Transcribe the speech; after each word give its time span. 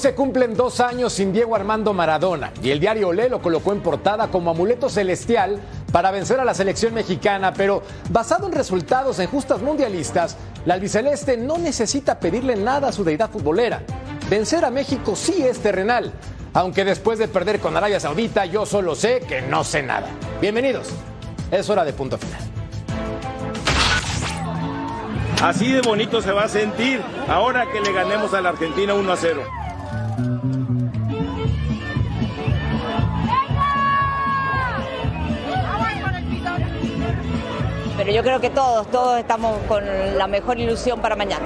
se 0.00 0.14
cumplen 0.14 0.54
dos 0.54 0.80
años 0.80 1.12
sin 1.12 1.30
Diego 1.30 1.54
Armando 1.54 1.92
Maradona 1.92 2.52
y 2.62 2.70
el 2.70 2.80
diario 2.80 3.08
Olé 3.08 3.28
lo 3.28 3.42
colocó 3.42 3.72
en 3.72 3.82
portada 3.82 4.28
como 4.28 4.50
amuleto 4.50 4.88
celestial 4.88 5.60
para 5.92 6.10
vencer 6.10 6.40
a 6.40 6.44
la 6.46 6.54
selección 6.54 6.94
mexicana, 6.94 7.52
pero 7.52 7.82
basado 8.08 8.46
en 8.46 8.54
resultados 8.54 9.18
en 9.18 9.26
justas 9.26 9.60
mundialistas, 9.60 10.38
la 10.64 10.72
albiceleste 10.72 11.36
no 11.36 11.58
necesita 11.58 12.18
pedirle 12.18 12.56
nada 12.56 12.88
a 12.88 12.92
su 12.92 13.04
deidad 13.04 13.30
futbolera. 13.30 13.82
Vencer 14.30 14.64
a 14.64 14.70
México 14.70 15.14
sí 15.14 15.42
es 15.42 15.58
terrenal, 15.58 16.12
aunque 16.54 16.86
después 16.86 17.18
de 17.18 17.28
perder 17.28 17.60
con 17.60 17.76
Arabia 17.76 18.00
Saudita 18.00 18.46
yo 18.46 18.64
solo 18.64 18.94
sé 18.94 19.20
que 19.20 19.42
no 19.42 19.64
sé 19.64 19.82
nada. 19.82 20.06
Bienvenidos, 20.40 20.88
es 21.50 21.68
hora 21.68 21.84
de 21.84 21.92
punto 21.92 22.16
final. 22.16 22.40
Así 25.42 25.70
de 25.72 25.82
bonito 25.82 26.22
se 26.22 26.32
va 26.32 26.44
a 26.44 26.48
sentir 26.48 27.02
ahora 27.28 27.70
que 27.70 27.80
le 27.80 27.92
ganemos 27.92 28.32
a 28.32 28.40
la 28.40 28.48
Argentina 28.50 28.94
1 28.94 29.12
a 29.12 29.16
0. 29.16 29.59
Pero 38.00 38.12
yo 38.12 38.22
creo 38.22 38.40
que 38.40 38.48
todos, 38.48 38.90
todos 38.90 39.18
estamos 39.18 39.58
con 39.68 39.84
la 40.16 40.26
mejor 40.26 40.58
ilusión 40.58 41.00
para 41.02 41.16
mañana. 41.16 41.44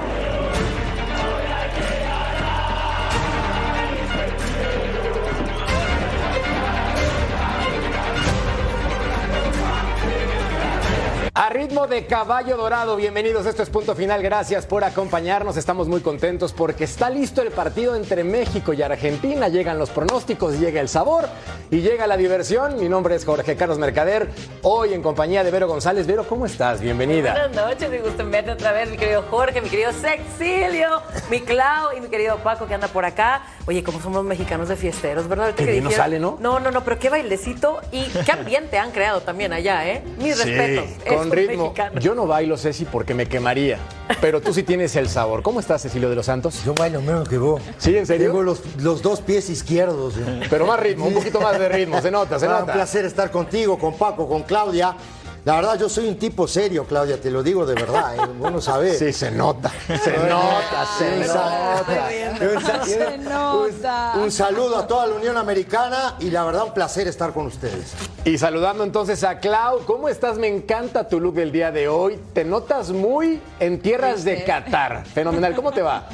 De 11.75 12.05
caballo 12.07 12.55
dorado, 12.55 12.95
bienvenidos. 12.95 13.45
Esto 13.45 13.61
es 13.61 13.69
punto 13.69 13.95
final. 13.95 14.23
Gracias 14.23 14.65
por 14.65 14.85
acompañarnos. 14.85 15.57
Estamos 15.57 15.89
muy 15.89 15.99
contentos 15.99 16.53
porque 16.53 16.85
está 16.85 17.09
listo 17.09 17.41
el 17.41 17.51
partido 17.51 17.97
entre 17.97 18.23
México 18.23 18.71
y 18.71 18.81
Argentina. 18.81 19.49
Llegan 19.49 19.77
los 19.77 19.89
pronósticos, 19.89 20.57
llega 20.57 20.79
el 20.79 20.87
sabor 20.87 21.25
y 21.69 21.81
llega 21.81 22.07
la 22.07 22.15
diversión. 22.15 22.79
Mi 22.79 22.87
nombre 22.87 23.15
es 23.15 23.25
Jorge 23.25 23.57
Carlos 23.57 23.77
Mercader. 23.77 24.29
Hoy 24.61 24.93
en 24.93 25.03
compañía 25.03 25.43
de 25.43 25.51
Vero 25.51 25.67
González. 25.67 26.07
Vero, 26.07 26.25
¿cómo 26.25 26.45
estás? 26.45 26.79
Bienvenida. 26.79 27.31
Buenas 27.33 27.67
noches, 27.67 27.89
me 27.89 27.99
gusta 27.99 28.23
verte 28.23 28.51
otra 28.51 28.71
vez, 28.71 28.89
mi 28.89 28.97
querido 28.97 29.23
Jorge, 29.29 29.61
mi 29.61 29.69
querido 29.69 29.91
Sexilio, 29.91 31.01
mi 31.29 31.41
Clau 31.41 31.95
y 31.95 31.99
mi 31.99 32.07
querido 32.07 32.37
Paco 32.37 32.67
que 32.67 32.73
anda 32.73 32.87
por 32.87 33.03
acá. 33.03 33.43
Oye, 33.67 33.83
como 33.83 33.99
somos 33.99 34.23
mexicanos 34.23 34.69
de 34.69 34.75
fiesteros, 34.75 35.27
¿verdad? 35.27 35.45
Ahorita 35.47 35.65
que 35.65 35.71
dijeron- 35.71 35.91
sale, 35.91 36.19
¿no? 36.19 36.37
No, 36.39 36.59
no, 36.59 36.69
no, 36.69 36.83
pero 36.83 36.99
qué 36.99 37.09
bailecito 37.09 37.79
y 37.91 38.03
qué 38.23 38.31
ambiente 38.31 38.77
han 38.77 38.91
creado 38.91 39.21
también 39.21 39.53
allá, 39.53 39.87
¿eh? 39.89 40.03
Mis 40.19 40.35
Sí, 40.37 40.43
respetos. 40.53 40.85
con 41.11 41.31
ritmo. 41.31 41.63
mexicanos. 41.63 42.03
Yo 42.03 42.13
no 42.13 42.27
bailo, 42.27 42.57
Ceci, 42.57 42.85
porque 42.85 43.15
me 43.15 43.25
quemaría. 43.27 43.79
Pero 44.21 44.39
tú 44.39 44.53
sí 44.53 44.61
tienes 44.61 44.95
el 44.95 45.09
sabor. 45.09 45.41
¿Cómo 45.41 45.59
estás, 45.59 45.81
Cecilio 45.81 46.09
de 46.11 46.15
los 46.15 46.27
Santos? 46.27 46.63
Yo 46.63 46.75
bailo 46.75 47.01
menos 47.01 47.27
que 47.27 47.39
vos. 47.39 47.59
¿Sí, 47.79 47.97
en 47.97 48.05
serio? 48.05 48.27
Tengo 48.27 48.43
los, 48.43 48.61
los 48.77 49.01
dos 49.01 49.21
pies 49.21 49.49
izquierdos. 49.49 50.13
eh. 50.17 50.41
Pero 50.47 50.67
más 50.67 50.79
ritmo, 50.79 51.07
un 51.07 51.15
poquito 51.15 51.41
más 51.41 51.57
de 51.57 51.67
ritmo. 51.67 51.99
Se 52.03 52.11
nota, 52.11 52.37
se 52.37 52.45
Ah, 52.45 52.49
Un 52.49 52.59
nota. 52.61 52.73
placer 52.73 53.03
estar 53.05 53.31
contigo, 53.31 53.79
con 53.79 53.95
Paco, 53.97 54.27
con 54.29 54.43
Claudia. 54.43 54.95
La 55.45 55.57
verdad, 55.57 55.77
yo 55.77 55.87
soy 55.87 56.07
un 56.07 56.17
tipo 56.17 56.47
serio, 56.47 56.85
Claudia, 56.85 57.21
te 57.21 57.29
lo 57.29 57.43
digo 57.43 57.67
de 57.67 57.75
verdad. 57.75 58.15
¿eh? 58.15 58.19
Vos 58.39 58.51
no 58.51 58.59
sabés. 58.59 58.97
Sí, 58.97 59.13
se 59.13 59.29
nota. 59.29 59.71
Se 59.85 60.17
nota, 60.27 60.87
se 60.97 61.13
Un 61.13 62.55
nota. 62.55 62.83
Se 62.83 63.17
nota. 63.19 64.13
Un, 64.15 64.23
un 64.23 64.31
saludo 64.31 64.75
a 64.75 64.87
toda 64.87 65.05
la 65.05 65.13
Unión 65.13 65.37
Americana 65.37 66.15
y 66.19 66.31
la 66.31 66.43
verdad, 66.45 66.63
un 66.63 66.73
placer 66.73 67.07
estar 67.07 67.31
con 67.31 67.45
ustedes. 67.45 67.93
Y 68.23 68.39
saludando 68.39 68.83
entonces 68.83 69.23
a 69.23 69.39
Clau, 69.39 69.85
¿cómo 69.85 70.09
estás? 70.09 70.39
Me 70.39 70.47
encanta 70.47 71.07
tu 71.07 71.19
look 71.19 71.35
del 71.35 71.51
día 71.51 71.71
de 71.71 71.87
hoy. 71.87 72.19
Te 72.33 72.43
notas 72.43 72.89
muy 72.89 73.39
en 73.59 73.79
tierras 73.79 74.23
de 74.23 74.43
Qatar. 74.43 75.05
Fenomenal. 75.05 75.53
¿Cómo 75.53 75.71
te 75.71 75.83
va? 75.83 76.07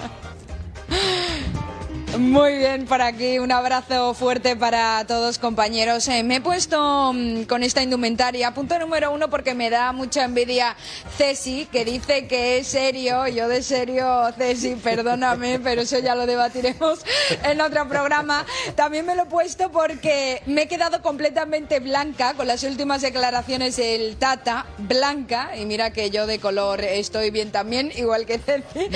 Muy 2.17 2.57
bien 2.57 2.85
por 2.88 3.01
aquí, 3.01 3.39
un 3.39 3.53
abrazo 3.53 4.13
fuerte 4.13 4.57
para 4.57 5.05
todos 5.07 5.39
compañeros. 5.39 6.09
Eh, 6.09 6.23
me 6.23 6.35
he 6.35 6.41
puesto 6.41 7.13
mm, 7.13 7.44
con 7.44 7.63
esta 7.63 7.81
indumentaria, 7.81 8.53
punto 8.53 8.77
número 8.77 9.11
uno 9.11 9.29
porque 9.29 9.53
me 9.53 9.69
da 9.69 9.94
mucha 9.94 10.25
envidia 10.25 10.75
Ceci, 11.17 11.67
que 11.72 11.85
dice 11.85 12.27
que 12.27 12.57
es 12.57 12.67
serio, 12.67 13.27
yo 13.27 13.47
de 13.47 13.63
serio 13.63 14.25
Ceci, 14.38 14.75
perdóname, 14.83 15.59
pero 15.59 15.83
eso 15.83 15.99
ya 15.99 16.13
lo 16.13 16.25
debatiremos 16.25 16.99
en 17.44 17.61
otro 17.61 17.88
programa. 17.88 18.45
También 18.75 19.05
me 19.05 19.16
lo 19.16 19.23
he 19.23 19.28
puesto 19.28 19.72
porque 19.72 20.41
me 20.47 20.63
he 20.63 20.67
quedado 20.67 21.01
completamente 21.01 21.79
blanca 21.79 22.33
con 22.33 22.45
las 22.45 22.63
últimas 22.63 23.01
declaraciones 23.01 23.78
del 23.78 24.17
Tata, 24.17 24.66
blanca, 24.79 25.51
y 25.57 25.66
mira 25.66 25.93
que 25.93 26.09
yo 26.09 26.28
de 26.28 26.39
color 26.39 26.83
estoy 26.83 27.31
bien 27.31 27.51
también, 27.51 27.89
igual 27.95 28.25
que 28.25 28.38
Ceci. 28.38 28.89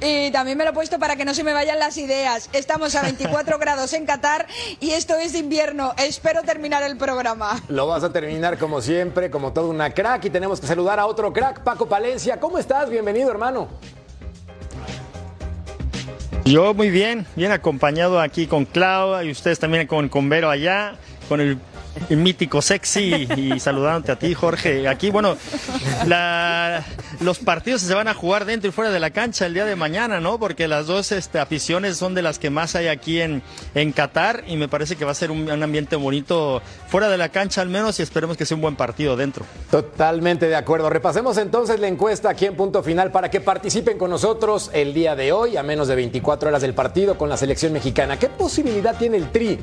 Y 0.00 0.30
también 0.32 0.58
me 0.58 0.64
lo 0.64 0.70
he 0.70 0.74
puesto 0.74 0.98
para 0.98 1.16
que 1.16 1.24
no 1.24 1.32
se 1.32 1.42
me 1.42 1.54
vayan 1.54 1.78
las 1.78 1.96
ideas. 1.96 2.50
Estamos 2.58 2.96
a 2.96 3.02
24 3.02 3.56
grados 3.60 3.92
en 3.92 4.04
Qatar 4.04 4.46
y 4.80 4.90
esto 4.90 5.14
es 5.14 5.36
invierno. 5.36 5.94
Espero 5.96 6.42
terminar 6.42 6.82
el 6.82 6.96
programa. 6.96 7.62
Lo 7.68 7.86
vas 7.86 8.02
a 8.02 8.12
terminar 8.12 8.58
como 8.58 8.80
siempre, 8.80 9.30
como 9.30 9.52
toda 9.52 9.68
una 9.68 9.94
crack. 9.94 10.24
Y 10.24 10.30
tenemos 10.30 10.60
que 10.60 10.66
saludar 10.66 10.98
a 10.98 11.06
otro 11.06 11.32
crack, 11.32 11.60
Paco 11.60 11.86
Palencia. 11.86 12.40
¿Cómo 12.40 12.58
estás? 12.58 12.90
Bienvenido, 12.90 13.30
hermano. 13.30 13.68
Yo 16.44 16.74
muy 16.74 16.90
bien, 16.90 17.26
bien 17.36 17.52
acompañado 17.52 18.20
aquí 18.20 18.48
con 18.48 18.64
Clau 18.64 19.22
y 19.22 19.30
ustedes 19.30 19.60
también 19.60 19.86
con, 19.86 20.08
con 20.08 20.28
Vero 20.28 20.50
allá, 20.50 20.96
con 21.28 21.40
el 21.40 21.58
mítico 22.10 22.62
sexy 22.62 23.28
y 23.36 23.60
saludándote 23.60 24.12
a 24.12 24.18
ti, 24.18 24.34
Jorge. 24.34 24.88
Aquí, 24.88 25.10
bueno, 25.10 25.36
los 27.20 27.38
partidos 27.38 27.82
se 27.82 27.94
van 27.94 28.08
a 28.08 28.14
jugar 28.14 28.44
dentro 28.44 28.68
y 28.68 28.72
fuera 28.72 28.90
de 28.90 29.00
la 29.00 29.10
cancha 29.10 29.46
el 29.46 29.54
día 29.54 29.64
de 29.64 29.76
mañana, 29.76 30.20
¿no? 30.20 30.38
Porque 30.38 30.68
las 30.68 30.86
dos 30.86 31.12
este, 31.12 31.38
aficiones 31.38 31.96
son 31.96 32.14
de 32.14 32.22
las 32.22 32.38
que 32.38 32.50
más 32.50 32.74
hay 32.74 32.88
aquí 32.88 33.20
en, 33.20 33.42
en 33.74 33.92
Qatar 33.92 34.44
y 34.46 34.56
me 34.56 34.68
parece 34.68 34.96
que 34.96 35.04
va 35.04 35.12
a 35.12 35.14
ser 35.14 35.30
un, 35.30 35.50
un 35.50 35.62
ambiente 35.62 35.96
bonito 35.96 36.62
fuera 36.88 37.08
de 37.08 37.18
la 37.18 37.28
cancha 37.28 37.60
al 37.62 37.68
menos 37.68 37.98
y 37.98 38.02
esperemos 38.02 38.36
que 38.36 38.44
sea 38.46 38.54
un 38.54 38.62
buen 38.62 38.76
partido 38.76 39.16
dentro. 39.16 39.44
Totalmente 39.70 40.48
de 40.48 40.56
acuerdo. 40.56 40.90
Repasemos 40.90 41.36
entonces 41.38 41.80
la 41.80 41.88
encuesta 41.88 42.30
aquí 42.30 42.46
en 42.46 42.56
punto 42.56 42.82
final 42.82 43.10
para 43.10 43.30
que 43.30 43.40
participen 43.40 43.98
con 43.98 44.10
nosotros 44.10 44.70
el 44.72 44.94
día 44.94 45.16
de 45.16 45.32
hoy, 45.32 45.56
a 45.56 45.62
menos 45.62 45.88
de 45.88 45.94
24 45.94 46.48
horas 46.48 46.62
del 46.62 46.74
partido 46.74 47.18
con 47.18 47.28
la 47.28 47.36
selección 47.36 47.72
mexicana. 47.72 48.18
¿Qué 48.18 48.28
posibilidad 48.28 48.96
tiene 48.96 49.16
el 49.16 49.30
Tri 49.30 49.58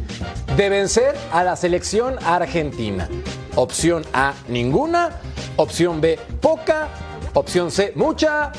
de 0.55 0.69
vencer 0.69 1.15
a 1.31 1.43
la 1.43 1.55
selección 1.55 2.15
argentina? 2.25 3.07
Opción 3.55 4.05
A, 4.13 4.33
ninguna. 4.47 5.21
Opción 5.55 6.01
B, 6.01 6.19
poca. 6.41 6.89
Opción 7.33 7.71
C, 7.71 7.93
mucha. 7.95 8.51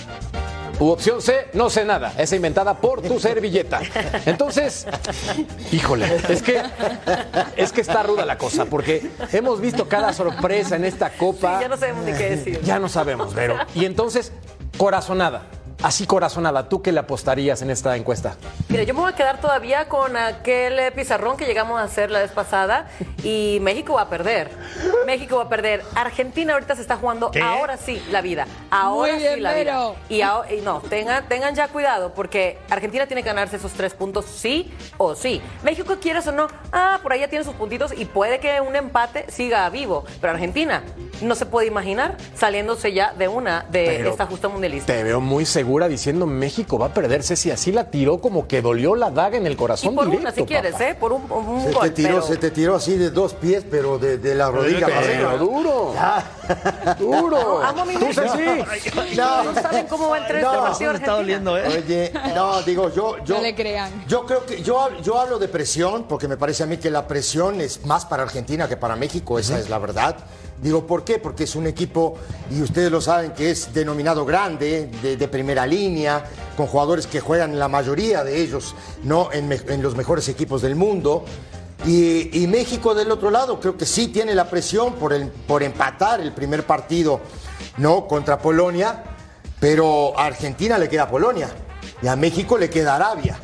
U 0.78 0.88
opción 0.88 1.22
C, 1.22 1.48
no 1.54 1.70
sé 1.70 1.86
nada. 1.86 2.12
Esa 2.18 2.36
inventada 2.36 2.74
por 2.74 3.00
tu 3.00 3.18
servilleta. 3.18 3.80
Entonces, 4.26 4.86
híjole, 5.72 6.06
es 6.28 6.42
que, 6.42 6.62
es 7.56 7.72
que 7.72 7.80
está 7.80 8.02
ruda 8.02 8.26
la 8.26 8.36
cosa, 8.36 8.66
porque 8.66 9.10
hemos 9.32 9.60
visto 9.60 9.88
cada 9.88 10.12
sorpresa 10.12 10.76
en 10.76 10.84
esta 10.84 11.10
copa. 11.10 11.58
Sí, 11.58 11.62
ya 11.62 11.68
no 11.68 11.76
sabemos 11.78 12.04
ni 12.04 12.12
qué 12.12 12.30
decir. 12.30 12.60
Ya 12.62 12.78
no 12.78 12.88
sabemos, 12.90 13.34
Vero. 13.34 13.56
Y 13.74 13.86
entonces, 13.86 14.32
corazonada. 14.76 15.46
Así 15.82 16.06
corazonada, 16.06 16.68
¿tú 16.68 16.80
qué 16.82 16.90
le 16.90 17.00
apostarías 17.00 17.60
en 17.62 17.70
esta 17.70 17.96
encuesta? 17.96 18.36
Mira, 18.68 18.82
yo 18.82 18.94
me 18.94 19.00
voy 19.00 19.12
a 19.12 19.14
quedar 19.14 19.40
todavía 19.40 19.88
con 19.88 20.16
aquel 20.16 20.92
pizarrón 20.92 21.36
que 21.36 21.44
llegamos 21.44 21.78
a 21.78 21.84
hacer 21.84 22.10
la 22.10 22.20
vez 22.20 22.32
pasada 22.32 22.88
y 23.22 23.58
México 23.60 23.94
va 23.94 24.02
a 24.02 24.08
perder. 24.08 24.50
México 25.06 25.36
va 25.36 25.44
a 25.44 25.48
perder. 25.48 25.84
Argentina 25.94 26.54
ahorita 26.54 26.74
se 26.76 26.82
está 26.82 26.96
jugando 26.96 27.30
¿Qué? 27.30 27.40
ahora 27.42 27.76
sí 27.76 28.02
la 28.10 28.22
vida. 28.22 28.46
Ahora 28.70 29.12
Muy 29.12 29.20
bien, 29.22 29.34
sí 29.34 29.40
la 29.40 29.52
vida. 29.54 29.92
Y, 30.08 30.22
ahora- 30.22 30.52
y 30.52 30.60
no, 30.62 30.80
tengan, 30.80 31.28
tengan 31.28 31.54
ya 31.54 31.68
cuidado 31.68 32.12
porque 32.14 32.58
Argentina 32.70 33.06
tiene 33.06 33.22
que 33.22 33.28
ganarse 33.28 33.56
esos 33.56 33.72
tres 33.72 33.92
puntos 33.94 34.24
sí 34.24 34.72
o 34.96 35.14
sí. 35.14 35.42
México 35.62 35.96
quieras 36.00 36.26
o 36.26 36.32
no, 36.32 36.46
ah, 36.72 37.00
por 37.02 37.12
ahí 37.12 37.20
ya 37.20 37.28
tiene 37.28 37.44
sus 37.44 37.54
puntitos 37.54 37.92
y 37.96 38.06
puede 38.06 38.40
que 38.40 38.60
un 38.60 38.74
empate 38.76 39.26
siga 39.30 39.68
vivo. 39.68 40.04
Pero 40.20 40.32
Argentina 40.32 40.82
no 41.20 41.34
se 41.34 41.44
puede 41.46 41.66
imaginar 41.66 42.16
saliéndose 42.34 42.92
ya 42.92 43.12
de 43.12 43.28
una 43.28 43.66
de 43.70 43.84
Pero 43.98 44.10
esta 44.10 44.26
justa 44.26 44.48
mundialista. 44.48 44.92
Te 44.92 45.02
veo 45.04 45.20
muy 45.20 45.44
segura 45.66 45.88
diciendo 45.88 46.26
México 46.26 46.78
va 46.78 46.86
a 46.86 46.94
perderse 46.94 47.34
si 47.34 47.50
así 47.50 47.72
la 47.72 47.90
tiró 47.90 48.20
como 48.20 48.46
que 48.46 48.62
dolió 48.62 48.94
la 48.94 49.10
daga 49.10 49.36
en 49.36 49.46
el 49.46 49.54
Y 49.54 49.56
corazón 49.56 49.96
por 49.96 50.04
directo, 50.04 50.22
una, 50.22 50.32
si 50.32 50.44
quieres, 50.44 50.72
papá. 50.74 50.88
¿eh? 50.90 50.94
Por 50.94 51.12
un, 51.12 51.22
un 51.28 51.60
Se 51.60 51.72
gol. 51.72 51.82
te, 51.82 51.90
tiró, 51.90 52.08
pero- 52.10 52.22
se 52.22 52.36
te 52.36 52.50
tiró 52.52 52.76
así 52.76 52.96
de 52.96 53.10
dos 53.10 53.34
pies, 53.34 53.64
pero 53.68 53.98
de, 53.98 54.16
de 54.18 54.36
la 54.36 54.48
rodilla 54.48 54.86
para 54.86 55.00
Pero 55.00 55.28
arriba. 55.30 55.36
duro. 55.38 55.92
Duro. 57.00 57.62
Amo 57.64 57.84
mi 57.84 57.94
Tú. 57.94 58.06
Ceci. 58.12 59.16
No, 59.16 59.42
No 59.44 59.54
saben 59.60 59.86
cómo 59.88 60.08
va 60.10 60.16
a 60.16 60.20
entrar 60.20 60.40
No, 60.42 60.50
este 60.52 60.62
partido 60.62 60.92
me 60.92 60.98
está 60.98 61.12
doliendo, 61.16 61.58
¿eh? 61.58 61.82
Oye, 61.84 62.12
no, 62.32 62.62
digo, 62.62 62.94
yo, 62.94 63.16
yo. 63.24 63.34
No 63.36 63.42
le 63.42 63.54
crean. 63.56 64.04
Yo 64.06 64.24
creo 64.24 64.46
que 64.46 64.62
yo, 64.62 64.88
yo 65.02 65.18
hablo 65.18 65.40
de 65.40 65.48
presión, 65.48 66.04
porque 66.04 66.28
me 66.28 66.36
parece 66.36 66.62
a 66.62 66.66
mí 66.66 66.76
que 66.76 66.90
la 66.90 67.08
presión 67.08 67.60
es 67.60 67.84
más 67.84 68.04
para 68.06 68.22
Argentina 68.22 68.68
que 68.68 68.76
para 68.76 68.94
México, 68.94 69.40
esa 69.40 69.58
es 69.58 69.68
la 69.68 69.78
verdad. 69.80 70.14
Digo, 70.62 70.86
¿por 70.86 71.04
qué? 71.04 71.18
Porque 71.18 71.44
es 71.44 71.54
un 71.54 71.66
equipo, 71.66 72.16
y 72.50 72.62
ustedes 72.62 72.90
lo 72.90 73.00
saben, 73.00 73.32
que 73.32 73.50
es 73.50 73.74
denominado 73.74 74.24
grande, 74.24 74.88
de, 75.02 75.28
primera 75.28 75.66
línea, 75.66 76.24
con 76.56 76.66
jugadores 76.66 77.06
que 77.06 77.20
juegan 77.20 77.58
la 77.58 77.68
mayoría 77.68 78.24
de 78.24 78.40
ellos, 78.40 78.74
¿no? 79.04 79.30
En, 79.32 79.82
los 79.82 79.96
mejores 79.96 80.28
equipos 80.28 80.62
del 80.62 80.74
mundo. 80.74 81.24
Y, 81.86 82.46
México 82.48 82.94
del 82.94 83.10
otro 83.10 83.30
lado, 83.30 83.60
creo 83.60 83.76
que 83.76 83.84
sí 83.84 84.08
tiene 84.08 84.34
la 84.34 84.48
presión 84.48 84.94
por, 84.94 85.14
por 85.46 85.62
empatar 85.62 86.20
el 86.20 86.32
primer 86.32 86.64
partido, 86.64 87.20
¿no? 87.76 88.06
Contra 88.06 88.38
Polonia, 88.38 89.04
pero 89.60 90.18
a 90.18 90.26
Argentina 90.26 90.78
le 90.78 90.88
queda 90.88 91.08
Polonia 91.08 91.50
y 92.02 92.06
a 92.06 92.16
México 92.16 92.56
le 92.56 92.70
queda 92.70 92.96
Arabia, 92.96 93.38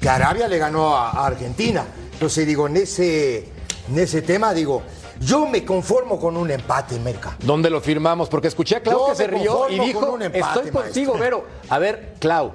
que 0.00 0.08
Arabia 0.08 0.48
le 0.48 0.56
ganó 0.56 0.96
a, 0.96 1.10
a 1.10 1.26
Argentina. 1.26 1.84
Entonces 2.14 2.46
digo, 2.46 2.68
en 2.68 2.78
ese, 2.78 3.50
en 3.90 3.98
ese 3.98 4.22
tema 4.22 4.54
digo, 4.54 4.82
yo 5.20 5.46
me 5.46 5.64
conformo 5.64 6.18
con 6.18 6.36
un 6.36 6.50
empate, 6.50 6.98
Merca. 6.98 7.36
¿Dónde 7.40 7.70
lo 7.70 7.80
firmamos? 7.80 8.28
Porque 8.28 8.48
escuché 8.48 8.76
a 8.76 8.82
Clau 8.82 8.98
Yo 8.98 9.06
que 9.08 9.14
se 9.16 9.26
rió 9.26 9.68
y 9.70 9.78
dijo, 9.78 10.00
con 10.00 10.10
un 10.10 10.22
empate, 10.22 10.60
estoy 10.60 10.70
contigo, 10.70 11.14
maestro". 11.14 11.18
Vero. 11.18 11.44
A 11.68 11.78
ver, 11.78 12.14
Clau, 12.18 12.52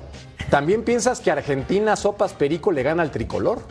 ¿también 0.49 0.83
piensas 0.83 1.19
que 1.19 1.31
Argentina 1.31 1.95
Sopas 1.95 2.33
Perico 2.33 2.71
le 2.71 2.83
gana 2.83 3.03
al 3.03 3.11
tricolor? 3.11 3.61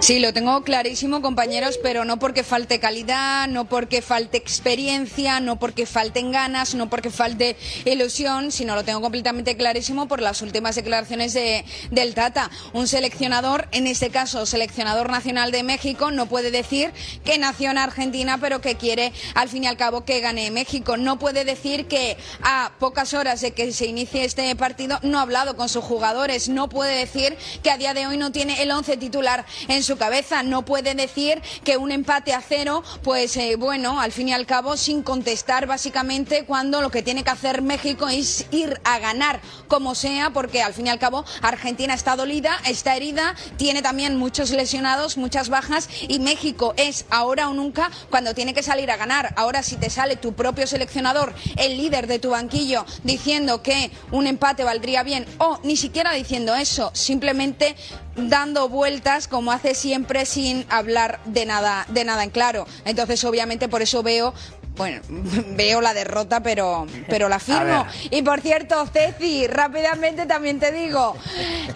Sí, 0.00 0.20
lo 0.20 0.32
tengo 0.32 0.62
clarísimo, 0.62 1.20
compañeros, 1.20 1.78
pero 1.82 2.04
no 2.04 2.20
porque 2.20 2.44
falte 2.44 2.78
calidad, 2.78 3.48
no 3.48 3.64
porque 3.64 4.00
falte 4.00 4.38
experiencia, 4.38 5.40
no 5.40 5.58
porque 5.58 5.86
falten 5.86 6.30
ganas, 6.30 6.76
no 6.76 6.88
porque 6.88 7.10
falte 7.10 7.56
ilusión, 7.84 8.52
sino 8.52 8.76
lo 8.76 8.84
tengo 8.84 9.00
completamente 9.00 9.56
clarísimo 9.56 10.06
por 10.06 10.22
las 10.22 10.40
últimas 10.40 10.76
declaraciones 10.76 11.34
de, 11.34 11.64
del 11.90 12.14
Tata. 12.14 12.48
Un 12.72 12.86
seleccionador, 12.86 13.68
en 13.72 13.88
este 13.88 14.10
caso 14.10 14.46
seleccionador 14.46 15.10
nacional 15.10 15.50
de 15.50 15.64
México, 15.64 16.12
no 16.12 16.26
puede 16.26 16.52
decir 16.52 16.92
que 17.24 17.36
nació 17.36 17.72
en 17.72 17.78
Argentina, 17.78 18.38
pero 18.40 18.60
que 18.60 18.76
quiere 18.76 19.12
al 19.34 19.48
fin 19.48 19.64
y 19.64 19.66
al 19.66 19.76
cabo 19.76 20.04
que 20.04 20.20
gane 20.20 20.52
México. 20.52 20.96
No 20.96 21.18
puede 21.18 21.44
decir 21.44 21.86
que 21.86 22.16
a 22.42 22.70
pocas 22.78 23.14
horas 23.14 23.40
de 23.40 23.50
que 23.50 23.72
se 23.72 23.86
inicie 23.86 24.24
este 24.24 24.54
partido 24.54 25.00
no 25.02 25.18
ha 25.18 25.22
hablado 25.22 25.56
con 25.56 25.68
sus 25.68 25.82
jugadores. 25.82 26.48
No 26.48 26.68
puede 26.68 26.94
decir 26.94 27.36
que 27.64 27.72
a 27.72 27.76
día 27.76 27.94
de 27.94 28.06
hoy 28.06 28.16
no 28.16 28.30
tiene 28.30 28.62
el 28.62 28.70
once 28.70 28.96
titular 28.96 29.44
en 29.66 29.87
su 29.88 29.96
cabeza. 29.96 30.42
No 30.42 30.66
puede 30.66 30.94
decir 30.94 31.40
que 31.64 31.78
un 31.78 31.90
empate 31.90 32.34
a 32.34 32.42
cero, 32.42 32.82
pues 33.02 33.36
eh, 33.38 33.56
bueno, 33.56 34.00
al 34.00 34.12
fin 34.12 34.28
y 34.28 34.34
al 34.34 34.44
cabo, 34.44 34.76
sin 34.76 35.02
contestar 35.02 35.66
básicamente 35.66 36.44
cuando 36.44 36.82
lo 36.82 36.90
que 36.90 37.02
tiene 37.02 37.24
que 37.24 37.30
hacer 37.30 37.62
México 37.62 38.06
es 38.06 38.46
ir 38.50 38.78
a 38.84 38.98
ganar 38.98 39.40
como 39.66 39.94
sea, 39.94 40.30
porque 40.30 40.62
al 40.62 40.74
fin 40.74 40.88
y 40.88 40.90
al 40.90 40.98
cabo 40.98 41.24
Argentina 41.40 41.94
está 41.94 42.16
dolida, 42.16 42.58
está 42.66 42.96
herida, 42.96 43.34
tiene 43.56 43.80
también 43.80 44.18
muchos 44.18 44.50
lesionados, 44.50 45.16
muchas 45.16 45.48
bajas 45.48 45.88
y 46.06 46.18
México 46.18 46.74
es 46.76 47.06
ahora 47.08 47.48
o 47.48 47.54
nunca 47.54 47.90
cuando 48.10 48.34
tiene 48.34 48.52
que 48.52 48.62
salir 48.62 48.90
a 48.90 48.98
ganar. 48.98 49.32
Ahora 49.36 49.62
si 49.62 49.76
te 49.76 49.88
sale 49.88 50.16
tu 50.16 50.34
propio 50.34 50.66
seleccionador, 50.66 51.34
el 51.56 51.78
líder 51.78 52.06
de 52.08 52.18
tu 52.18 52.30
banquillo, 52.30 52.84
diciendo 53.04 53.62
que 53.62 53.90
un 54.10 54.26
empate 54.26 54.64
valdría 54.64 55.02
bien 55.02 55.24
o 55.38 55.58
ni 55.62 55.76
siquiera 55.76 56.12
diciendo 56.12 56.54
eso, 56.54 56.90
simplemente 56.92 57.74
dando 58.18 58.68
vueltas 58.68 59.28
como 59.28 59.52
hace 59.52 59.74
siempre 59.74 60.26
sin 60.26 60.66
hablar 60.68 61.20
de 61.24 61.46
nada 61.46 61.86
de 61.88 62.04
nada 62.04 62.24
en 62.24 62.30
claro. 62.30 62.66
Entonces, 62.84 63.22
obviamente 63.24 63.68
por 63.68 63.82
eso 63.82 64.02
veo 64.02 64.34
bueno, 64.78 65.02
veo 65.56 65.80
la 65.80 65.92
derrota, 65.92 66.40
pero, 66.40 66.86
pero 67.08 67.28
la 67.28 67.38
firmo. 67.48 67.86
Y 68.10 68.22
por 68.22 68.40
cierto, 68.40 68.86
Ceci, 68.86 69.46
rápidamente 69.46 70.24
también 70.24 70.58
te 70.58 70.72
digo, 70.72 71.16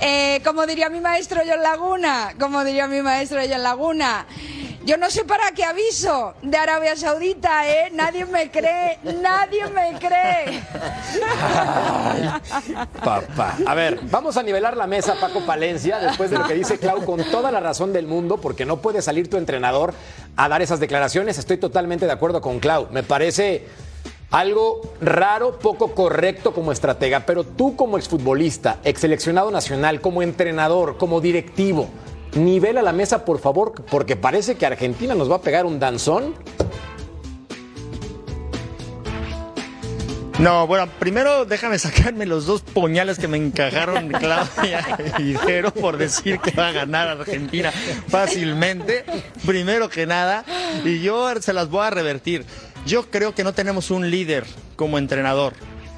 eh, 0.01 0.41
como 0.45 0.67
diría 0.67 0.89
mi 0.89 1.01
maestro 1.01 1.43
John 1.47 1.63
Laguna, 1.63 2.35
como 2.39 2.65
diría 2.65 2.87
mi 2.87 3.03
maestro 3.03 3.41
John 3.47 3.63
Laguna, 3.63 4.27
yo 4.85 4.97
no 4.97 5.11
sé 5.11 5.25
para 5.25 5.53
qué 5.53 5.63
aviso 5.65 6.35
de 6.43 6.57
Arabia 6.57 6.97
Saudita, 6.97 7.69
¿eh? 7.69 7.91
Nadie 7.93 8.25
me 8.27 8.51
cree, 8.51 8.99
nadie 9.21 9.67
me 9.69 9.97
cree. 9.99 10.61
Papá. 13.05 13.59
A 13.65 13.75
ver, 13.75 14.01
vamos 14.11 14.37
a 14.37 14.43
nivelar 14.43 14.77
la 14.77 14.89
mesa, 14.89 15.15
Paco 15.21 15.47
Palencia, 15.47 16.01
después 16.01 16.31
de 16.31 16.39
lo 16.39 16.49
que 16.49 16.55
dice 16.55 16.79
Clau, 16.79 17.05
con 17.05 17.23
toda 17.31 17.53
la 17.53 17.61
razón 17.61 17.93
del 17.93 18.09
mundo, 18.09 18.39
porque 18.39 18.65
no 18.65 18.79
puede 18.79 19.03
salir 19.03 19.31
tu 19.31 19.37
entrenador 19.37 19.95
a 20.37 20.49
dar 20.49 20.63
esas 20.63 20.81
declaraciones. 20.81 21.39
Estoy 21.39 21.57
totalmente 21.57 22.07
de 22.07 22.13
acuerdo 22.13 22.41
con 22.41 22.59
Clau. 22.59 22.89
Me 22.91 23.03
parece 23.03 23.67
algo 24.31 24.81
raro, 25.01 25.59
poco 25.59 25.95
correcto 25.95 26.55
como 26.55 26.73
estratega, 26.73 27.21
pero 27.27 27.45
tú 27.45 27.77
como 27.77 27.99
exfutbolista, 27.99 28.79
ex 28.83 29.01
seleccionado 29.01 29.51
nacional, 29.51 30.01
como 30.01 30.23
entrenador, 30.23 30.97
como 30.97 31.21
directivo, 31.21 31.89
nivela 32.35 32.81
la 32.83 32.93
mesa, 32.93 33.25
por 33.25 33.39
favor, 33.39 33.75
porque 33.91 34.17
parece 34.17 34.55
que 34.55 34.65
Argentina 34.65 35.15
nos 35.15 35.31
va 35.31 35.37
a 35.37 35.43
pegar 35.43 35.67
un 35.67 35.79
danzón. 35.79 36.35
No, 40.43 40.67
bueno, 40.67 40.89
primero 40.99 41.45
déjame 41.45 41.79
sacarme 41.79 42.27
los 42.27 42.47
dos 42.47 42.63
puñales 42.63 43.17
que 43.17 43.29
me 43.29 43.37
encajaron 43.37 44.09
Claudia 44.19 44.99
y 45.21 45.37
por 45.71 45.99
decir 45.99 46.41
que 46.41 46.51
va 46.51 46.67
a 46.67 46.73
ganar 46.73 47.07
Argentina 47.07 47.71
fácilmente, 48.09 49.05
primero 49.47 49.89
que 49.89 50.05
nada, 50.05 50.45
y 50.85 51.01
yo 51.01 51.33
se 51.41 51.53
las 51.53 51.69
voy 51.69 51.87
a 51.87 51.91
revertir. 51.91 52.45
Yo 52.85 53.09
creo 53.09 53.37
que 53.37 53.45
no 53.45 53.53
tenemos 53.55 53.93
un 53.93 54.11
líder 54.11 54.45
como 54.75 54.99
entrenador. 54.99 55.53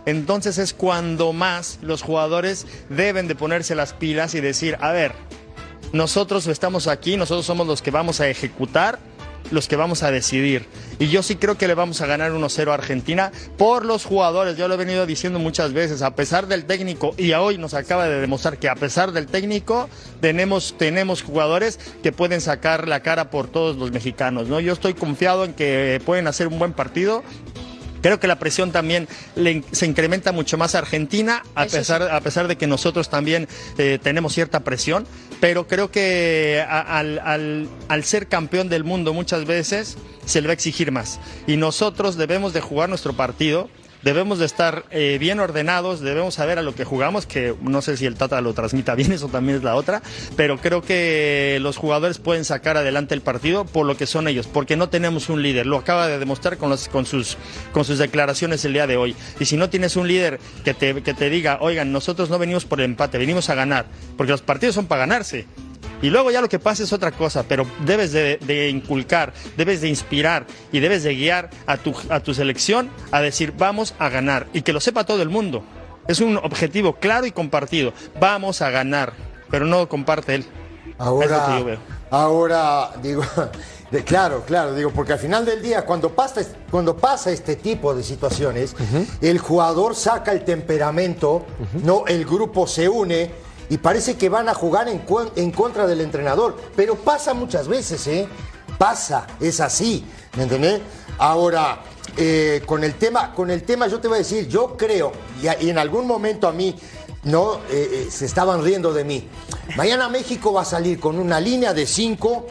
Entonces 0.05 0.59
es 0.59 0.75
cuando 0.75 1.33
más 1.33 1.79
los 1.81 2.03
jugadores 2.03 2.67
deben 2.91 3.29
de 3.29 3.37
ponerse 3.37 3.75
las 3.75 3.95
pilas 3.95 4.35
y 4.35 4.43
decir, 4.43 4.77
a 4.83 4.93
ver, 4.93 5.13
nosotros 5.95 6.49
estamos 6.49 6.87
aquí, 6.87 7.17
nosotros 7.17 7.47
somos 7.47 7.67
los 7.67 7.81
que 7.81 7.91
vamos 7.91 8.21
a 8.21 8.29
ejecutar, 8.29 8.99
los 9.51 9.69
que 9.69 9.77
vamos 9.77 10.03
a 10.03 10.11
decidir. 10.11 10.67
Y 10.99 11.09
yo 11.09 11.23
sí 11.23 11.37
creo 11.37 11.57
que 11.57 11.69
le 11.69 11.75
vamos 11.75 12.01
a 12.01 12.07
ganar 12.07 12.33
1-0 12.33 12.71
a 12.71 12.75
Argentina 12.75 13.33
por 13.57 13.85
los 13.85 14.05
jugadores. 14.05 14.57
Yo 14.57 14.69
lo 14.69 14.75
he 14.75 14.77
venido 14.77 15.07
diciendo 15.07 15.39
muchas 15.39 15.73
veces, 15.73 16.03
a 16.03 16.15
pesar 16.15 16.47
del 16.47 16.65
técnico, 16.65 17.15
y 17.17 17.33
hoy 17.33 17.59
nos 17.59 17.75
acaba 17.75 18.09
de 18.09 18.21
demostrar 18.21 18.59
que 18.59 18.69
a 18.69 18.75
pesar 18.75 19.13
del 19.13 19.27
técnico, 19.27 19.89
tenemos, 20.21 20.77
tenemos 20.79 21.23
jugadores 21.23 21.79
que 22.03 22.13
pueden 22.13 22.41
sacar 22.41 22.89
la 22.89 23.01
cara 23.01 23.31
por 23.31 23.49
todos 23.49 23.77
los 23.77 23.91
mexicanos. 23.91 24.49
¿no? 24.49 24.61
Yo 24.61 24.73
estoy 24.73 24.95
confiado 24.95 25.45
en 25.45 25.55
que 25.55 26.01
pueden 26.05 26.27
hacer 26.27 26.49
un 26.49 26.59
buen 26.59 26.73
partido. 26.73 27.23
Creo 28.05 28.21
que 28.21 28.27
la 28.27 28.39
presión 28.39 28.71
también 28.71 29.09
le- 29.35 29.65
se 29.73 29.87
incrementa 29.87 30.31
mucho 30.31 30.59
más 30.59 30.75
a 30.75 30.79
Argentina, 30.81 31.43
a 31.55 31.65
Eso 31.65 31.79
pesar, 31.79 32.03
sí. 32.03 32.09
a 32.13 32.21
pesar 32.21 32.49
de 32.49 32.57
que 32.59 32.67
nosotros 32.67 33.09
también 33.09 33.49
eh, 33.79 33.99
tenemos 34.03 34.35
cierta 34.35 34.61
presión, 34.61 35.07
pero 35.41 35.67
creo 35.67 35.91
que 35.91 36.63
a- 36.69 36.99
al, 36.99 37.19
al- 37.21 37.67
al 37.89 38.05
ser 38.05 38.27
campeón 38.29 38.69
del 38.69 38.85
mundo 38.85 39.15
muchas 39.15 39.47
veces 39.47 39.97
se 40.27 40.43
le 40.43 40.49
va 40.49 40.51
a 40.51 40.55
exigir 40.55 40.93
más. 40.93 41.19
Y 41.47 41.57
nosotros 41.57 42.17
debemos 42.19 42.53
de 42.53 42.61
jugar 42.61 42.91
nuestro 42.91 43.15
partido, 43.15 43.71
debemos 44.05 44.39
de 44.39 44.47
estar 44.47 44.85
eh, 44.91 45.17
bien 45.19 45.41
ordenados, 45.41 46.01
debemos 46.01 46.35
saber 46.35 46.59
a 46.59 46.63
lo 46.63 46.75
que 46.75 46.85
jugamos, 46.85 47.27
que 47.27 47.55
no 47.63 47.83
sé 47.83 47.97
si 47.97 48.07
el 48.07 48.15
Tata 48.17 48.41
lo 48.41 48.53
transmita 48.55 48.95
bien, 48.95 49.13
eso 49.15 49.29
también 49.29 49.59
es 49.59 49.65
la 49.65 49.75
otra, 49.75 50.03
pero 50.37 50.59
creo 50.59 50.83
que 50.83 51.59
los 51.61 51.77
jugadores 51.77 52.19
pueden 52.19 52.45
sacar 52.45 52.77
adelante 52.77 53.15
el 53.15 53.23
partido 53.23 53.65
por 53.65 53.87
lo 53.87 53.97
que 53.97 54.07
son 54.07 54.29
ellos, 54.29 54.47
porque 54.47 54.77
no 54.77 54.89
tenemos 54.89 55.29
un 55.29 55.43
líder, 55.43 55.67
lo 55.67 55.79
acaba 55.79 56.07
de 56.07 56.19
demostrar 56.19 56.59
con, 56.59 56.71
los- 56.71 56.89
con, 56.89 57.07
sus, 57.07 57.37
con 57.73 57.85
sus 57.85 57.99
declaraciones 57.99 58.65
el 58.65 58.75
día 58.75 58.87
de 58.87 58.97
hoy. 58.97 59.17
Y 59.41 59.47
si 59.47 59.57
no 59.57 59.71
tienes 59.71 59.97
un 59.97 60.07
líder 60.07 60.39
que 60.65 60.75
te, 60.75 61.03
que 61.03 61.15
te 61.15 61.31
diga, 61.31 61.59
oigan, 61.61 61.91
nosotros 61.91 62.29
no 62.31 62.39
venimos 62.39 62.65
por 62.65 62.81
el 62.81 62.85
empate, 62.85 63.19
venimos 63.19 63.49
a 63.51 63.55
ganar, 63.55 63.87
porque 64.17 64.33
los 64.33 64.43
partidos 64.43 64.75
son 64.75 64.87
para 64.87 65.01
ganarse. 65.01 65.47
Y 66.05 66.11
luego 66.11 66.31
ya 66.31 66.43
lo 66.43 66.51
que 66.51 66.59
pasa 66.59 66.83
es 66.83 66.93
otra 66.93 67.13
cosa, 67.13 67.45
pero 67.45 67.67
debes 67.87 68.13
de, 68.13 68.37
de 68.37 68.69
inculcar, 68.69 69.33
debes 69.57 69.81
de 69.81 69.89
inspirar 69.89 70.45
y 70.71 70.81
debes 70.81 71.03
de 71.03 71.15
guiar 71.15 71.49
a 71.67 71.79
tu, 71.79 71.95
a 72.11 72.21
tu 72.21 72.35
selección 72.35 72.91
a 73.11 73.23
decir 73.23 73.55
vamos 73.57 73.95
a 73.99 74.11
ganar 74.11 74.47
y 74.53 74.61
que 74.61 74.75
lo 74.75 74.81
sepa 74.81 75.05
todo 75.05 75.23
el 75.23 75.31
mundo. 75.31 75.65
Es 76.07 76.21
un 76.21 76.37
objetivo 76.37 76.97
claro 76.97 77.25
y 77.25 77.31
compartido. 77.33 77.95
Vamos 78.21 78.61
a 78.61 78.69
ganar, 78.69 79.15
pero 79.51 79.65
no 79.65 79.89
comparte 79.89 80.35
él. 80.35 80.41
Es 80.43 80.99
lo 80.99 81.21
que 81.21 81.25
Ahora, 81.33 81.59
yo 81.59 81.65
veo. 81.65 81.79
ahora 82.11 82.91
digo, 83.03 83.23
de, 83.91 84.05
claro, 84.05 84.45
claro, 84.47 84.75
digo, 84.75 84.91
porque 84.91 85.15
al 85.15 85.19
final 85.19 85.47
del 85.47 85.63
día, 85.63 85.87
cuando 85.87 86.11
pasa, 86.11 86.43
cuando 86.71 86.99
pasa 86.99 87.31
este 87.31 87.57
tipo 87.57 87.95
de 87.95 88.03
situaciones, 88.03 88.77
el 89.23 89.39
jugador 89.39 89.97
saca 89.97 90.33
el 90.33 90.45
temperamento, 90.45 91.47
no, 91.83 92.05
el 92.07 92.27
grupo 92.27 92.67
se 92.67 92.91
une 92.91 93.31
y 93.69 93.79
parece 93.79 94.17
que 94.17 94.29
van 94.29 94.49
a 94.49 94.55
jugar 94.55 94.89
en, 94.89 95.03
en 95.37 95.51
contra 95.51 95.87
del 95.87 96.01
entrenador, 96.01 96.57
pero 96.77 96.97
pasa 96.97 97.35
muchas 97.35 97.67
veces, 97.69 98.07
¿eh? 98.07 98.29
pasa, 98.79 99.27
es 99.41 99.61
así, 99.61 100.05
¿me 100.37 100.45
entendés? 100.45 100.81
Ahora, 101.19 101.81
eh, 102.17 102.63
con, 102.67 102.85
el 102.85 102.95
tema, 102.95 103.33
con 103.35 103.51
el 103.51 103.63
tema 103.63 103.87
yo 103.87 104.01
te 104.01 104.09
voy 104.09 104.17
a 104.17 104.19
decir, 104.19 104.49
yo 104.49 104.77
creo, 104.77 105.13
y, 105.43 105.47
a- 105.49 105.61
y 105.63 105.71
en 105.71 105.79
algún 105.79 106.07
momento 106.07 106.47
a 106.49 106.53
mí 106.53 106.75
no 107.25 107.55
eh, 107.71 108.05
eh, 108.07 108.09
se 108.11 108.27
estaban 108.27 108.63
riendo 108.63 108.93
de 108.93 109.05
mí. 109.05 109.29
Mañana 109.77 110.09
México 110.09 110.53
va 110.53 110.63
a 110.63 110.65
salir 110.67 111.01
con 111.01 111.19
una 111.19 111.41
línea 111.41 111.73
de 111.73 111.87
cinco, 111.87 112.47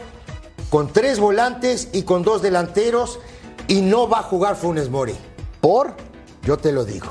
con 0.70 0.92
tres 0.92 1.20
volantes 1.20 1.88
y 1.92 2.02
con 2.02 2.22
dos 2.24 2.42
delanteros, 2.42 3.20
y 3.68 3.80
no 3.82 4.08
va 4.08 4.18
a 4.18 4.22
jugar 4.24 4.56
Funes 4.56 4.90
Mori. 4.90 5.14
¿Por? 5.60 5.94
Yo 6.42 6.56
te 6.58 6.72
lo 6.72 6.84
digo. 6.84 7.06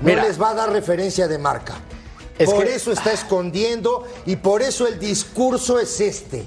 No 0.00 0.08
Mira. 0.08 0.24
les 0.24 0.40
va 0.40 0.50
a 0.50 0.54
dar 0.54 0.70
referencia 0.72 1.28
de 1.28 1.38
marca. 1.38 1.74
Es 2.38 2.50
por 2.50 2.64
que- 2.64 2.74
eso 2.74 2.92
está 2.92 3.12
escondiendo 3.12 4.04
y 4.26 4.36
por 4.36 4.62
eso 4.62 4.86
el 4.86 4.98
discurso 4.98 5.78
es 5.78 6.00
este. 6.00 6.44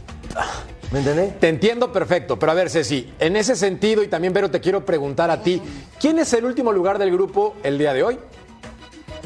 ¿Me 0.91 0.99
entendés? 0.99 1.39
Te 1.39 1.49
entiendo 1.49 1.91
perfecto, 1.91 2.39
pero 2.39 2.51
a 2.51 2.55
ver, 2.55 2.69
Ceci, 2.69 3.11
en 3.19 3.35
ese 3.35 3.55
sentido, 3.55 4.01
y 4.01 4.07
también, 4.07 4.33
Vero, 4.33 4.49
te 4.49 4.59
quiero 4.59 4.85
preguntar 4.85 5.29
a 5.29 5.41
ti, 5.43 5.61
¿quién 5.99 6.17
es 6.17 6.33
el 6.33 6.45
último 6.45 6.71
lugar 6.71 6.97
del 6.97 7.11
grupo 7.11 7.55
el 7.63 7.77
día 7.77 7.93
de 7.93 8.03
hoy? 8.03 8.17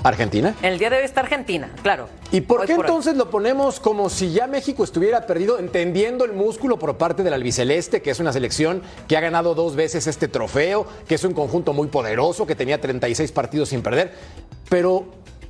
¿Argentina? 0.04 0.54
El 0.62 0.78
día 0.80 0.90
de 0.90 0.98
hoy 0.98 1.04
está 1.06 1.22
Argentina, 1.22 1.72
claro. 1.82 2.10
¿Y 2.34 2.42
por 2.42 2.60
Hoy 2.62 2.68
qué 2.68 2.74
entonces 2.74 3.16
lo 3.16 3.30
ponemos 3.30 3.80
como 3.80 4.10
si 4.10 4.34
ya 4.34 4.48
México 4.48 4.84
estuviera 4.84 5.26
perdido, 5.26 5.58
entendiendo 5.60 6.26
el 6.26 6.34
músculo 6.34 6.78
por 6.78 6.98
parte 6.98 7.24
del 7.24 7.34
albiceleste, 7.34 8.02
que 8.02 8.12
es 8.12 8.20
una 8.20 8.34
selección 8.34 8.82
que 9.08 9.16
ha 9.16 9.22
ganado 9.22 9.56
dos 9.56 9.78
veces 9.78 10.06
este 10.08 10.28
trofeo, 10.28 10.86
que 11.08 11.16
es 11.16 11.24
un 11.24 11.32
conjunto 11.34 11.72
muy 11.72 11.88
poderoso, 11.88 12.46
que 12.46 12.56
tenía 12.56 12.82
36 12.82 13.32
partidos 13.32 13.70
sin 13.70 13.82
perder? 13.82 14.12
Pero 14.68 15.06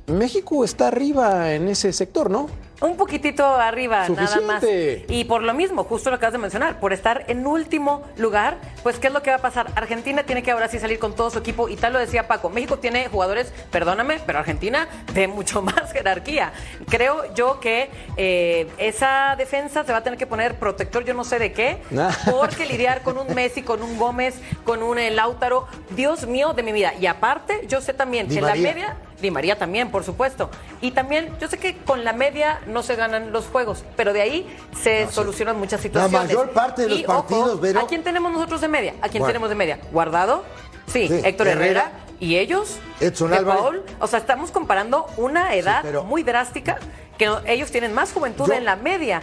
México 0.06 0.64
está 0.64 0.88
arriba 0.88 1.52
en 1.52 1.68
ese 1.68 1.92
sector, 1.92 2.30
¿no? 2.30 2.48
Un 2.80 2.96
poquitito 2.96 3.46
arriba, 3.46 4.06
nada 4.10 4.40
más. 4.42 4.62
Y 5.08 5.24
por 5.24 5.42
lo 5.42 5.54
mismo, 5.54 5.84
justo 5.84 6.10
lo 6.10 6.16
acabas 6.16 6.32
de 6.32 6.38
mencionar, 6.38 6.80
por 6.80 6.92
estar 6.92 7.24
en 7.28 7.46
último 7.46 8.02
lugar, 8.18 8.58
pues 8.82 8.98
¿qué 8.98 9.06
es 9.06 9.12
lo 9.12 9.22
que 9.22 9.30
va 9.30 9.36
a 9.36 9.40
pasar? 9.40 9.68
Argentina 9.76 10.24
tiene 10.24 10.42
que 10.42 10.50
ahora 10.50 10.68
sí 10.68 10.78
salir 10.78 10.98
con 10.98 11.14
todo 11.14 11.30
su 11.30 11.38
equipo 11.38 11.68
y 11.70 11.76
tal 11.76 11.94
lo 11.94 11.98
decía 11.98 12.26
Paco. 12.28 12.50
México 12.50 12.78
tiene 12.78 13.08
jugadores, 13.08 13.52
perdóname, 13.70 14.20
pero 14.26 14.40
Argentina 14.40 14.88
de 15.14 15.28
mucho 15.28 15.62
más 15.62 15.92
jerarquía. 15.92 16.52
Creo 16.90 17.32
yo 17.34 17.58
que 17.60 17.90
eh, 18.18 18.68
esa 18.76 19.34
defensa 19.38 19.84
se 19.84 19.92
va 19.92 19.98
a 19.98 20.02
tener 20.02 20.18
que 20.18 20.26
poner 20.26 20.56
protector, 20.56 21.04
yo 21.04 21.14
no 21.14 21.24
sé 21.24 21.38
de 21.38 21.52
qué, 21.52 21.78
Ah. 21.96 22.10
porque 22.30 22.66
lidiar 22.66 23.02
con 23.02 23.16
un 23.16 23.34
Messi, 23.34 23.62
con 23.62 23.82
un 23.82 23.96
Gómez, 23.96 24.34
con 24.64 24.82
un 24.82 24.98
eh, 24.98 25.10
Lautaro, 25.10 25.66
Dios 25.90 26.26
mío 26.26 26.52
de 26.52 26.62
mi 26.64 26.72
vida. 26.72 26.92
Y 27.00 27.06
aparte, 27.06 27.66
yo 27.68 27.80
sé 27.80 27.94
también 27.94 28.28
Di 28.28 28.34
que 28.34 28.40
María. 28.42 28.62
la 28.62 28.74
media 28.74 28.96
Di 29.24 29.30
María 29.30 29.56
también, 29.58 29.90
por 29.90 30.04
supuesto. 30.04 30.50
Y 30.82 30.90
también, 30.92 31.34
yo 31.40 31.48
sé 31.48 31.58
que 31.58 31.78
con 31.78 32.04
la 32.04 32.12
media 32.12 32.60
no 32.66 32.82
se 32.82 32.94
ganan 32.94 33.32
los 33.32 33.46
juegos, 33.46 33.82
pero 33.96 34.12
de 34.12 34.20
ahí 34.20 34.56
se 34.82 35.08
solucionan 35.10 35.58
muchas 35.58 35.80
situaciones. 35.80 36.28
mayor 36.28 36.50
parte 36.50 36.82
de 36.82 36.88
los 36.90 36.98
Y, 37.00 37.04
ojo, 37.06 37.26
partidos, 37.26 37.82
¿A 37.82 37.86
quién 37.86 38.04
tenemos 38.04 38.30
nosotros 38.32 38.60
de 38.60 38.68
media? 38.68 38.94
¿A 39.00 39.08
quién 39.08 39.20
Bueno. 39.22 39.26
tenemos 39.28 39.48
de 39.48 39.54
media? 39.54 39.78
¿Guardado? 39.92 40.44
Sí, 40.86 41.08
Sí, 41.08 41.20
Héctor 41.24 41.48
Herrera. 41.48 41.80
Herrera. 41.80 41.92
¿Y 42.20 42.36
ellos? 42.36 42.76
Edson 43.00 43.30
De. 43.30 43.40
Paul. 43.40 43.82
O 43.98 44.06
sea, 44.06 44.18
estamos 44.18 44.50
comparando 44.50 45.06
una 45.16 45.54
edad 45.54 45.80
pero- 45.82 46.04
muy 46.04 46.22
drástica, 46.22 46.76
que 47.18 47.30
ellos 47.46 47.70
tienen 47.70 47.94
más 47.94 48.12
juventud 48.12 48.46
Yo- 48.48 48.52
en 48.52 48.64
la 48.66 48.76
media. 48.76 49.22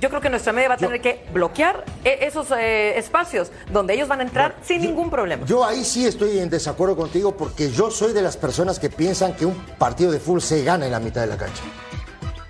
Yo 0.00 0.08
creo 0.08 0.20
que 0.20 0.30
nuestra 0.30 0.52
media 0.52 0.68
va 0.70 0.74
a 0.74 0.78
tener 0.78 1.00
que 1.00 1.26
bloquear 1.32 1.84
e- 2.04 2.18
esos 2.26 2.46
eh, 2.52 2.98
espacios 2.98 3.50
donde 3.70 3.94
ellos 3.94 4.08
van 4.08 4.20
a 4.20 4.22
entrar 4.22 4.56
sin 4.62 4.80
ningún 4.80 5.10
problema. 5.10 5.44
Yo 5.46 5.64
ahí 5.64 5.84
sí 5.84 6.06
estoy 6.06 6.38
en 6.38 6.48
desacuerdo 6.48 6.96
contigo 6.96 7.36
porque 7.36 7.70
yo 7.70 7.90
soy 7.90 8.12
de 8.14 8.22
las 8.22 8.36
personas 8.38 8.78
que 8.78 8.88
piensan 8.88 9.34
que 9.34 9.44
un 9.44 9.54
partido 9.78 10.10
de 10.10 10.18
fútbol 10.18 10.40
se 10.42 10.64
gana 10.64 10.86
en 10.86 10.92
la 10.92 11.00
mitad 11.00 11.20
de 11.20 11.26
la 11.26 11.36
cancha. 11.36 11.62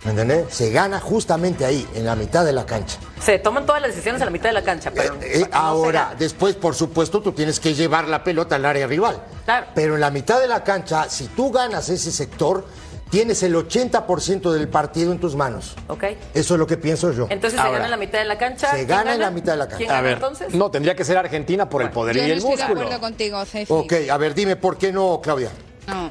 ¿Me 0.05 0.13
entendés? 0.13 0.47
Se 0.55 0.71
gana 0.71 0.99
justamente 0.99 1.65
ahí, 1.67 1.87
en 1.95 2.07
la 2.07 2.17
mitad 2.17 2.43
de 2.45 2.53
la 2.55 2.65
cancha. 2.65 2.97
Se 3.21 3.39
toman 3.39 3.67
todas 3.67 3.83
las 3.83 3.91
decisiones 3.91 4.23
a 4.23 4.25
la 4.25 4.31
mitad 4.31 4.49
de 4.49 4.55
la 4.55 4.63
cancha, 4.63 4.91
pero 4.93 5.15
Eh, 5.17 5.19
eh, 5.21 5.39
no 5.41 5.47
se 5.47 5.51
ahora, 5.53 6.15
después, 6.19 6.55
por 6.57 6.75
supuesto, 6.75 7.21
tú 7.21 7.33
tienes 7.33 7.61
que 7.61 7.75
llevar 7.75 8.09
la 8.09 8.25
pelota 8.25 8.55
al 8.57 8.65
área 8.65 8.87
rival. 8.87 9.21
Claro. 9.45 9.67
Pero 9.75 9.97
en 9.97 10.01
la 10.01 10.11
mitad 10.11 10.41
de 10.41 10.49
la 10.49 10.65
cancha, 10.65 11.11
si 11.11 11.27
tú 11.27 11.53
ganas 11.53 11.91
ese 11.91 12.11
sector, 12.13 12.65
tienes 13.11 13.43
el 13.43 13.55
80% 13.55 14.53
del 14.53 14.69
partido 14.69 15.13
en 15.13 15.19
tus 15.19 15.35
manos. 15.37 15.75
¿Ok? 15.89 16.05
Eso 16.35 16.55
es 16.55 16.59
lo 16.61 16.67
que 16.67 16.77
pienso 16.77 17.13
yo. 17.13 17.27
Entonces 17.29 17.59
se 17.61 17.67
Ahora, 17.67 17.73
gana 17.73 17.85
en 17.87 17.91
la 17.91 17.97
mitad 17.97 18.19
de 18.21 18.25
la 18.25 18.39
cancha. 18.39 18.71
se 18.71 18.77
¿Quién 18.77 18.89
gana 18.89 19.15
en 19.15 19.21
la 19.21 19.31
mitad 19.31 19.53
de 19.53 19.59
la 19.59 19.65
cancha. 19.69 19.79
¿Quién 19.79 19.91
A 19.91 20.01
ver, 20.01 20.15
entonces? 20.15 20.55
no, 20.55 20.71
tendría 20.71 20.95
que 20.95 21.05
ser 21.05 21.19
Argentina 21.19 21.69
por 21.69 21.83
el 21.83 21.91
poder 21.91 22.17
Yo 22.17 22.23
y 22.23 22.27
no 22.27 22.33
el 22.33 22.39
estoy 22.39 22.57
de 22.57 22.63
acuerdo 22.63 23.01
contigo, 23.01 23.45
Ceci. 23.45 23.73
Ok, 23.73 23.93
a 24.11 24.17
ver, 24.17 24.35
dime 24.35 24.57
por 24.57 24.79
qué 24.79 24.93
no, 24.93 25.21
Claudia. 25.23 25.51
No. 25.87 26.11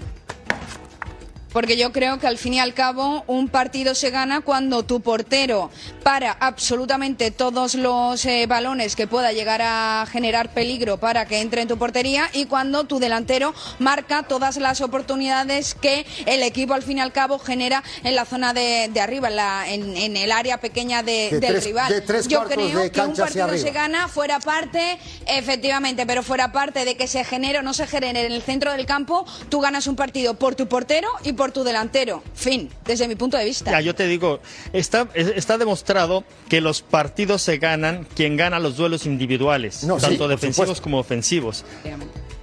Porque 1.51 1.77
yo 1.77 1.91
creo 1.91 2.19
que 2.19 2.27
al 2.27 2.37
fin 2.37 2.53
y 2.53 2.59
al 2.59 2.73
cabo 2.75 3.23
un 3.25 3.47
partido 3.49 3.95
se 3.95 4.11
gana 4.11 4.41
cuando 4.41 4.83
tu 4.83 5.01
portero 5.01 5.71
para 6.03 6.31
absolutamente 6.31 7.31
todos 7.31 7.73
los 7.73 8.23
eh, 8.25 8.45
balones 8.47 8.95
que 8.95 9.07
pueda 9.07 9.31
llegar 9.31 9.61
a 9.63 10.05
generar 10.11 10.53
peligro 10.53 10.97
para 10.97 11.25
que 11.25 11.41
entre 11.41 11.63
en 11.63 11.67
tu 11.67 11.77
portería 11.77 12.29
y 12.33 12.45
cuando 12.45 12.83
tu 12.83 12.99
delantero 12.99 13.53
marca 13.79 14.23
todas 14.23 14.57
las 14.57 14.81
oportunidades 14.81 15.73
que 15.73 16.05
el 16.27 16.43
equipo 16.43 16.75
al 16.75 16.83
fin 16.83 16.99
y 16.99 17.01
al 17.01 17.11
cabo 17.11 17.39
genera 17.39 17.83
en 18.03 18.15
la 18.15 18.25
zona 18.25 18.53
de, 18.53 18.89
de 18.93 19.01
arriba, 19.01 19.29
en, 19.29 19.35
la- 19.35 19.63
en- 19.69 19.97
en 19.97 20.17
el 20.17 20.31
área 20.31 20.59
pequeña 20.59 21.01
de- 21.01 21.29
De 21.31 21.39
del 21.39 21.51
tres- 21.53 21.65
rival. 21.65 21.89
de 21.91 22.23
yo 22.27 22.43
creo 22.45 22.91
que 22.91 23.01
un 23.01 23.15
partido 23.15 23.47
se 23.57 23.71
gana 23.71 24.07
fuera 24.07 24.39
parte, 24.39 24.99
efectivamente, 25.25 26.05
pero 26.05 26.21
fuera 26.23 26.51
parte 26.51 26.85
de 26.85 26.95
que 26.95 27.07
se 27.07 27.23
genere 27.23 27.59
o 27.59 27.61
no 27.63 27.73
se 27.73 27.87
genere 27.87 28.25
en 28.25 28.31
el 28.33 28.41
centro 28.43 28.71
del 28.71 28.85
campo, 28.85 29.25
tú 29.49 29.59
ganas 29.61 29.87
un 29.87 29.95
partido 29.95 30.35
por 30.35 30.55
tu 30.55 30.67
portero 30.67 31.07
y 31.23 31.33
por 31.39 31.53
tu 31.53 31.63
delantero. 31.63 32.21
Fin, 32.35 32.69
desde 32.85 33.07
mi 33.07 33.15
punto 33.15 33.37
de 33.37 33.45
vista. 33.45 33.71
Ya, 33.71 33.79
yo 33.79 33.95
te 33.95 34.05
digo, 34.07 34.41
está, 34.73 35.07
es- 35.13 35.31
está 35.37 35.57
demostrado 35.57 36.25
que 36.49 36.59
los 36.59 36.81
partidos 36.81 37.41
se 37.41 37.57
ganan 37.59 38.05
quien 38.13 38.35
gana 38.35 38.59
los 38.59 38.75
duelos 38.75 39.05
individuales, 39.05 39.85
No, 39.85 39.95
tanto 39.97 40.27
defensivos 40.27 40.81
como 40.81 40.99
ofensivos. 40.99 41.63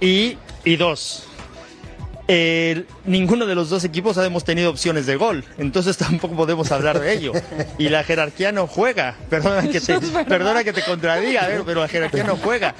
Y, 0.01 0.37
y 0.65 0.75
dos, 0.77 1.23
eh, 2.27 2.83
ninguno 3.05 3.45
de 3.45 3.55
los 3.55 3.69
dos 3.69 3.83
equipos 3.83 4.17
hemos 4.17 4.43
tenido 4.43 4.69
opciones 4.69 5.05
de 5.05 5.15
gol, 5.15 5.43
entonces 5.57 5.97
tampoco 5.97 6.35
podemos 6.35 6.71
hablar 6.71 6.99
de 6.99 7.13
ello. 7.13 7.31
Y 7.77 7.89
la 7.89 8.03
jerarquía 8.03 8.51
no 8.51 8.67
juega, 8.67 9.15
perdona 9.29 9.67
que 9.69 9.79
te, 9.79 9.99
perdona 10.27 10.63
que 10.63 10.73
te 10.73 10.83
contradiga, 10.83 11.47
ver, 11.47 11.63
pero 11.65 11.81
la 11.81 11.87
jerarquía 11.87 12.23
no 12.23 12.37
juega. 12.37 12.75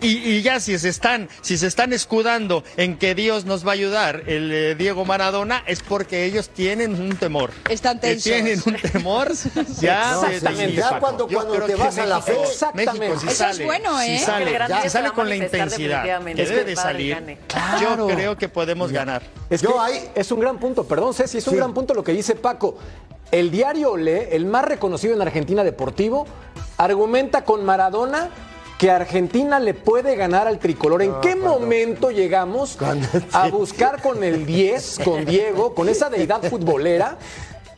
Y, 0.00 0.08
y 0.18 0.42
ya 0.42 0.60
si 0.60 0.78
se 0.78 0.88
están, 0.88 1.28
si 1.40 1.58
se 1.58 1.66
están 1.66 1.92
escudando 1.92 2.64
en 2.76 2.96
que 2.96 3.14
Dios 3.14 3.44
nos 3.44 3.66
va 3.66 3.70
a 3.70 3.74
ayudar, 3.74 4.22
el 4.26 4.50
eh, 4.52 4.74
Diego 4.74 5.04
Maradona, 5.04 5.62
es 5.66 5.80
porque 5.82 6.24
ellos 6.24 6.48
tienen 6.48 7.00
un 7.00 7.16
temor. 7.16 7.52
Están 7.68 7.98
Que 8.00 8.08
tensos. 8.08 8.24
tienen 8.24 8.60
un 8.64 8.74
temor. 8.74 9.32
Ya, 9.80 10.12
No, 10.12 10.22
de- 10.22 10.36
exactamente, 10.36 10.76
ya 10.76 10.88
Paco. 10.90 11.00
cuando, 11.00 11.28
cuando 11.28 11.54
te 11.60 11.66
que 11.66 11.74
vas 11.74 11.98
a 11.98 12.06
la 12.06 12.20
fe, 12.20 12.32
Exactamente. 12.42 12.98
México 12.98 13.14
Eso 13.20 13.30
es 13.30 13.36
sale, 13.36 13.64
bueno, 13.64 14.00
¿eh? 14.00 14.18
sí 14.18 14.24
Que 14.82 14.90
sale, 14.90 15.10
con 15.12 15.28
la 15.28 15.36
intensidad 15.36 16.02
que 16.02 16.10
debe 16.34 16.42
Es 16.42 16.48
de 16.50 16.64
que 16.64 16.76
salir. 16.76 17.38
Claro. 17.46 18.08
Yo 18.08 18.14
creo 18.14 18.36
que 18.36 18.48
podemos 18.48 18.79
ganar. 18.88 19.22
Es 19.48 19.62
Yo 19.62 19.72
que 19.74 19.78
ahí- 19.78 20.10
es 20.14 20.30
un 20.32 20.40
gran 20.40 20.58
punto, 20.58 20.84
perdón 20.84 21.12
Ceci, 21.14 21.38
es 21.38 21.46
un 21.46 21.52
Sí. 21.52 21.56
gran 21.58 21.74
punto 21.74 21.94
lo 21.94 22.02
que 22.04 22.12
dice 22.12 22.34
Paco. 22.36 22.76
El 23.30 23.50
diario 23.50 23.96
Le, 23.96 24.34
el 24.34 24.46
más 24.46 24.64
reconocido 24.64 25.14
en 25.14 25.22
Argentina 25.22 25.62
deportivo, 25.62 26.26
argumenta 26.78 27.44
con 27.44 27.64
Maradona 27.64 28.30
que 28.78 28.90
Argentina 28.90 29.60
le 29.60 29.74
puede 29.74 30.16
ganar 30.16 30.48
al 30.48 30.58
tricolor. 30.58 31.02
¿En 31.02 31.20
qué 31.20 31.36
momento 31.36 32.10
llegamos 32.10 32.76
Cuando- 32.78 33.06
a 33.32 33.48
buscar 33.48 34.00
con 34.00 34.24
el 34.24 34.46
10, 34.46 34.98
con 35.04 35.24
Diego, 35.26 35.74
con 35.74 35.88
esa 35.90 36.08
deidad 36.08 36.42
futbolera, 36.42 37.18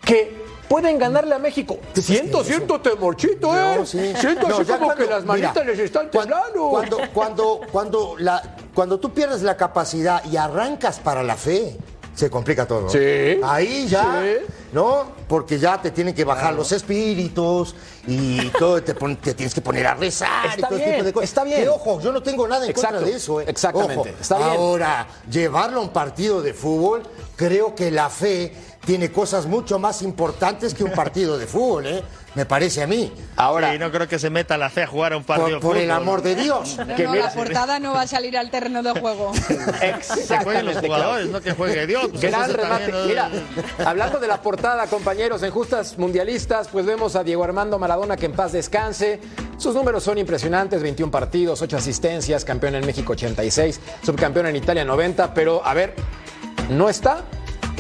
que 0.05 0.41
pueden 0.73 0.99
ganarle 0.99 1.35
a 1.35 1.39
México? 1.39 1.79
Siento, 1.95 2.43
siento 2.43 2.81
temorchito, 2.81 3.55
¿eh? 3.57 3.77
No, 3.79 3.85
sí. 3.87 4.13
Siento 4.19 4.49
No, 4.49 4.57
así 4.57 4.65
como 4.73 4.87
cuando- 4.87 5.05
que 5.05 5.11
las 5.11 5.25
manitas 5.25 5.55
mira, 5.55 5.67
les 5.67 5.79
están 5.81 6.11
temblando. 6.11 6.71
Cuando, 6.71 6.99
cuando, 7.13 7.61
cuando, 7.71 8.15
la, 8.19 8.43
cuando 8.75 8.99
tú 8.99 9.13
pierdes 9.13 9.43
la 9.43 9.57
capacidad 9.57 10.25
y 10.25 10.37
arrancas 10.37 10.99
para 10.99 11.23
la 11.23 11.37
fe, 11.37 11.77
se 12.15 12.31
complica 12.31 12.67
todo. 12.67 12.89
Sí. 12.89 13.39
Ahí 13.45 13.87
ya, 13.87 14.23
Sí. 14.23 14.47
¿No? 14.73 15.13
Porque 15.29 15.59
ya 15.59 15.81
te 15.81 15.91
tienen 15.91 16.15
que 16.15 16.25
bajar 16.25 16.55
los 16.55 16.73
espíritus 16.73 17.75
y 18.07 18.49
todo, 18.51 18.83
te, 18.83 18.95
pon- 18.95 19.17
te 19.17 19.35
tienes 19.35 19.55
que 19.55 19.61
poner 19.61 19.87
a 19.87 19.95
rezar 19.95 20.47
Está 20.47 20.59
y 20.59 20.63
todo 20.63 20.75
ese 20.77 20.85
bien, 20.85 20.93
tipo 20.97 21.05
de 21.07 21.13
cosas. 21.13 21.29
está 21.29 21.45
bien. 21.45 21.63
Que, 21.63 21.69
ojo, 21.69 22.01
yo 22.01 22.13
no 22.13 22.23
tengo 22.23 22.49
nada 22.49 22.65
en 22.65 22.71
Exacto, 22.71 22.97
contra 22.97 23.11
de 23.11 23.17
eso. 23.17 23.41
¿eh? 23.41 23.45
exactamente, 23.49 23.99
Ojo, 23.99 24.09
está 24.21 24.39
bien. 24.39 24.49
Ahora, 24.51 25.07
llevarlo 25.31 25.81
a 25.81 25.83
un 25.83 25.91
partido 25.91 26.43
de 26.43 26.55
fútbol, 26.55 27.03
creo 27.37 27.75
que 27.75 27.91
la 27.91 28.09
fe 28.11 28.55
tiene 28.85 29.13
cosas 29.13 29.47
mucho 29.47 29.79
más 29.79 30.03
importantes 30.03 30.75
que 30.75 30.83
un 30.83 30.91
partido 30.93 31.39
de 31.39 31.47
fútbol, 31.47 31.87
¿eh? 31.87 32.03
Me 32.35 32.47
parece 32.47 32.83
a 32.83 32.87
mí. 32.87 33.13
Ahora, 33.37 33.73
Sí, 33.73 33.79
no 33.79 33.93
creo 33.93 34.09
que 34.09 34.19
se 34.19 34.31
meta 34.31 34.57
la 34.57 34.71
fe 34.71 34.85
a 34.85 34.87
jugar 34.87 35.13
a 35.13 35.19
un 35.19 35.23
Por, 35.25 35.37
partido 35.37 35.61
por 35.61 35.77
de 35.77 35.85
el 35.85 35.91
amor 35.91 36.23
de 36.23 36.35
Dios. 36.35 36.77
No, 36.87 36.97
que 36.97 37.05
no, 37.05 37.13
mira- 37.13 37.27
la 37.27 37.33
portada 37.35 37.79
no 37.79 37.93
va 37.93 38.01
a 38.01 38.07
salir 38.07 38.39
al 38.39 38.51
terreno 38.51 38.83
de 38.83 38.99
juego. 38.99 39.33
Que 39.49 39.55
jueguen 39.55 39.99
los 40.01 40.19
exactamente, 40.19 40.81
jugadores, 40.87 41.29
no 41.29 41.41
que 41.43 41.53
juegue 41.53 41.87
Dios. 41.87 42.07
Pues 42.11 42.23
Gran 42.23 42.51
remate. 42.53 42.85
también, 42.91 43.07
Mira, 43.07 43.29
¿no? 43.29 43.87
hablando 43.87 44.19
de 44.19 44.27
la 44.29 44.41
portada, 44.41 44.62
compañeros, 44.89 45.43
en 45.43 45.51
justas 45.51 45.99
mundialistas, 45.99 46.69
pues 46.69 46.87
vemos 46.87 47.17
a 47.17 47.25
Diego 47.25 47.43
Armando 47.43 47.81
Maradona 47.81 48.17
que 48.17 48.27
en 48.27 48.33
paz 48.33 48.53
descanse. 48.53 49.19
Sus 49.57 49.75
números 49.75 50.05
son 50.05 50.19
impresionantes, 50.19 50.83
21 50.83 51.11
partidos, 51.11 51.61
8 51.63 51.77
asistencias, 51.77 52.45
campeón 52.45 52.77
en 52.77 52.87
México 52.87 53.13
86, 53.13 53.81
subcampeón 54.05 54.47
en 54.47 54.57
Italia 54.57 54.85
90, 54.85 55.35
pero 55.35 55.67
a 55.67 55.75
ver, 55.75 55.95
no 56.71 56.89
está, 56.89 57.25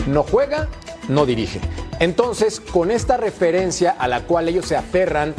no 0.08 0.24
juega, 0.24 0.68
no 1.08 1.24
dirige. 1.24 1.60
Entonces, 2.00 2.58
con 2.58 2.90
esta 2.90 3.16
referencia 3.16 3.92
a 3.92 4.08
la 4.08 4.22
cual 4.22 4.48
ellos 4.48 4.66
se 4.66 4.76
aferran 4.76 5.36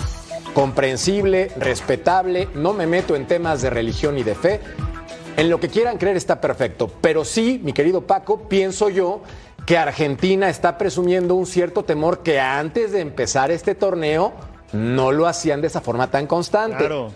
comprensible, 0.54 1.52
respetable, 1.58 2.48
no 2.56 2.72
me 2.72 2.88
meto 2.88 3.18
en 3.18 3.28
temas 3.28 3.62
de 3.62 3.70
religión 3.70 4.18
y 4.18 4.24
de 4.24 4.36
fe. 4.36 4.62
En 5.36 5.50
lo 5.50 5.60
que 5.60 5.68
quieran 5.68 5.98
creer 5.98 6.16
está 6.16 6.40
perfecto, 6.40 6.90
pero 7.02 7.26
sí, 7.26 7.60
mi 7.64 7.74
querido 7.74 8.08
Paco, 8.08 8.48
pienso 8.48 8.88
yo 8.90 9.24
que 9.66 9.78
Argentina 9.78 10.50
está 10.50 10.78
presumiendo 10.78 11.36
un 11.36 11.46
cierto 11.46 11.84
temor 11.84 12.24
que 12.24 12.40
antes 12.40 12.92
de 12.92 13.02
empezar 13.02 13.52
este 13.52 13.76
torneo 13.76 14.34
no 14.74 15.12
lo 15.12 15.28
hacían 15.28 15.62
de 15.62 15.68
esa 15.68 15.82
forma 15.82 16.10
tan 16.10 16.28
constante. 16.28 16.78
Claro. 16.78 17.14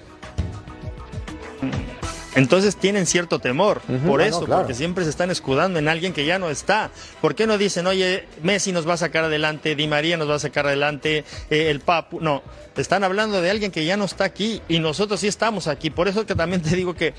Entonces 2.35 2.75
tienen 2.75 3.07
cierto 3.07 3.39
temor 3.39 3.81
por 4.05 4.21
eso, 4.21 4.45
porque 4.45 4.75
siempre 4.75 5.03
se 5.03 5.09
están 5.09 5.31
escudando 5.31 5.79
en 5.79 5.87
alguien 5.87 6.13
que 6.13 6.23
ya 6.23 6.37
no 6.37 6.51
está. 6.51 6.91
¿Por 7.19 7.33
qué 7.33 7.47
no 7.47 7.57
dicen, 7.57 7.87
oye, 7.87 8.27
Messi 8.43 8.71
nos 8.71 8.87
va 8.87 8.93
a 8.93 8.97
sacar 8.97 9.23
adelante, 9.23 9.75
Di 9.75 9.87
María 9.87 10.17
nos 10.17 10.29
va 10.29 10.35
a 10.35 10.39
sacar 10.39 10.67
adelante, 10.67 11.25
eh, 11.49 11.71
el 11.71 11.79
Papu? 11.79 12.21
No, 12.21 12.43
están 12.75 13.03
hablando 13.03 13.41
de 13.41 13.49
alguien 13.49 13.71
que 13.71 13.85
ya 13.85 13.97
no 13.97 14.05
está 14.05 14.25
aquí 14.25 14.61
y 14.69 14.77
nosotros 14.77 15.19
sí 15.19 15.27
estamos 15.27 15.65
aquí. 15.67 15.89
Por 15.89 16.07
eso 16.07 16.27
que 16.27 16.35
también 16.35 16.61
te 16.61 16.75
digo 16.75 16.93
que 16.93 17.15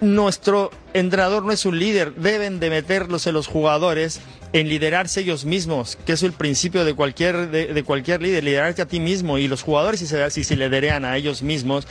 nuestro 0.00 0.70
entrenador 0.94 1.44
no 1.44 1.52
es 1.52 1.64
un 1.66 1.78
líder, 1.78 2.14
deben 2.14 2.60
de 2.60 2.70
meterlos 2.70 3.26
en 3.26 3.34
los 3.34 3.46
jugadores 3.46 4.20
en 4.52 4.68
liderarse 4.68 5.20
ellos 5.20 5.44
mismos, 5.44 5.98
que 6.06 6.12
es 6.12 6.22
el 6.22 6.32
principio 6.32 6.84
de 6.84 6.94
cualquier, 6.94 7.50
de, 7.50 7.82
cualquier 7.82 8.22
líder, 8.22 8.44
liderarte 8.44 8.82
a 8.82 8.86
ti 8.86 9.00
mismo 9.00 9.38
y 9.38 9.48
los 9.48 9.62
jugadores 9.62 10.00
si 10.00 10.06
se, 10.06 10.30
si 10.30 10.44
se 10.44 10.54
a 10.64 11.16
ellos 11.16 11.42
mismos 11.42 11.86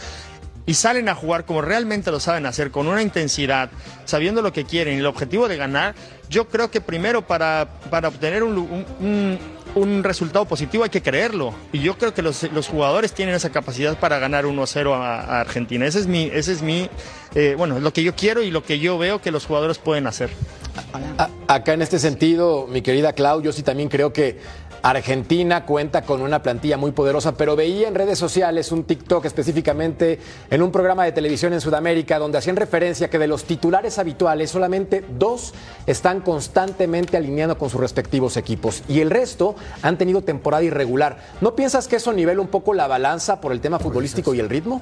y 0.68 0.74
salen 0.74 1.08
a 1.08 1.16
jugar 1.16 1.46
como 1.46 1.62
realmente 1.62 2.12
lo 2.12 2.20
saben 2.20 2.46
hacer, 2.46 2.72
con 2.72 2.88
una 2.88 3.02
intensidad, 3.02 3.70
sabiendo 4.06 4.42
lo 4.42 4.52
que 4.52 4.66
quieren 4.66 4.96
y 4.96 5.00
el 5.00 5.06
objetivo 5.06 5.48
de 5.48 5.56
ganar, 5.56 5.96
yo 6.30 6.50
creo 6.50 6.70
que 6.70 6.82
primero 6.82 7.26
para, 7.26 7.70
para 7.90 8.10
obtener 8.10 8.44
un, 8.44 9.40
resultado 10.04 10.46
positivo 10.46 10.84
hay 10.84 10.90
que 10.90 11.02
creerlo. 11.02 11.54
Y 11.72 11.80
yo 11.80 11.98
creo 11.98 12.14
que 12.14 12.22
los, 12.22 12.44
los 12.52 12.68
jugadores 12.68 13.14
tienen 13.14 13.36
esa 13.36 13.50
capacidad 13.50 14.00
para 14.00 14.20
ganar 14.20 14.46
1-0 14.46 14.94
a, 14.94 15.40
Argentina. 15.40 15.86
Ese 15.86 16.00
es 16.00 16.08
mi, 16.08 16.30
ese 16.34 16.54
es 16.54 16.62
mi 16.62 16.90
eh, 17.36 17.56
bueno, 17.58 17.80
lo 17.80 17.94
que 17.94 18.04
yo 18.04 18.16
quiero 18.16 18.42
y 18.42 18.52
lo 18.52 18.64
que 18.64 18.80
yo 18.80 18.98
veo 18.98 19.22
que 19.22 19.32
los 19.32 19.46
jugadores 19.46 19.78
pueden 19.78 20.08
hacer. 20.08 20.30
acá 21.48 21.74
en 21.74 21.82
este 21.82 22.00
sentido, 22.00 22.68
mi 22.68 22.82
querida 22.82 23.14
Clau, 23.14 23.42
yo 23.42 23.52
sí 23.52 23.64
también 23.64 23.90
creo 23.90 24.14
que 24.14 24.40
Argentina 24.90 25.66
cuenta 25.66 26.04
con 26.04 26.22
una 26.22 26.42
plantilla 26.42 26.78
muy 26.78 26.92
poderosa, 26.92 27.36
pero 27.36 27.56
veía 27.56 27.88
en 27.90 27.96
redes 27.96 28.18
sociales 28.18 28.72
un 28.72 28.86
TikTok 28.86 29.26
específicamente 29.26 30.20
en 30.50 30.62
un 30.62 30.72
programa 30.72 31.04
de 31.04 31.12
televisión 31.12 31.52
en 31.52 31.60
Sudamérica 31.60 32.20
donde 32.20 32.38
hacían 32.38 32.56
referencia 32.56 33.10
que 33.10 33.20
de 33.20 33.28
los 33.28 33.44
titulares 33.44 34.00
habituales 34.00 34.50
solamente 34.50 35.04
dos 35.18 35.54
están 35.88 36.22
constantemente 36.22 37.18
alineando 37.18 37.58
con 37.58 37.70
sus 37.70 37.82
respectivos 37.82 38.38
equipos 38.38 38.84
y 38.88 39.02
el 39.02 39.10
resto 39.10 39.56
han 39.82 39.98
tenido 39.98 40.22
temporada 40.22 40.64
irregular. 40.64 41.18
¿No 41.42 41.56
piensas 41.56 41.88
que 41.88 41.98
eso 41.98 42.14
nivela 42.14 42.40
un 42.40 42.48
poco 42.48 42.74
la 42.74 42.88
balanza 42.88 43.42
por 43.42 43.52
el 43.52 43.60
tema 43.60 43.80
futbolístico 43.80 44.34
y 44.34 44.40
el 44.40 44.50
ritmo? 44.50 44.82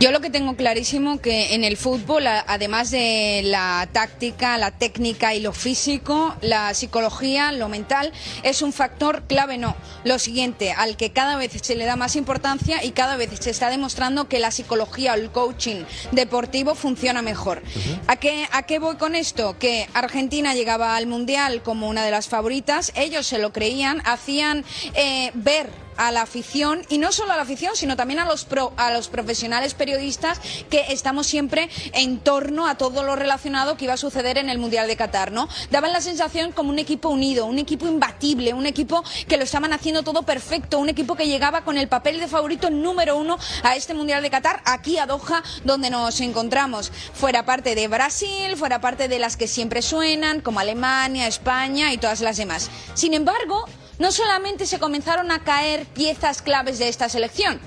Yo 0.00 0.10
lo 0.10 0.20
que 0.20 0.28
tengo 0.28 0.56
clarísimo 0.56 1.20
que 1.20 1.54
en 1.54 1.62
el 1.62 1.76
fútbol, 1.76 2.26
además 2.26 2.90
de 2.90 3.42
la 3.44 3.88
táctica, 3.92 4.58
la 4.58 4.72
técnica 4.72 5.34
y 5.34 5.40
lo 5.40 5.52
físico, 5.52 6.34
la 6.42 6.74
psicología, 6.74 7.52
lo 7.52 7.68
mental, 7.68 8.12
es 8.42 8.60
un 8.60 8.72
factor 8.72 9.22
clave, 9.28 9.56
no. 9.56 9.76
Lo 10.02 10.18
siguiente, 10.18 10.72
al 10.72 10.96
que 10.96 11.12
cada 11.12 11.36
vez 11.36 11.52
se 11.62 11.76
le 11.76 11.84
da 11.84 11.96
más 11.96 12.16
importancia 12.16 12.84
y 12.84 12.90
cada 12.90 13.16
vez 13.16 13.30
se 13.38 13.50
está 13.50 13.70
demostrando 13.70 14.28
que 14.28 14.40
la 14.40 14.50
psicología 14.50 15.12
o 15.12 15.14
el 15.14 15.30
coaching 15.30 15.84
deportivo 16.10 16.74
funciona 16.74 17.22
mejor. 17.22 17.62
¿A, 18.08 18.16
qué, 18.16 18.46
¿A 18.50 18.64
qué 18.64 18.80
voy 18.80 18.96
con 18.96 19.14
esto? 19.14 19.56
Que 19.58 19.88
Argentina 19.94 20.54
llegaba 20.54 20.96
al 20.96 21.06
Mundial 21.06 21.62
como 21.62 21.88
una 21.88 22.04
de 22.04 22.10
las 22.10 22.28
favoritas, 22.28 22.92
ellos 22.96 23.26
se 23.26 23.38
lo 23.38 23.52
creían, 23.52 24.02
hacían 24.04 24.64
eh, 24.94 25.30
ver 25.34 25.83
a 25.96 26.10
la 26.12 26.22
afición 26.22 26.82
y 26.88 26.98
no 26.98 27.12
solo 27.12 27.32
a 27.32 27.36
la 27.36 27.42
afición, 27.42 27.76
sino 27.76 27.96
también 27.96 28.20
a 28.20 28.24
los, 28.24 28.46
a 28.76 28.92
los 28.92 29.08
profesionales 29.08 29.74
periodistas 29.74 30.40
que 30.70 30.86
estamos 30.88 31.26
siempre 31.26 31.68
en 31.92 32.18
torno 32.18 32.66
a 32.66 32.76
todo 32.76 33.02
lo 33.02 33.16
relacionado 33.16 33.76
que 33.76 33.84
iba 33.84 33.94
a 33.94 33.98
suceder 33.98 34.38
en 34.38 34.48
el 34.48 34.58
Mundial 34.58 34.86
de 34.86 34.96
Qatar, 34.96 35.32
¿no? 35.32 35.48
Daban 35.70 35.92
la 35.92 36.00
sensación 36.00 36.52
como 36.52 36.70
un 36.70 36.78
equipo 36.78 37.08
unido, 37.08 37.46
un 37.46 37.58
equipo 37.58 37.86
imbatible, 37.86 38.54
un 38.54 38.66
equipo 38.66 39.02
que 39.28 39.36
lo 39.36 39.44
estaban 39.44 39.72
haciendo 39.72 40.02
todo 40.02 40.22
perfecto, 40.22 40.78
un 40.78 40.88
equipo 40.88 41.14
que 41.14 41.26
llegaba 41.26 41.64
con 41.64 41.78
el 41.78 41.88
papel 41.88 42.20
de 42.20 42.28
favorito 42.28 42.70
número 42.70 43.16
uno 43.16 43.38
a 43.62 43.76
este 43.76 43.94
Mundial 43.94 44.22
de 44.22 44.30
Qatar, 44.30 44.62
aquí 44.64 44.98
a 44.98 45.06
Doha, 45.06 45.42
donde 45.64 45.90
nos 45.90 46.20
encontramos. 46.20 46.92
Fuera 47.12 47.44
parte 47.44 47.74
de 47.74 47.88
Brasil, 47.88 48.56
fuera 48.56 48.80
parte 48.80 49.08
de 49.08 49.18
las 49.18 49.36
que 49.36 49.48
siempre 49.48 49.82
suenan, 49.82 50.40
como 50.40 50.60
Alemania, 50.60 51.26
España 51.26 51.92
y 51.92 51.98
todas 51.98 52.20
las 52.20 52.36
demás. 52.36 52.70
Sin 52.94 53.14
embargo, 53.14 53.66
no 53.98 54.12
solamente 54.12 54.66
se 54.66 54.78
comenzaron 54.78 55.30
a 55.30 55.44
caer 55.44 55.86
piezas 55.86 56.42
claves 56.42 56.78
de 56.78 56.88
esta 56.88 57.08
selección, 57.08 57.60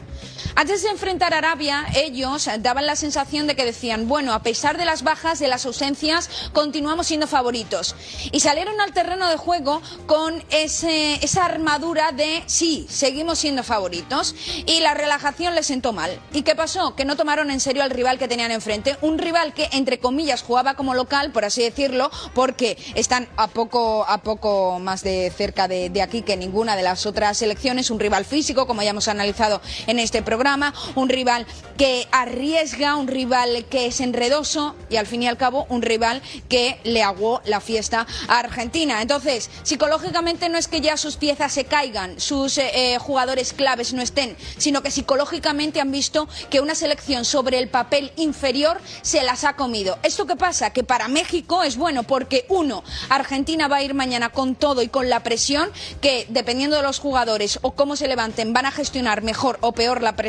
antes 0.59 0.81
de 0.81 0.89
enfrentar 0.89 1.35
a 1.35 1.37
Arabia, 1.37 1.85
ellos 1.93 2.49
daban 2.61 2.87
la 2.87 2.95
sensación 2.95 3.45
de 3.45 3.55
que 3.55 3.63
decían, 3.63 4.07
bueno, 4.07 4.33
a 4.33 4.41
pesar 4.41 4.79
de 4.79 4.85
las 4.85 5.03
bajas, 5.03 5.37
de 5.37 5.47
las 5.47 5.67
ausencias, 5.67 6.49
continuamos 6.51 7.05
siendo 7.05 7.27
favoritos. 7.27 7.95
Y 8.31 8.39
salieron 8.39 8.81
al 8.81 8.91
terreno 8.91 9.29
de 9.29 9.37
juego 9.37 9.83
con 10.07 10.43
esa 10.49 11.45
armadura 11.45 12.11
de, 12.11 12.41
sí, 12.47 12.87
seguimos 12.89 13.37
siendo 13.37 13.63
favoritos. 13.63 14.33
Y 14.65 14.79
la 14.79 14.95
relajación 14.95 15.53
les 15.53 15.67
sentó 15.67 15.93
mal. 15.93 16.19
¿Y 16.33 16.41
qué 16.41 16.55
pasó? 16.55 16.95
Que 16.95 17.05
no 17.05 17.15
tomaron 17.15 17.51
en 17.51 17.59
serio 17.59 17.83
al 17.83 17.91
rival 17.91 18.17
que 18.17 18.27
tenían 18.27 18.49
enfrente. 18.49 18.97
Un 19.01 19.19
rival 19.19 19.53
que, 19.53 19.69
entre 19.73 19.99
comillas, 19.99 20.41
jugaba 20.41 20.73
como 20.73 20.95
local, 20.95 21.31
por 21.31 21.45
así 21.45 21.61
decirlo, 21.61 22.09
porque 22.33 22.79
están 22.95 23.29
a 23.37 23.47
poco, 23.47 24.05
a 24.09 24.23
poco 24.23 24.79
más 24.79 25.03
de 25.03 25.31
cerca 25.37 25.67
de, 25.67 25.91
de 25.91 26.01
aquí 26.01 26.23
que 26.23 26.35
ninguna 26.35 26.75
de 26.75 26.81
las 26.81 27.05
otras 27.05 27.37
selecciones. 27.37 27.91
Un 27.91 27.99
rival 27.99 28.25
físico, 28.25 28.65
como 28.65 28.81
ya 28.81 28.89
hemos 28.89 29.07
analizado 29.07 29.61
en 29.85 29.99
este 29.99 30.23
programa 30.23 30.46
un 30.95 31.09
rival 31.09 31.45
que 31.77 32.07
arriesga, 32.11 32.95
un 32.95 33.07
rival 33.07 33.65
que 33.69 33.87
es 33.87 33.99
enredoso 33.99 34.75
y 34.89 34.95
al 34.95 35.05
fin 35.05 35.23
y 35.23 35.27
al 35.27 35.37
cabo 35.37 35.67
un 35.69 35.81
rival 35.81 36.21
que 36.49 36.79
le 36.83 37.03
aguó 37.03 37.41
la 37.45 37.59
fiesta 37.59 38.07
a 38.27 38.39
Argentina. 38.39 39.01
Entonces, 39.01 39.49
psicológicamente 39.63 40.49
no 40.49 40.57
es 40.57 40.67
que 40.67 40.81
ya 40.81 40.97
sus 40.97 41.17
piezas 41.17 41.53
se 41.53 41.65
caigan, 41.65 42.19
sus 42.19 42.57
eh, 42.57 42.71
eh, 42.73 42.97
jugadores 42.97 43.53
claves 43.53 43.93
no 43.93 44.01
estén, 44.01 44.35
sino 44.57 44.81
que 44.81 44.89
psicológicamente 44.89 45.81
han 45.81 45.91
visto 45.91 46.27
que 46.49 46.61
una 46.61 46.73
selección 46.73 47.25
sobre 47.25 47.59
el 47.59 47.67
papel 47.67 48.11
inferior 48.15 48.79
se 49.01 49.23
las 49.23 49.43
ha 49.43 49.55
comido. 49.55 49.99
¿Esto 50.01 50.25
qué 50.25 50.35
pasa? 50.35 50.71
Que 50.71 50.83
para 50.83 51.07
México 51.09 51.63
es 51.63 51.77
bueno 51.77 52.03
porque, 52.03 52.45
uno, 52.49 52.83
Argentina 53.09 53.67
va 53.67 53.77
a 53.77 53.83
ir 53.83 53.93
mañana 53.93 54.29
con 54.29 54.55
todo 54.55 54.81
y 54.81 54.87
con 54.87 55.09
la 55.09 55.23
presión 55.23 55.69
que, 56.01 56.25
dependiendo 56.29 56.77
de 56.77 56.83
los 56.83 56.99
jugadores 56.99 57.59
o 57.61 57.71
cómo 57.71 57.95
se 57.95 58.07
levanten, 58.07 58.53
van 58.53 58.65
a 58.65 58.71
gestionar 58.71 59.21
mejor 59.21 59.59
o 59.61 59.73
peor 59.73 60.01
la 60.01 60.15
presión 60.15 60.26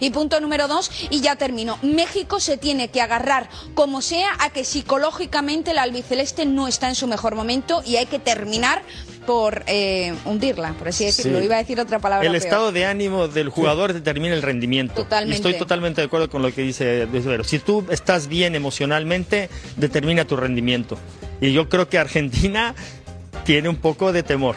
y 0.00 0.10
punto 0.10 0.40
número 0.40 0.68
dos, 0.68 0.90
y 1.10 1.20
ya 1.20 1.36
termino. 1.36 1.78
México 1.82 2.40
se 2.40 2.56
tiene 2.56 2.88
que 2.88 3.00
agarrar 3.00 3.48
como 3.74 4.02
sea 4.02 4.30
a 4.40 4.50
que 4.50 4.64
psicológicamente 4.64 5.72
el 5.72 5.78
albiceleste 5.78 6.46
no 6.46 6.68
está 6.68 6.88
en 6.88 6.94
su 6.94 7.06
mejor 7.06 7.34
momento 7.34 7.82
y 7.84 7.96
hay 7.96 8.06
que 8.06 8.18
terminar 8.18 8.82
por 9.26 9.64
eh, 9.66 10.14
hundirla, 10.24 10.72
por 10.74 10.88
así 10.88 11.04
decirlo. 11.04 11.42
Iba 11.42 11.56
a 11.56 11.58
decir 11.58 11.80
otra 11.80 11.98
palabra. 11.98 12.26
El 12.26 12.34
estado 12.34 12.72
de 12.72 12.84
ánimo 12.84 13.28
del 13.28 13.48
jugador 13.48 13.92
determina 13.92 14.34
el 14.34 14.42
rendimiento. 14.42 14.94
Totalmente. 14.94 15.36
estoy 15.36 15.54
totalmente 15.54 16.00
de 16.00 16.06
acuerdo 16.06 16.28
con 16.28 16.42
lo 16.42 16.52
que 16.52 16.62
dice 16.62 17.06
Vero. 17.06 17.44
Si 17.44 17.58
tú 17.58 17.84
estás 17.90 18.28
bien 18.28 18.54
emocionalmente, 18.54 19.48
determina 19.76 20.24
tu 20.24 20.36
rendimiento. 20.36 20.98
Y 21.40 21.52
yo 21.52 21.68
creo 21.68 21.88
que 21.88 21.98
Argentina 21.98 22.74
tiene 23.44 23.68
un 23.68 23.76
poco 23.76 24.12
de 24.12 24.22
temor. 24.22 24.56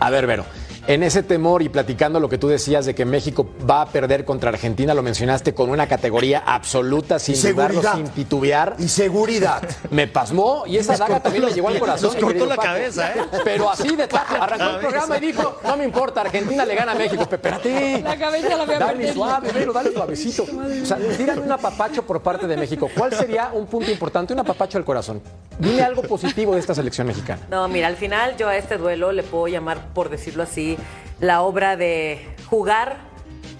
A 0.00 0.10
ver, 0.10 0.26
Vero. 0.26 0.44
En 0.88 1.02
ese 1.02 1.24
temor 1.24 1.62
y 1.62 1.68
platicando 1.68 2.20
lo 2.20 2.28
que 2.28 2.38
tú 2.38 2.46
decías 2.46 2.86
de 2.86 2.94
que 2.94 3.04
México 3.04 3.48
va 3.68 3.82
a 3.82 3.86
perder 3.86 4.24
contra 4.24 4.50
Argentina, 4.50 4.94
lo 4.94 5.02
mencionaste 5.02 5.52
con 5.52 5.68
una 5.68 5.88
categoría 5.88 6.44
absoluta, 6.46 7.18
sin 7.18 7.34
dudarlo, 7.42 7.82
sin 7.82 8.08
titubear. 8.10 8.76
Y 8.78 8.86
seguridad. 8.86 9.62
Me 9.90 10.06
pasmó 10.06 10.62
y 10.64 10.76
esa 10.76 10.96
daga 10.96 11.20
también 11.20 11.44
le 11.44 11.52
llegó 11.52 11.68
al 11.68 11.80
corazón. 11.80 12.12
Nos 12.12 12.22
cortó 12.22 12.46
la 12.46 12.56
cabeza, 12.56 13.10
¿eh? 13.12 13.20
Pero 13.42 13.68
así 13.68 13.96
de 13.96 14.04
arrancó 14.40 14.76
el 14.76 14.78
programa 14.78 15.18
y 15.18 15.20
dijo, 15.20 15.58
no 15.64 15.76
me 15.76 15.84
importa, 15.84 16.20
Argentina 16.20 16.64
le 16.64 16.76
gana 16.76 16.92
a 16.92 16.94
México. 16.94 17.22
Espérate. 17.22 18.02
La 18.02 18.16
cabeza 18.16 18.56
la 18.56 18.64
voy 18.64 18.74
a 18.76 18.78
Dale 18.78 19.12
suave, 19.12 19.50
pero 19.52 19.72
dale 19.72 19.92
suavecito. 19.92 20.44
O 20.44 20.86
sea, 20.86 20.98
tírame 21.16 21.42
un 21.42 21.50
apapacho 21.52 22.04
por 22.04 22.22
parte 22.22 22.46
de 22.46 22.56
México. 22.56 22.88
¿Cuál 22.96 23.12
sería 23.12 23.50
un 23.52 23.66
punto 23.66 23.90
importante, 23.90 24.32
un 24.32 24.38
apapacho 24.38 24.78
al 24.78 24.84
corazón? 24.84 25.20
Dime 25.58 25.82
algo 25.82 26.02
positivo 26.02 26.54
de 26.54 26.60
esta 26.60 26.74
selección 26.74 27.06
mexicana. 27.06 27.42
No, 27.50 27.66
mira, 27.66 27.88
al 27.88 27.96
final 27.96 28.36
yo 28.36 28.48
a 28.48 28.56
este 28.56 28.76
duelo 28.76 29.10
le 29.10 29.22
puedo 29.22 29.48
llamar, 29.48 29.88
por 29.94 30.10
decirlo 30.10 30.42
así, 30.42 30.75
la 31.20 31.42
obra 31.42 31.76
de 31.76 32.26
jugar 32.46 32.96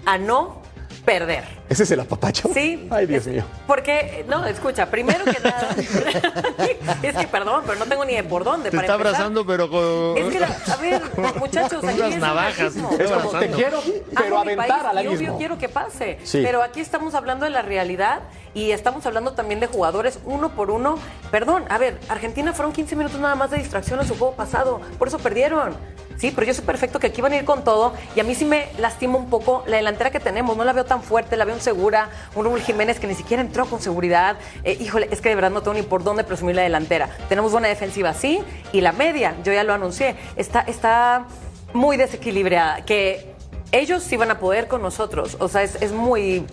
a 0.05 0.17
no 0.17 0.61
perder. 1.05 1.43
¿Ese 1.69 1.83
es 1.83 1.91
el 1.91 1.99
apapacho? 1.99 2.49
Sí. 2.53 2.87
Ay, 2.89 3.05
Dios 3.05 3.27
mío. 3.27 3.43
Porque, 3.65 4.25
no, 4.27 4.45
escucha, 4.45 4.89
primero 4.89 5.25
que 5.25 5.39
nada, 5.43 5.75
es 7.03 7.15
que 7.15 7.27
perdón, 7.27 7.63
pero 7.65 7.79
no 7.79 7.85
tengo 7.85 8.05
ni 8.05 8.21
por 8.23 8.43
dónde. 8.43 8.71
Te 8.71 8.77
está 8.77 8.93
abrazando, 8.93 9.45
pero 9.45 9.69
con. 9.69 10.17
Es 10.17 10.33
que, 10.33 10.43
a 10.43 10.75
ver, 10.77 11.01
muchachos, 11.39 11.83
aquí 11.83 11.99
unas 11.99 12.17
navajas. 12.17 12.75
Es 12.75 13.11
como, 13.11 13.29
te 13.39 13.49
quiero, 13.49 13.81
pero 14.15 14.39
aventar 14.39 14.87
a 14.87 14.93
la. 14.93 15.03
Yo 15.03 15.37
quiero 15.37 15.57
que 15.57 15.69
pase. 15.69 16.19
Pero 16.31 16.63
aquí 16.63 16.79
estamos 16.79 17.15
hablando 17.15 17.45
de 17.45 17.51
la 17.51 17.61
realidad 17.61 18.21
y 18.53 18.71
estamos 18.71 19.05
hablando 19.05 19.33
también 19.33 19.59
de 19.59 19.67
jugadores 19.67 20.19
uno 20.25 20.49
por 20.55 20.71
uno 20.71 20.97
Perdón, 21.31 21.65
a 21.69 21.77
ver, 21.77 21.99
Argentina 22.07 22.53
fueron 22.53 22.73
15 22.73 22.95
minutos 22.95 23.19
nada 23.19 23.35
más 23.35 23.51
de 23.51 23.57
distracción 23.57 23.99
en 23.99 24.07
su 24.07 24.17
juego 24.17 24.33
pasado, 24.35 24.79
por 24.97 25.09
eso 25.09 25.19
perdieron. 25.19 25.75
Sí, 26.17 26.31
pero 26.33 26.47
yo 26.47 26.53
sé 26.53 26.63
perfecto 26.63 26.99
que 26.99 27.07
aquí 27.07 27.21
van 27.21 27.33
a 27.33 27.35
ir 27.35 27.45
con 27.45 27.63
todo 27.63 27.93
y 28.15 28.19
a 28.19 28.23
mí 28.23 28.33
sí 28.33 28.43
me 28.43 28.69
lastima 28.79 29.17
un 29.17 29.29
poco 29.29 29.63
la 29.67 29.77
delantera 29.77 30.09
que 30.09 30.19
tenemos. 30.19 30.57
No 30.57 30.63
la 30.63 30.73
veo 30.73 30.83
tan 30.83 31.03
fuerte, 31.03 31.37
la 31.37 31.45
veo 31.45 31.56
insegura. 31.57 32.09
Un 32.35 32.45
Raúl 32.45 32.61
Jiménez 32.61 32.99
que 32.99 33.07
ni 33.07 33.15
siquiera 33.15 33.41
entró 33.41 33.65
con 33.65 33.81
seguridad. 33.81 34.37
Eh, 34.63 34.77
híjole, 34.79 35.09
es 35.11 35.19
que 35.21 35.29
de 35.29 35.35
verdad 35.35 35.51
no 35.51 35.61
tengo 35.61 35.73
ni 35.75 35.83
por 35.83 36.03
dónde 36.03 36.23
presumir 36.23 36.55
la 36.55 36.61
delantera. 36.61 37.09
Tenemos 37.29 37.51
buena 37.51 37.67
defensiva, 37.67 38.13
sí, 38.13 38.39
y 38.71 38.81
la 38.81 38.91
media, 38.93 39.35
yo 39.43 39.51
ya 39.53 39.63
lo 39.63 39.73
anuncié, 39.73 40.15
está, 40.35 40.61
está 40.61 41.25
muy 41.73 41.97
desequilibrada. 41.97 42.85
Que 42.85 43.35
ellos 43.73 44.01
sí 44.03 44.15
van 44.15 44.31
a 44.31 44.39
poder 44.39 44.67
con 44.69 44.81
nosotros. 44.81 45.35
O 45.39 45.47
sea, 45.49 45.63
es, 45.63 45.75
es 45.81 45.91
muy. 45.91 46.45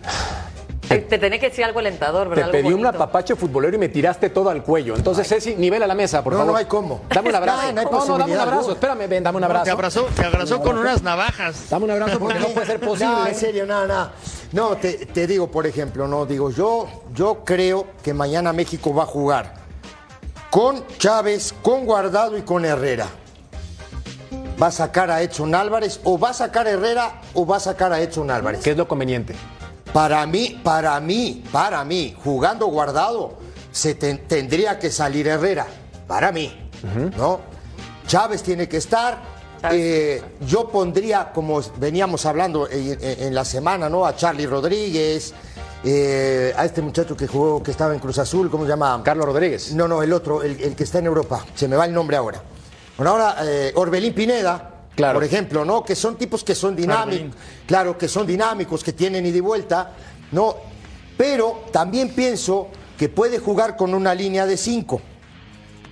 Te, 0.89 0.99
te 0.99 1.17
tenía 1.19 1.39
que 1.39 1.49
decir 1.49 1.65
algo 1.65 1.79
alentador, 1.79 2.29
Te 2.29 2.35
¿verdad? 2.35 2.51
pedí 2.51 2.67
Algo 2.69 2.79
un 2.81 2.87
apapacho 2.87 3.37
futbolero 3.37 3.75
y 3.75 3.79
me 3.79 3.89
tiraste 3.89 4.29
todo 4.29 4.51
al 4.51 4.63
cuello. 4.63 4.95
Entonces, 4.95 5.27
Ceci, 5.27 5.55
nivela 5.57 5.87
la 5.87 5.95
mesa, 5.95 6.23
por 6.23 6.35
No, 6.35 6.41
favor. 6.41 6.53
no 6.53 6.59
hay 6.59 6.67
cómo. 6.67 7.01
Dame 7.09 7.31
un 7.31 7.35
abrazo. 7.37 7.57
No, 7.57 7.73
no 7.73 7.81
hay 7.81 7.87
no, 7.87 8.05
no, 8.07 8.19
dame 8.19 8.35
un 8.35 8.41
abrazo. 8.41 8.67
no. 8.69 8.73
Espérame, 8.75 9.09
ven, 9.09 9.23
dame 9.25 9.37
un 9.39 9.41
Te 9.43 9.47
abrazo. 9.47 9.73
abrazó, 9.73 10.05
te 10.15 10.25
abrazó 10.27 10.61
con 10.61 10.77
unas 10.77 11.03
navajas. 11.03 11.71
Dame 11.71 11.87
un 11.87 11.91
abrazo 11.93 12.19
porque 12.19 12.39
no 12.39 12.49
puede 12.49 12.67
ser 12.67 12.81
No, 12.83 12.89
posible. 12.89 13.29
en 13.31 13.35
serio, 13.35 13.65
nada, 13.67 13.87
nada. 13.87 14.13
No, 14.55 14.77
te, 14.77 14.93
te 15.07 15.27
digo, 15.27 15.51
por 15.51 15.67
ejemplo, 15.67 16.07
no, 16.07 16.25
digo, 16.27 16.49
yo, 16.51 16.87
yo 17.13 17.43
creo 17.45 17.89
que 18.05 18.15
mañana 18.15 18.53
México 18.53 18.95
va 18.95 19.03
a 19.03 19.07
jugar 19.07 19.55
con 20.49 20.87
Chávez, 20.99 21.53
con 21.61 21.85
Guardado 21.85 22.39
y 22.39 22.43
con 22.43 22.65
Herrera. 22.65 23.09
Va 24.63 24.69
a 24.69 24.71
sacar 24.71 25.11
a 25.11 25.21
Edson 25.23 25.53
Álvarez, 25.57 26.01
o 26.05 26.17
va 26.19 26.31
a 26.31 26.35
sacar 26.35 26.69
a 26.69 26.71
Herrera, 26.71 27.21
o 27.35 27.45
va 27.45 27.57
a 27.57 27.61
sacar 27.61 27.93
a 27.93 28.01
Edson 28.01 28.31
Álvarez. 28.31 28.61
¿Qué 28.63 28.71
es 28.71 28.77
lo 28.77 28.87
conveniente? 28.87 29.35
Para 29.93 30.25
mí, 30.27 30.61
para 30.63 31.01
mí, 31.01 31.43
para 31.51 31.85
mí, 31.85 32.17
jugando 32.23 32.67
guardado, 32.69 33.35
se 33.73 33.97
ten- 33.97 34.29
tendría 34.29 34.79
que 34.79 34.91
salir 34.93 35.27
Herrera. 35.27 35.67
Para 36.07 36.31
mí, 36.31 36.71
¿no? 37.17 37.41
Chávez 38.07 38.45
tiene 38.45 38.69
que 38.69 38.77
estar. 38.77 39.34
Eh, 39.73 40.23
yo 40.47 40.69
pondría, 40.69 41.31
como 41.33 41.61
veníamos 41.79 42.27
hablando 42.27 42.69
en, 42.69 42.93
en- 43.01 43.23
en 43.25 43.35
la 43.35 43.45
semana, 43.45 43.89
¿no? 43.89 44.05
A 44.05 44.15
Charlie 44.17 44.47
Rodríguez, 44.47 45.33
eh, 45.85 46.53
a 46.57 46.65
este 46.65 46.83
muchacho 46.83 47.17
que 47.17 47.27
jugó, 47.27 47.63
que 47.63 47.71
estaba 47.71 47.95
en 47.95 48.01
Cruz 48.01 48.19
Azul, 48.19 48.51
¿cómo 48.51 48.65
se 48.65 48.71
llama? 48.71 49.01
Carlos 49.05 49.27
Rodríguez. 49.27 49.73
No, 49.75 49.89
no, 49.89 50.03
el 50.03 50.13
otro, 50.13 50.43
el, 50.43 50.61
el 50.61 50.75
que 50.77 50.85
está 50.85 50.99
en 50.99 51.07
Europa. 51.07 51.45
Se 51.55 51.69
me 51.69 51.77
va 51.77 51.85
el 51.87 51.93
nombre 51.93 52.17
ahora. 52.17 52.43
Bueno, 52.97 53.11
ahora 53.13 53.37
eh, 53.43 53.73
Orbelín 53.75 54.15
Pineda, 54.15 54.71
Claro. 54.95 55.15
por 55.19 55.25
ejemplo, 55.25 55.65
¿no? 55.65 55.83
Que 55.85 55.97
son 55.97 56.17
tipos 56.17 56.45
que 56.45 56.55
son 56.55 56.77
dinámicos, 56.77 57.35
claro, 57.67 57.99
que 57.99 58.07
son 58.07 58.27
dinámicos, 58.27 58.85
que 58.85 58.93
tienen 58.93 59.27
ida 59.27 59.39
y 59.39 59.41
vuelta, 59.41 59.91
¿no? 60.31 60.55
Pero 61.17 61.65
también 61.73 62.11
pienso 62.11 62.69
que 62.97 63.09
puede 63.09 63.39
jugar 63.41 63.77
con 63.77 63.93
una 63.93 64.15
línea 64.15 64.47
de 64.47 64.57
cinco. 64.57 65.01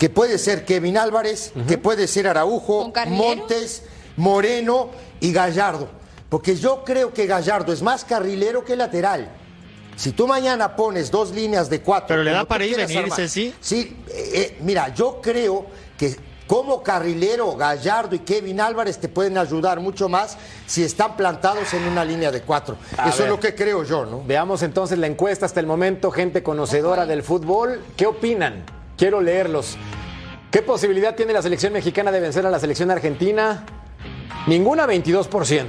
Que 0.02 0.10
puede 0.10 0.36
ser 0.38 0.64
Kevin 0.64 0.98
Álvarez, 0.98 1.52
que 1.68 1.78
puede 1.78 2.08
ser 2.08 2.26
Araujo. 2.26 2.92
Montes, 3.06 3.84
Moreno 4.16 4.90
y 5.20 5.32
Gallardo. 5.32 5.88
Porque 6.28 6.56
yo 6.56 6.82
creo 6.82 7.14
que 7.14 7.24
Gallardo 7.28 7.72
es 7.72 7.82
más 7.82 8.04
carrilero 8.04 8.64
que 8.64 8.74
lateral. 8.74 9.30
Si 9.94 10.10
tú 10.10 10.26
mañana 10.26 10.74
pones 10.74 11.08
dos 11.08 11.30
líneas 11.30 11.70
de 11.70 11.82
cuatro. 11.82 12.08
Pero 12.08 12.24
le 12.24 12.32
da 12.32 12.44
para 12.44 12.66
ir. 12.66 12.84
Ceci. 13.14 13.54
Sí, 13.60 13.96
eh, 14.08 14.30
eh, 14.34 14.58
mira, 14.62 14.92
yo 14.92 15.20
creo 15.22 15.66
que 15.96 16.16
como 16.48 16.82
carrilero, 16.82 17.54
Gallardo 17.54 18.16
y 18.16 18.18
Kevin 18.18 18.60
Álvarez 18.60 18.98
te 18.98 19.08
pueden 19.08 19.38
ayudar 19.38 19.78
mucho 19.78 20.08
más 20.08 20.36
si 20.66 20.82
están 20.82 21.16
plantados 21.16 21.72
en 21.74 21.84
una 21.84 22.04
línea 22.04 22.32
de 22.32 22.42
cuatro. 22.42 22.76
A 22.98 23.08
Eso 23.08 23.18
ver. 23.18 23.26
es 23.26 23.30
lo 23.30 23.38
que 23.38 23.54
creo 23.54 23.84
yo, 23.84 24.04
¿no? 24.04 24.24
Veamos 24.24 24.64
entonces 24.64 24.98
la 24.98 25.06
encuesta 25.06 25.46
hasta 25.46 25.60
el 25.60 25.66
momento, 25.68 26.10
gente 26.10 26.42
conocedora 26.42 27.06
del 27.06 27.22
fútbol. 27.22 27.80
¿Qué 27.96 28.06
opinan? 28.06 28.64
Quiero 29.02 29.20
leerlos. 29.20 29.76
¿Qué 30.52 30.62
posibilidad 30.62 31.16
tiene 31.16 31.32
la 31.32 31.42
selección 31.42 31.72
mexicana 31.72 32.12
de 32.12 32.20
vencer 32.20 32.46
a 32.46 32.50
la 32.50 32.60
selección 32.60 32.88
argentina? 32.88 33.64
Ninguna 34.46 34.86
22%. 34.86 35.66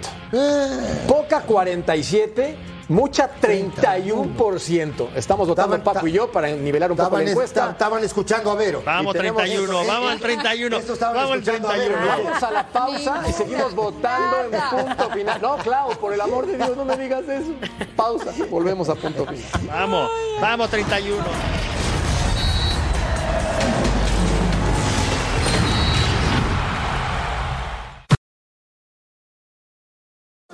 Poca 1.08 1.42
47, 1.42 2.56
mucha 2.90 3.32
31%. 3.42 5.10
Estamos 5.16 5.48
votando 5.48 5.78
Estaban- 5.78 5.96
Paco 5.96 6.06
y 6.08 6.12
yo 6.12 6.32
para 6.32 6.50
nivelar 6.50 6.92
un 6.92 6.98
poco 6.98 7.18
la 7.18 7.24
encuesta. 7.24 7.72
estaban 7.72 8.04
escuchando 8.04 8.52
a 8.52 8.56
Vero. 8.56 8.84
Vamos, 8.86 9.16
Y 9.16 9.18
tenemos 9.18 9.42
31, 9.42 9.82
eso, 9.82 9.92
vamos 9.92 10.10
eh, 10.10 10.14
al 10.14 10.20
31. 10.20 10.78
esto 10.78 10.94
estaban 10.94 11.16
Vamos 11.16 11.32
al 11.32 11.40
escuchando 11.40 11.68
a 11.70 11.72
31. 11.72 12.02
Vero. 12.06 12.24
Vamos 12.26 12.44
a 12.44 12.52
la 12.52 12.68
pausa 12.68 13.24
y 13.28 13.34
seguimos 13.34 13.74
votando 13.74 14.38
en 14.44 14.62
punto 14.86 15.10
final. 15.10 15.42
No, 15.42 15.58
Clau, 15.58 15.98
por 15.98 16.14
el 16.14 16.22
amor 16.22 16.46
de 16.46 16.56
Dios, 16.58 16.78
no 16.78 16.86
me 16.86 16.96
digas 16.98 17.24
eso. 17.28 17.52
Pausa, 17.96 18.32
volvemos 18.52 18.88
a 18.90 18.94
punto 18.94 19.26
final. 19.26 19.44
Vamos, 19.68 20.12
vamos, 20.40 20.70
31. 20.70 21.18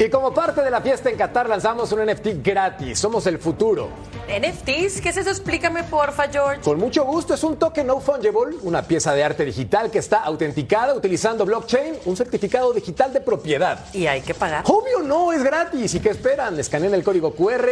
Y 0.00 0.08
como 0.10 0.32
parte 0.32 0.62
de 0.62 0.70
la 0.70 0.80
fiesta 0.80 1.10
en 1.10 1.16
Qatar 1.16 1.48
lanzamos 1.48 1.90
un 1.90 2.06
NFT 2.06 2.40
gratis. 2.40 3.00
Somos 3.00 3.26
el 3.26 3.36
futuro. 3.36 3.88
NFTs, 4.28 5.00
¿qué 5.00 5.08
es 5.08 5.16
eso? 5.16 5.30
Explícame, 5.30 5.82
porfa, 5.82 6.28
George. 6.28 6.60
Con 6.60 6.78
mucho 6.78 7.04
gusto, 7.04 7.34
es 7.34 7.42
un 7.42 7.56
token 7.56 7.84
no 7.84 7.98
fungible, 7.98 8.58
una 8.62 8.82
pieza 8.82 9.12
de 9.12 9.24
arte 9.24 9.44
digital 9.44 9.90
que 9.90 9.98
está 9.98 10.18
autenticada 10.20 10.94
utilizando 10.94 11.44
blockchain, 11.44 11.96
un 12.04 12.16
certificado 12.16 12.72
digital 12.72 13.12
de 13.12 13.20
propiedad. 13.20 13.86
Y 13.92 14.06
hay 14.06 14.20
que 14.20 14.34
pagar. 14.34 14.62
Obvio 14.68 15.00
no, 15.00 15.32
es 15.32 15.42
gratis. 15.42 15.92
¿Y 15.92 15.98
qué 15.98 16.10
esperan? 16.10 16.56
Escaneen 16.60 16.94
el 16.94 17.02
código 17.02 17.34
QR 17.34 17.68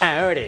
ahora. 0.00 0.42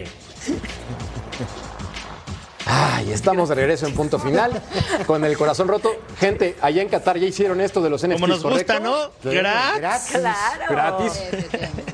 Ay, 2.65 3.11
estamos 3.11 3.49
de 3.49 3.55
regreso 3.55 3.85
en 3.87 3.93
punto 3.93 4.19
final 4.19 4.61
con 5.05 5.23
el 5.25 5.37
corazón 5.37 5.67
roto. 5.67 5.91
Gente, 6.19 6.55
allá 6.61 6.81
en 6.81 6.89
Qatar 6.89 7.17
ya 7.17 7.27
hicieron 7.27 7.59
esto 7.61 7.81
de 7.81 7.89
los 7.89 8.01
NFTs, 8.01 8.13
Como 8.13 8.27
nos 8.27 8.43
gusta, 8.43 8.79
¿correcto? 8.79 9.11
¿no? 9.23 9.31
Gratis. 9.31 9.79
Gratis. 9.79 10.11
Claro. 10.11 10.63
Gratis. 10.69 11.21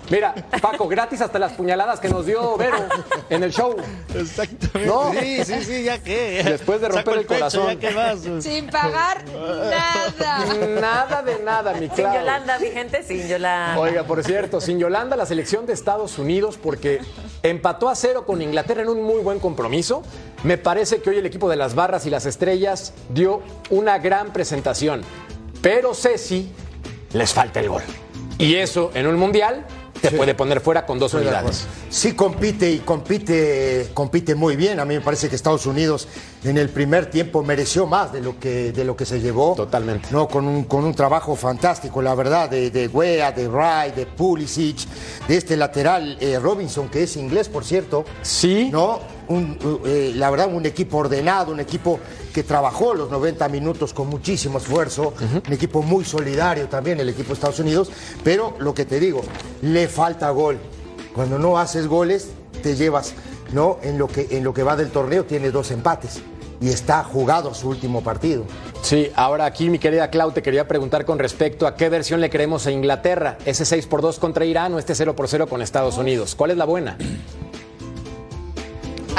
Mira, 0.10 0.34
Paco, 0.62 0.88
gratis 0.88 1.22
hasta 1.22 1.38
las 1.38 1.54
puñaladas 1.54 2.00
que 2.00 2.10
nos 2.10 2.26
dio 2.26 2.58
Vero 2.58 2.78
en 3.30 3.44
el 3.44 3.52
show. 3.52 3.76
Exactamente. 4.16 4.86
No. 4.86 5.12
Sí, 5.12 5.44
sí, 5.46 5.64
sí, 5.64 5.84
ya 5.84 6.00
que. 6.00 6.44
Después 6.44 6.82
de 6.82 6.88
romper 6.88 7.06
Saco 7.06 7.20
el 7.20 7.26
pecho, 7.26 7.40
corazón. 7.40 7.68
Ya 7.68 7.80
que 7.80 7.96
vas. 7.96 8.20
Sin 8.44 8.68
pagar 8.68 9.24
nada. 9.26 10.56
Nada 10.80 11.22
de 11.22 11.40
nada, 11.40 11.74
mi 11.74 11.88
Sin 11.88 11.90
Clau. 11.90 12.16
Yolanda, 12.16 12.60
mi 12.60 12.68
gente, 12.68 13.04
sin 13.04 13.28
Yolanda. 13.28 13.80
Oiga, 13.80 14.04
por 14.04 14.24
cierto, 14.24 14.60
sin 14.62 14.80
Yolanda, 14.80 15.16
la 15.16 15.26
selección 15.26 15.66
de 15.66 15.74
Estados 15.74 16.18
Unidos, 16.18 16.58
porque 16.62 17.02
empató 17.44 17.90
a 17.90 17.96
cero 17.96 18.26
con 18.26 18.42
Inglaterra 18.42 18.82
en 18.82 18.90
un 18.90 19.04
muy 19.04 19.22
buen 19.22 19.40
compromiso. 19.40 20.04
Me 20.44 20.58
parece 20.58 21.02
que 21.02 21.12
hoy 21.12 21.18
el 21.18 21.26
equipo 21.26 21.50
de 21.50 21.56
las 21.56 21.76
barras 21.76 22.06
y 22.06 22.10
las 22.10 22.26
estrellas 22.26 22.94
dio 23.10 23.42
una 23.70 24.00
gran 24.00 24.34
presentación. 24.34 25.02
Pero 25.62 25.94
Ceci, 25.94 26.52
les 27.14 27.34
falta 27.34 27.60
el 27.60 27.70
gol. 27.70 27.84
Y 28.38 28.56
eso 28.56 28.92
en 28.94 29.06
un 29.06 29.18
mundial 29.18 29.66
te 30.02 30.12
puede 30.12 30.36
poner 30.36 30.62
fuera 30.62 30.86
con 30.86 31.00
dos 31.00 31.14
unidades. 31.14 31.66
Sí 31.90 32.14
compite 32.14 32.70
y 32.70 32.80
compite, 32.80 33.90
compite 33.94 34.36
muy 34.36 34.56
bien. 34.56 34.80
A 34.80 34.86
mí 34.86 34.96
me 34.96 35.02
parece 35.02 35.30
que 35.30 35.36
Estados 35.36 35.66
Unidos 35.66 36.08
en 36.44 36.58
el 36.58 36.70
primer 36.70 37.10
tiempo 37.10 37.44
mereció 37.44 37.86
más 37.86 38.12
de 38.14 38.22
lo 38.22 38.40
que, 38.40 38.72
de 38.72 38.84
lo 38.84 38.96
que 38.96 39.06
se 39.06 39.20
llevó. 39.20 39.56
Totalmente. 39.56 40.10
No, 40.12 40.28
con 40.28 40.48
un, 40.48 40.64
con 40.64 40.84
un 40.84 40.94
trabajo 40.94 41.36
fantástico, 41.36 42.02
la 42.02 42.16
verdad, 42.16 42.50
de, 42.50 42.70
de 42.72 42.88
Wea, 42.88 43.32
de 43.32 43.48
Wright, 43.48 43.96
de 43.96 44.06
Pulisic, 44.06 44.88
de 45.28 45.38
este 45.38 45.58
lateral 45.58 46.18
eh, 46.20 46.40
Robinson, 46.40 46.90
que 46.90 47.04
es 47.04 47.18
inglés, 47.18 47.50
por 47.50 47.66
cierto. 47.66 48.06
Sí. 48.22 48.70
¿no? 48.72 49.19
Un, 49.30 49.58
eh, 49.86 50.12
la 50.16 50.30
verdad, 50.32 50.52
un 50.52 50.66
equipo 50.66 50.98
ordenado, 50.98 51.52
un 51.52 51.60
equipo 51.60 52.00
que 52.34 52.44
trabajó 52.44 52.94
los 52.94 53.10
90 53.12 53.48
minutos 53.48 53.94
con 53.94 54.08
muchísimo 54.08 54.58
esfuerzo, 54.58 55.14
un 55.48 55.54
equipo 55.54 55.82
muy 55.84 56.04
solidario 56.04 56.68
también, 56.68 57.00
el 57.00 57.10
equipo 57.10 57.28
de 57.30 57.34
Estados 57.36 57.60
Unidos, 57.60 57.92
pero 58.24 58.56
lo 58.60 58.74
que 58.74 58.86
te 58.86 59.00
digo, 59.00 59.22
le 59.62 59.88
falta 59.88 60.30
gol. 60.32 60.58
Cuando 61.14 61.38
no 61.38 61.58
haces 61.60 61.88
goles, 61.88 62.30
te 62.64 62.76
llevas, 62.76 63.14
¿no? 63.54 63.78
En 63.84 63.98
lo 63.98 64.08
que, 64.08 64.28
en 64.32 64.44
lo 64.44 64.54
que 64.54 64.64
va 64.64 64.76
del 64.76 64.90
torneo, 64.90 65.26
tiene 65.26 65.52
dos 65.52 65.72
empates. 65.72 66.22
y 66.62 66.68
está 66.70 67.04
jugado 67.06 67.54
su 67.54 67.70
último 67.70 68.04
partido. 68.04 68.44
Sí, 68.82 69.12
ahora 69.16 69.46
aquí 69.46 69.70
mi 69.70 69.80
querida 69.80 70.10
Clau 70.10 70.32
te 70.34 70.42
quería 70.42 70.68
preguntar 70.68 71.06
con 71.06 71.18
respecto 71.18 71.66
a 71.66 71.76
qué 71.76 71.88
versión 71.88 72.20
le 72.20 72.30
creemos 72.30 72.68
a 72.68 72.72
Inglaterra, 72.72 73.38
ese 73.46 73.64
6 73.64 73.86
por 73.88 74.02
2 74.02 74.20
contra 74.20 74.44
Irán 74.44 74.74
o 74.74 74.80
este 74.80 74.94
0 74.94 75.16
por 75.16 75.28
0 75.30 75.48
con 75.48 75.62
Estados 75.62 75.98
Unidos. 75.98 76.36
¿Cuál 76.36 76.52
es 76.52 76.58
la 76.58 76.66
buena? 76.66 76.98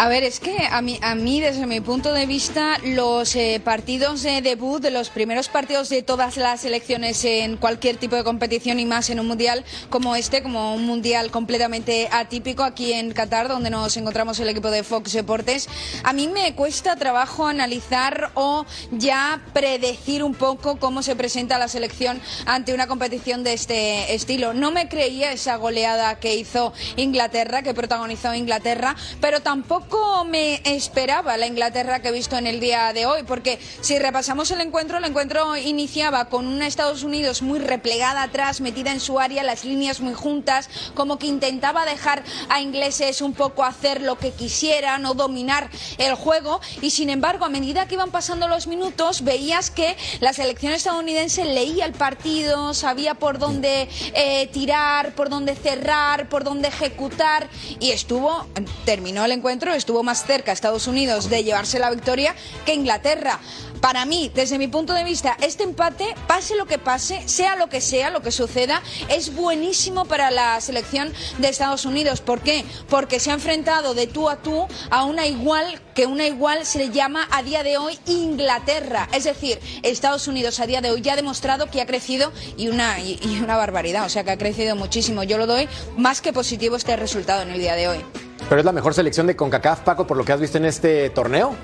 A 0.00 0.08
ver, 0.08 0.24
es 0.24 0.40
que 0.40 0.66
a 0.70 0.80
mí, 0.80 0.98
a 1.02 1.14
mí 1.14 1.42
desde 1.42 1.66
mi 1.66 1.82
punto 1.82 2.14
de 2.14 2.24
vista, 2.24 2.78
los 2.82 3.36
eh, 3.36 3.60
partidos 3.62 4.22
de 4.22 4.40
debut, 4.40 4.80
de 4.80 4.90
los 4.90 5.10
primeros 5.10 5.50
partidos 5.50 5.90
de 5.90 6.02
todas 6.02 6.38
las 6.38 6.62
selecciones 6.62 7.22
en 7.26 7.58
cualquier 7.58 7.98
tipo 7.98 8.16
de 8.16 8.24
competición 8.24 8.80
y 8.80 8.86
más 8.86 9.10
en 9.10 9.20
un 9.20 9.26
mundial 9.26 9.62
como 9.90 10.16
este, 10.16 10.42
como 10.42 10.74
un 10.74 10.86
mundial 10.86 11.30
completamente 11.30 12.08
atípico 12.10 12.62
aquí 12.62 12.94
en 12.94 13.12
Qatar, 13.12 13.48
donde 13.48 13.68
nos 13.68 13.94
encontramos 13.98 14.40
el 14.40 14.48
equipo 14.48 14.70
de 14.70 14.84
Fox 14.84 15.12
Deportes, 15.12 15.68
a 16.02 16.14
mí 16.14 16.28
me 16.28 16.54
cuesta 16.54 16.96
trabajo 16.96 17.46
analizar 17.46 18.30
o 18.32 18.64
ya 18.92 19.42
predecir 19.52 20.24
un 20.24 20.32
poco 20.32 20.78
cómo 20.78 21.02
se 21.02 21.14
presenta 21.14 21.58
la 21.58 21.68
selección 21.68 22.22
ante 22.46 22.72
una 22.72 22.86
competición 22.86 23.44
de 23.44 23.52
este 23.52 24.14
estilo. 24.14 24.54
No 24.54 24.70
me 24.70 24.88
creía 24.88 25.30
esa 25.30 25.56
goleada 25.56 26.18
que 26.18 26.36
hizo 26.36 26.72
Inglaterra, 26.96 27.60
que 27.60 27.74
protagonizó 27.74 28.34
Inglaterra, 28.34 28.96
pero 29.20 29.40
tampoco 29.40 29.89
me 30.24 30.60
esperaba 30.64 31.36
la 31.36 31.46
Inglaterra 31.46 32.00
que 32.00 32.08
he 32.08 32.12
visto 32.12 32.36
en 32.36 32.46
el 32.46 32.60
día 32.60 32.92
de 32.92 33.06
hoy, 33.06 33.22
porque 33.24 33.58
si 33.80 33.98
repasamos 33.98 34.50
el 34.50 34.60
encuentro, 34.60 34.98
el 34.98 35.04
encuentro 35.04 35.56
iniciaba 35.56 36.26
con 36.26 36.46
una 36.46 36.66
Estados 36.66 37.02
Unidos 37.02 37.42
muy 37.42 37.58
replegada 37.58 38.22
atrás, 38.22 38.60
metida 38.60 38.92
en 38.92 39.00
su 39.00 39.18
área, 39.18 39.42
las 39.42 39.64
líneas 39.64 40.00
muy 40.00 40.14
juntas, 40.14 40.68
como 40.94 41.18
que 41.18 41.26
intentaba 41.26 41.84
dejar 41.84 42.22
a 42.48 42.60
ingleses 42.60 43.22
un 43.22 43.32
poco 43.32 43.64
hacer 43.64 44.02
lo 44.02 44.18
que 44.18 44.30
quisieran 44.32 45.04
o 45.06 45.14
dominar 45.14 45.70
el 45.98 46.14
juego, 46.14 46.60
y 46.80 46.90
sin 46.90 47.10
embargo, 47.10 47.44
a 47.44 47.48
medida 47.48 47.88
que 47.88 47.94
iban 47.94 48.10
pasando 48.10 48.46
los 48.46 48.66
minutos, 48.66 49.24
veías 49.24 49.70
que 49.70 49.96
la 50.20 50.32
selección 50.32 50.72
estadounidense 50.72 51.44
leía 51.44 51.86
el 51.86 51.92
partido, 51.92 52.74
sabía 52.74 53.14
por 53.14 53.38
dónde 53.38 53.88
eh, 54.14 54.48
tirar, 54.52 55.14
por 55.14 55.28
dónde 55.28 55.56
cerrar, 55.56 56.28
por 56.28 56.44
dónde 56.44 56.68
ejecutar, 56.68 57.48
y 57.80 57.90
estuvo, 57.90 58.46
terminó 58.84 59.24
el 59.24 59.32
encuentro, 59.32 59.72
estuvo 59.80 60.04
más 60.04 60.24
cerca 60.24 60.52
Estados 60.52 60.86
Unidos 60.86 61.28
de 61.28 61.42
llevarse 61.42 61.78
la 61.78 61.90
victoria 61.90 62.34
que 62.64 62.74
Inglaterra. 62.74 63.40
Para 63.80 64.04
mí, 64.04 64.30
desde 64.34 64.58
mi 64.58 64.68
punto 64.68 64.92
de 64.92 65.04
vista, 65.04 65.38
este 65.40 65.64
empate, 65.64 66.14
pase 66.26 66.54
lo 66.54 66.66
que 66.66 66.78
pase, 66.78 67.26
sea 67.26 67.56
lo 67.56 67.70
que 67.70 67.80
sea, 67.80 68.10
lo 68.10 68.20
que 68.20 68.30
suceda, 68.30 68.82
es 69.08 69.34
buenísimo 69.34 70.04
para 70.04 70.30
la 70.30 70.60
selección 70.60 71.12
de 71.38 71.48
Estados 71.48 71.86
Unidos. 71.86 72.20
¿Por 72.20 72.40
qué? 72.40 72.64
Porque 72.90 73.18
se 73.18 73.30
ha 73.30 73.34
enfrentado 73.34 73.94
de 73.94 74.06
tú 74.06 74.28
a 74.28 74.36
tú 74.36 74.66
a 74.90 75.04
una 75.04 75.26
igual, 75.26 75.80
que 75.94 76.04
una 76.04 76.26
igual 76.26 76.66
se 76.66 76.78
le 76.78 76.90
llama 76.90 77.26
a 77.30 77.42
día 77.42 77.62
de 77.62 77.78
hoy 77.78 77.98
Inglaterra. 78.06 79.08
Es 79.14 79.24
decir, 79.24 79.58
Estados 79.82 80.28
Unidos 80.28 80.60
a 80.60 80.66
día 80.66 80.82
de 80.82 80.90
hoy 80.90 81.00
ya 81.00 81.14
ha 81.14 81.16
demostrado 81.16 81.70
que 81.70 81.80
ha 81.80 81.86
crecido 81.86 82.32
y 82.58 82.68
una, 82.68 83.00
y, 83.00 83.18
y 83.22 83.40
una 83.42 83.56
barbaridad, 83.56 84.04
o 84.04 84.10
sea 84.10 84.24
que 84.24 84.30
ha 84.30 84.38
crecido 84.38 84.76
muchísimo. 84.76 85.22
Yo 85.22 85.38
lo 85.38 85.46
doy 85.46 85.68
más 85.96 86.20
que 86.20 86.34
positivo 86.34 86.76
este 86.76 86.96
resultado 86.96 87.42
en 87.42 87.50
el 87.50 87.58
día 87.58 87.76
de 87.76 87.88
hoy. 87.88 88.29
¿Pero 88.50 88.58
es 88.60 88.64
la 88.66 88.72
mejor 88.72 88.92
selección 88.92 89.26
de 89.28 89.34
CONCACAF, 89.36 89.80
Paco, 89.80 90.06
por 90.06 90.16
lo 90.18 90.24
que 90.24 90.32
has 90.32 90.40
visto 90.40 90.58
en 90.58 90.66
este 90.66 91.08
torneo? 91.10 91.54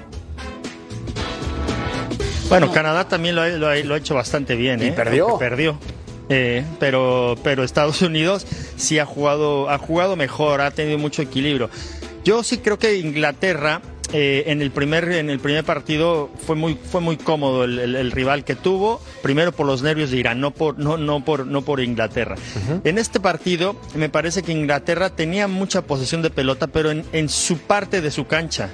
Bueno, 2.49 2.71
Canadá 2.73 3.09
también 3.09 3.35
lo 3.35 3.43
ha, 3.43 3.49
lo 3.49 3.69
ha- 3.69 3.75
lo 3.77 3.95
ha 3.95 3.99
hecho 3.99 4.15
bastante 4.15 4.55
bien, 4.55 4.81
Y 4.81 4.87
¿eh? 4.87 4.93
perdió. 4.93 5.37
Perdió. 5.37 5.79
Eh, 6.29 6.65
pero, 6.79 7.35
pero 7.43 7.65
Estados 7.65 8.03
Unidos 8.03 8.47
sí 8.77 8.99
ha 9.01 9.05
jugado, 9.05 9.69
ha 9.69 9.79
jugado 9.79 10.15
mejor, 10.17 10.61
ha 10.61 10.71
tenido 10.71 10.97
mucho 10.99 11.23
equilibrio. 11.23 11.69
Yo 12.25 12.43
sí 12.45 12.59
creo 12.59 12.79
que 12.79 12.97
Inglaterra 12.99 13.81
eh, 14.13 14.45
en 14.47 14.63
el 14.63 14.71
primer 14.71 15.05
en 15.11 15.31
el 15.31 15.39
primer 15.41 15.65
partido 15.65 16.31
fue 16.47 16.55
muy 16.57 16.77
fue 16.91 17.01
muy 17.01 17.17
cómodo 17.17 17.65
el, 17.65 17.79
el- 17.79 17.97
el 17.97 18.13
rival 18.13 18.45
que 18.45 18.55
tuvo 18.55 19.01
primero 19.23 19.53
por 19.53 19.67
los 19.67 19.83
nervios 19.83 20.11
de 20.11 20.17
Irán 20.19 20.41
no 20.41 20.51
por 20.53 20.79
no 20.79 20.97
no 20.97 21.25
por 21.25 21.47
no 21.47 21.63
por 21.63 21.81
Inglaterra. 21.81 22.37
En 22.85 22.99
este 22.99 23.19
partido 23.21 23.77
me 23.95 24.09
parece 24.09 24.43
que 24.43 24.53
Inglaterra 24.53 25.11
tenía 25.11 25.49
mucha 25.49 25.83
posesión 25.83 26.23
de 26.23 26.31
pelota 26.31 26.67
pero 26.69 26.91
en, 26.91 27.05
en 27.13 27.29
su 27.29 27.59
parte 27.59 28.01
de 28.01 28.11
su 28.11 28.27
cancha 28.27 28.71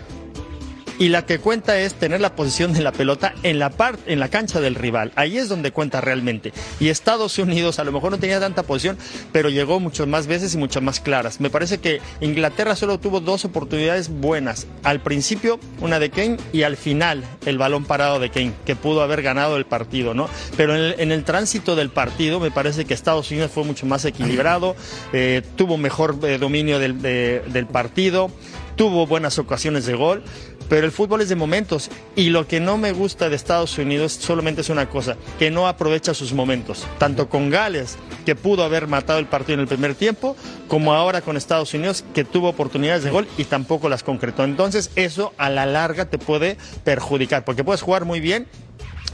y 0.99 1.09
la 1.09 1.27
que 1.27 1.39
cuenta 1.39 1.79
es 1.81 1.95
tener 1.95 2.21
la 2.21 2.35
posición 2.35 2.73
de 2.73 2.81
la 2.83 2.93
pelota 2.93 3.35
en 3.43 3.59
la 3.59 3.71
parte 3.71 4.13
en 4.13 4.21
la 4.21 4.29
cancha 4.29 4.61
del 4.61 4.75
rival. 4.75 5.13
Ahí 5.17 5.39
es 5.39 5.49
donde 5.49 5.73
cuenta 5.73 6.01
realmente. 6.01 6.53
Y 6.81 6.89
Estados 6.89 7.39
Unidos 7.39 7.79
a 7.79 7.85
lo 7.85 7.93
mejor 7.93 8.11
no 8.13 8.19
tenía 8.19 8.41
tanta 8.41 8.63
posición, 8.63 8.99
pero 9.33 9.49
llegó 9.49 9.81
muchas 9.81 10.07
más 10.07 10.27
veces 10.27 10.55
y 10.55 10.59
muchas 10.59 10.83
más 10.83 11.01
claras. 11.01 11.41
Me 11.41 11.51
parece 11.51 11.79
que 11.79 12.01
Inglaterra 12.21 12.77
solo 12.77 12.99
tuvo 12.99 13.21
dos 13.21 13.45
oportunidades 13.45 14.09
buenas. 14.09 14.67
Al 14.83 15.01
principio 15.01 15.59
una 15.81 15.99
de 15.99 16.11
Kane 16.11 16.37
y 16.53 16.63
al 16.63 16.77
final 16.77 17.25
el 17.47 17.59
balón 17.59 17.85
parado 17.85 18.19
de 18.21 18.31
Kane, 18.31 18.53
que 18.65 18.77
pudo 18.77 19.03
haber 19.03 19.23
ganado 19.23 19.57
el 19.57 19.65
partido, 19.67 20.15
¿no? 20.15 20.29
Pero 20.57 20.75
en 20.77 21.13
el, 21.13 21.25
tránsito 21.25 21.77
del 21.77 21.91
partido 21.91 22.41
me 22.41 22.51
parece 22.51 22.85
que 22.85 22.95
Estados 22.95 23.31
Unidos 23.31 23.51
fue 23.53 23.65
mucho 23.65 23.87
más 23.87 24.05
equilibrado, 24.05 24.75
eh, 25.13 25.43
tuvo 25.57 25.77
mejor 25.77 26.17
eh, 26.25 26.39
dominio 26.39 26.79
del, 26.79 27.01
de- 27.01 27.43
del 27.49 27.67
partido, 27.67 28.31
tuvo 28.77 29.07
buenas 29.07 29.39
ocasiones 29.39 29.87
de 29.87 29.95
gol, 29.95 30.23
pero 30.69 30.87
el 30.87 30.93
fútbol 30.93 31.21
es 31.21 31.29
de 31.29 31.37
momentos 31.37 31.91
y 32.17 32.31
lo 32.31 32.47
que 32.47 32.61
no 32.61 32.79
me 32.79 32.93
gusta 32.93 33.29
de 33.29 33.37
Estados 33.37 33.77
Unidos 33.79 34.13
solamente 34.13 34.61
es 34.61 34.71
una 34.71 34.89
cosa, 34.89 35.17
que 35.39 35.51
no 35.51 35.69
aprovecha 35.69 36.15
sus 36.15 36.33
momentos, 36.33 36.87
tanto 36.99 37.29
con 37.29 37.51
Gales, 37.51 37.97
que 38.25 38.35
pudo 38.35 38.65
haber 38.65 38.87
matado 38.87 39.19
el 39.19 39.27
partido 39.27 39.55
en 39.55 39.61
el 39.61 39.69
primer 39.69 39.95
tiempo, 39.95 40.37
como 40.69 40.95
ahora 40.95 41.21
con 41.21 41.37
Estados 41.37 41.75
Unidos, 41.75 42.05
que 42.15 42.25
tuvo 42.25 42.49
oportunidades 42.49 43.05
de 43.05 43.11
gol 43.11 43.29
y 43.37 43.45
tampoco 43.45 43.89
las 43.89 44.03
concretó. 44.03 44.45
Entonces 44.45 44.91
eso 44.97 45.33
a 45.39 45.51
la 45.51 45.67
larga 45.67 46.07
te 46.07 46.19
puede 46.19 46.57
perjudicar, 46.85 47.45
porque 47.45 47.65
puedes 47.65 47.83
jugar 47.83 48.05
muy 48.05 48.21
bien 48.21 48.47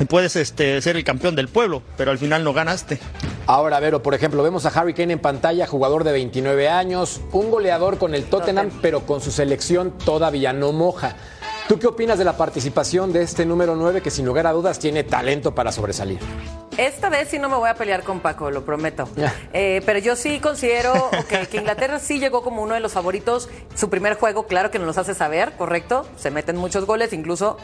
puedes 0.07 0.37
este, 0.37 0.81
ser 0.81 0.97
el 0.97 1.05
campeón 1.05 1.35
del 1.35 1.49
pueblo, 1.49 1.83
pero 1.97 2.11
al 2.11 2.19
final 2.19 2.45
no 2.45 2.53
ganaste. 2.53 3.01
Ahora, 3.47 3.81
Vero, 3.81 4.03
por 4.03 4.15
ejemplo, 4.15 4.43
vemos 4.43 4.67
a 4.67 4.69
Harry 4.69 4.95
Kane 4.95 5.15
en 5.15 5.19
pantalla, 5.19 5.67
jugador 5.67 6.05
de 6.05 6.13
29 6.13 6.69
años, 6.69 7.21
un 7.33 7.51
goleador 7.51 7.99
con 7.99 8.15
el 8.15 8.25
Tottenham, 8.25 8.71
pero 8.83 9.07
con 9.07 9.21
su 9.21 9.31
selección 9.31 9.93
todavía 9.99 10.53
no 10.53 10.73
moja. 10.73 11.17
¿Tú 11.69 11.79
qué 11.79 11.87
opinas 11.87 12.19
de 12.19 12.25
la 12.25 12.37
participación 12.37 13.13
de 13.13 13.23
este 13.23 13.45
número 13.45 13.77
9 13.77 14.01
que 14.01 14.11
sin 14.11 14.25
lugar 14.25 14.47
a 14.47 14.53
dudas 14.53 14.79
tiene 14.79 15.05
talento 15.05 15.55
para 15.55 15.71
sobresalir? 15.71 16.19
Esta 16.79 17.09
vez 17.09 17.29
sí 17.29 17.39
no 17.39 17.49
me 17.49 17.57
voy 17.57 17.69
a 17.69 17.75
pelear 17.75 18.05
con 18.05 18.21
Paco, 18.21 18.51
lo 18.51 18.65
prometo. 18.65 19.09
Eh, 19.53 19.83
pero 19.85 19.99
yo 19.99 20.17
sí 20.17 20.41
considero 20.41 21.11
que 21.51 21.59
Inglaterra 21.59 21.99
sí 21.99 22.21
llegó 22.21 22.43
como 22.43 22.63
uno 22.63 22.75
de 22.75 22.81
los 22.81 22.93
favoritos. 22.93 23.51
Su 23.75 23.91
primer 23.91 24.15
juego, 24.15 24.47
claro 24.47 24.71
que 24.71 24.79
nos 24.79 24.87
los 24.87 24.97
hace 24.97 25.15
saber, 25.15 25.53
correcto. 25.59 26.07
Se 26.17 26.31
meten 26.31 26.57
muchos 26.57 26.87
goles, 26.87 27.13
incluso 27.13 27.59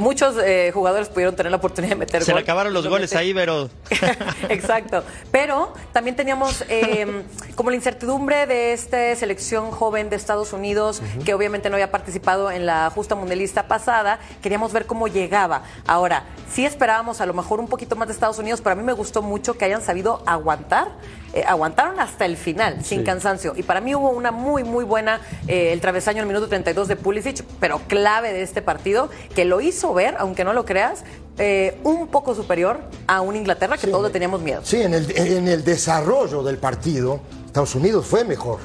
muchos 0.00 0.36
eh, 0.42 0.70
jugadores 0.74 1.08
pudieron 1.08 1.36
tener 1.36 1.50
la 1.50 1.58
oportunidad 1.58 1.90
de 1.92 1.96
meter 1.96 2.24
Se 2.24 2.32
gol. 2.32 2.40
le 2.40 2.42
acabaron 2.42 2.72
los 2.72 2.84
Lo 2.84 2.90
goles 2.90 3.14
ahí, 3.14 3.32
pero 3.32 3.70
Exacto. 4.48 5.04
Pero 5.30 5.72
también 5.92 6.16
teníamos 6.16 6.64
eh, 6.68 7.22
como 7.54 7.70
la 7.70 7.76
incertidumbre 7.76 8.46
de 8.46 8.72
esta 8.72 9.14
selección 9.16 9.70
joven 9.70 10.10
de 10.10 10.16
Estados 10.16 10.52
Unidos, 10.52 11.02
que 11.24 11.34
obviamente 11.34 11.70
no 11.70 11.76
había 11.76 11.90
participado 11.90 12.50
en 12.50 12.66
la 12.66 12.90
justa 12.90 13.14
mundialista 13.14 13.68
pasada. 13.68 14.18
Queríamos 14.42 14.72
ver 14.72 14.86
cómo 14.86 15.08
llegaba. 15.08 15.62
Ahora, 15.86 16.24
sí 16.52 16.64
esperábamos 16.64 17.20
a 17.20 17.26
lo 17.26 17.34
mejor 17.34 17.60
un 17.60 17.68
poquito 17.68 17.96
más 17.96 18.08
de 18.08 18.14
Estados 18.14 18.38
Unidos, 18.38 18.60
pero 18.60 18.72
a 18.72 18.76
mí 18.76 18.82
me 18.82 18.92
gustó 18.92 19.22
mucho 19.22 19.54
que 19.56 19.64
hayan 19.64 19.82
sabido 19.82 20.22
aguantar. 20.26 20.88
Eh, 21.32 21.44
aguantaron 21.46 22.00
hasta 22.00 22.24
el 22.24 22.36
final, 22.36 22.84
sin 22.84 23.04
cansancio. 23.04 23.52
Y 23.56 23.62
para 23.62 23.80
mí 23.80 23.94
hubo 23.94 24.10
una 24.10 24.32
muy, 24.32 24.64
muy 24.64 24.84
buena, 24.84 25.20
eh, 25.46 25.72
el 25.72 25.80
travesaño 25.80 26.18
en 26.18 26.22
el 26.22 26.26
minuto 26.26 26.48
32 26.48 26.88
de 26.88 26.96
Pulisic, 26.96 27.44
pero 27.60 27.80
clave 27.86 28.32
de 28.32 28.42
este 28.42 28.62
partido, 28.62 29.10
que 29.34 29.44
lo 29.44 29.60
hizo 29.60 29.89
ver, 29.94 30.14
aunque 30.18 30.44
no 30.44 30.52
lo 30.52 30.64
creas, 30.64 31.04
eh, 31.38 31.78
un 31.84 32.08
poco 32.08 32.34
superior 32.34 32.80
a 33.06 33.20
un 33.20 33.36
Inglaterra 33.36 33.76
que 33.78 33.86
todos 33.86 34.04
le 34.04 34.10
teníamos 34.10 34.40
miedo. 34.42 34.60
Sí, 34.64 34.82
en 34.82 34.94
el, 34.94 35.10
en 35.16 35.48
el 35.48 35.64
desarrollo 35.64 36.42
del 36.42 36.58
partido, 36.58 37.20
Estados 37.46 37.74
Unidos 37.74 38.06
fue 38.06 38.24
mejor. 38.24 38.58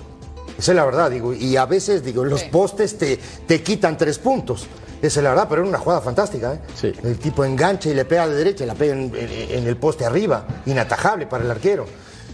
Esa 0.58 0.72
es 0.72 0.76
la 0.76 0.86
verdad, 0.86 1.12
digo. 1.12 1.34
Y 1.34 1.58
a 1.58 1.66
veces, 1.66 2.04
digo, 2.04 2.24
los 2.24 2.44
postes 2.44 2.98
te, 2.98 3.18
te 3.46 3.62
quitan 3.62 3.98
tres 3.98 4.18
puntos. 4.20 4.68
Esa 5.02 5.20
es 5.20 5.24
la 5.24 5.30
verdad, 5.32 5.48
pero 5.50 5.62
era 5.62 5.70
una 5.70 5.78
jugada 5.80 6.02
fantástica. 6.02 6.54
¿eh? 6.82 6.94
El 7.04 7.18
tipo 7.20 7.44
engancha 7.44 7.90
y 7.90 7.94
le 7.94 8.06
pega 8.06 8.28
de 8.28 8.36
derecha 8.36 8.64
y 8.64 8.68
la 8.68 8.74
pega 8.76 8.94
en, 8.94 9.14
en- 9.16 9.52
en 9.60 9.68
el 9.68 9.76
poste 9.78 10.06
arriba. 10.06 10.46
Inatajable 10.66 11.28
para 11.28 11.44
el 11.44 11.52
arquero. 11.52 11.86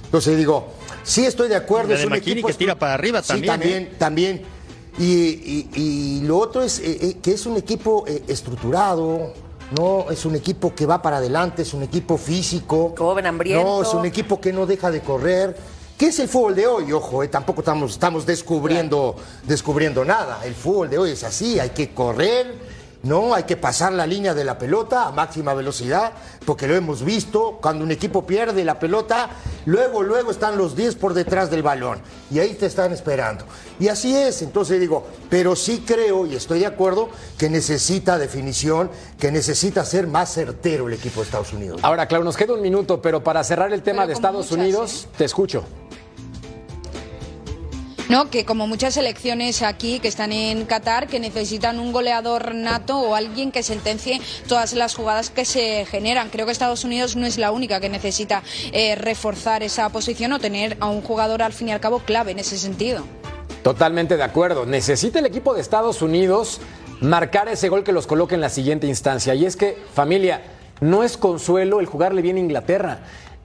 Entonces 0.06 0.38
digo, 0.38 0.67
sí 1.04 1.25
estoy 1.25 1.47
de 1.49 1.56
acuerdo. 1.56 1.89
La 1.89 1.95
es 1.95 2.01
de 2.01 2.08
un 2.08 2.13
McKinney 2.13 2.34
equipo 2.34 2.47
que 2.49 2.54
tira 2.54 2.75
para 2.77 2.93
arriba 2.93 3.21
Sí, 3.23 3.41
también, 3.41 3.47
también, 3.47 3.84
¿eh? 3.84 3.91
también. 3.97 4.41
Y, 4.99 5.06
y- 5.06 5.69
y 5.75 6.21
lo 6.21 6.38
otro 6.38 6.62
es 6.62 6.80
eh, 6.80 6.97
eh, 7.01 7.17
que 7.21 7.32
es 7.34 7.45
un 7.45 7.58
equipo 7.58 8.04
eh, 8.08 8.23
estructurado, 8.27 9.34
¿no? 9.77 10.12
Es 10.12 10.25
un 10.25 10.36
equipo 10.36 10.75
que 10.75 10.86
va 10.86 11.01
para 11.01 11.17
adelante, 11.17 11.62
es 11.62 11.73
un 11.73 11.84
equipo 11.84 12.17
físico. 12.17 12.93
Joven, 12.97 13.25
hambriento. 13.25 13.63
No, 13.63 13.82
es 13.82 13.93
un 13.93 14.06
equipo 14.06 14.39
que 14.41 14.51
no 14.51 14.65
deja 14.65 14.91
de 14.91 15.01
correr. 15.01 15.56
¿Qué 15.97 16.08
es 16.08 16.19
el 16.19 16.27
fútbol 16.27 16.56
de 16.56 16.67
hoy? 16.67 16.91
Ojo, 16.91 17.23
eh, 17.23 17.27
tampoco 17.27 17.62
estamos, 17.62 17.91
estamos 17.91 18.25
descubriendo, 18.25 19.15
descubriendo 19.43 20.04
nada. 20.04 20.41
El 20.43 20.56
fútbol 20.56 20.89
de 20.89 20.97
hoy 20.97 21.12
es 21.12 21.23
así, 21.23 21.60
hay 21.60 21.69
que 21.69 21.93
correr 21.93 22.56
No, 23.04 23.34
hay 23.34 23.44
que 23.44 23.58
pasar 23.58 23.94
la 23.94 24.06
línea 24.06 24.36
de 24.36 24.44
la 24.44 24.60
pelota 24.60 25.08
a 25.08 25.12
máxima 25.12 25.56
velocidad, 25.56 26.12
porque 26.46 26.68
lo 26.68 26.76
hemos 26.76 27.04
visto, 27.04 27.58
cuando 27.60 27.84
un 27.84 27.90
equipo 27.90 28.28
pierde 28.28 28.64
la 28.64 28.78
pelota, 28.78 29.30
luego, 29.66 30.04
luego 30.04 30.30
están 30.30 30.56
los 30.56 30.76
10 30.76 30.96
por 30.96 31.16
detrás 31.16 31.50
del 31.50 31.64
balón, 31.64 32.00
y 32.30 32.38
ahí 32.38 32.54
te 32.54 32.68
están 32.68 32.94
esperando. 32.94 33.46
Y 33.80 33.88
así 33.88 34.16
es, 34.16 34.44
entonces 34.44 34.80
digo, 34.80 35.08
pero 35.32 35.56
sí 35.56 35.84
creo, 35.86 36.28
y 36.28 36.36
estoy 36.36 36.60
de 36.60 36.68
acuerdo, 36.68 37.10
que 37.40 37.50
necesita 37.50 38.20
definición, 38.20 38.92
que 39.18 39.32
necesita 39.32 39.84
ser 39.84 40.06
más 40.06 40.32
certero 40.32 40.88
el 40.88 40.94
equipo 40.94 41.22
de 41.22 41.26
Estados 41.26 41.54
Unidos. 41.54 41.80
Ahora, 41.84 42.08
Clau, 42.08 42.24
nos 42.24 42.38
queda 42.38 42.54
un 42.54 42.62
minuto, 42.62 43.02
pero 43.02 43.24
para 43.24 43.44
cerrar 43.44 43.74
el 43.74 43.82
tema 43.82 44.04
Pero 44.04 44.08
de 44.10 44.14
Estados 44.14 44.46
muchas, 44.52 44.58
Unidos, 44.60 45.08
te 45.18 45.26
escucho. 45.26 45.64
No, 48.12 48.30
que 48.30 48.43
como 48.43 48.67
muchas 48.67 48.95
selecciones 48.95 49.62
aquí 49.62 50.02
que 50.02 50.10
están 50.10 50.34
en 50.34 50.65
Qatar, 50.65 51.08
que 51.08 51.17
necesitan 51.17 51.80
un 51.80 51.93
goleador 51.93 52.54
nato 52.54 53.00
o 53.00 53.15
alguien 53.15 53.54
que 53.54 53.63
sentencie 53.63 54.19
todas 54.50 54.74
las 54.74 54.95
jugadas 54.95 55.30
que 55.30 55.45
se 55.45 55.86
generan. 55.86 56.28
Creo 56.28 56.45
que 56.45 56.52
Estados 56.52 56.84
Unidos 56.84 57.15
no 57.15 57.26
es 57.26 57.38
la 57.38 57.54
única 57.54 57.80
que 57.80 57.88
necesita 57.88 58.43
eh, 58.74 58.95
reforzar 58.95 59.63
esa 59.63 59.88
posición 59.88 60.34
o 60.34 60.39
tener 60.39 60.76
a 60.82 60.88
un 60.88 61.02
jugador 61.02 61.41
al 61.41 61.54
fin 61.54 61.69
y 61.69 61.71
al 61.71 61.80
cabo 61.80 62.00
clave 62.00 62.32
en 62.32 62.39
ese 62.39 62.58
sentido. 62.58 63.06
Totalmente 63.63 64.17
de 64.17 64.24
acuerdo. 64.24 64.65
Necesita 64.65 65.19
el 65.19 65.26
equipo 65.26 65.54
de 65.54 65.62
Estados 65.62 66.02
Unidos 66.02 66.60
marcar 67.00 67.47
ese 67.47 67.69
gol 67.69 67.86
que 67.86 67.93
los 67.93 68.08
coloque 68.08 68.36
en 68.36 68.41
la 68.41 68.50
siguiente 68.50 68.88
instancia. 68.88 69.36
Y 69.36 69.45
es 69.45 69.56
que, 69.56 69.78
familia, 69.93 70.41
no 70.82 71.04
es 71.04 71.15
consuelo 71.15 71.80
el 71.80 71.86
jugarle 71.86 72.21
bien 72.21 72.36
a 72.36 72.41
Inglaterra. 72.41 73.00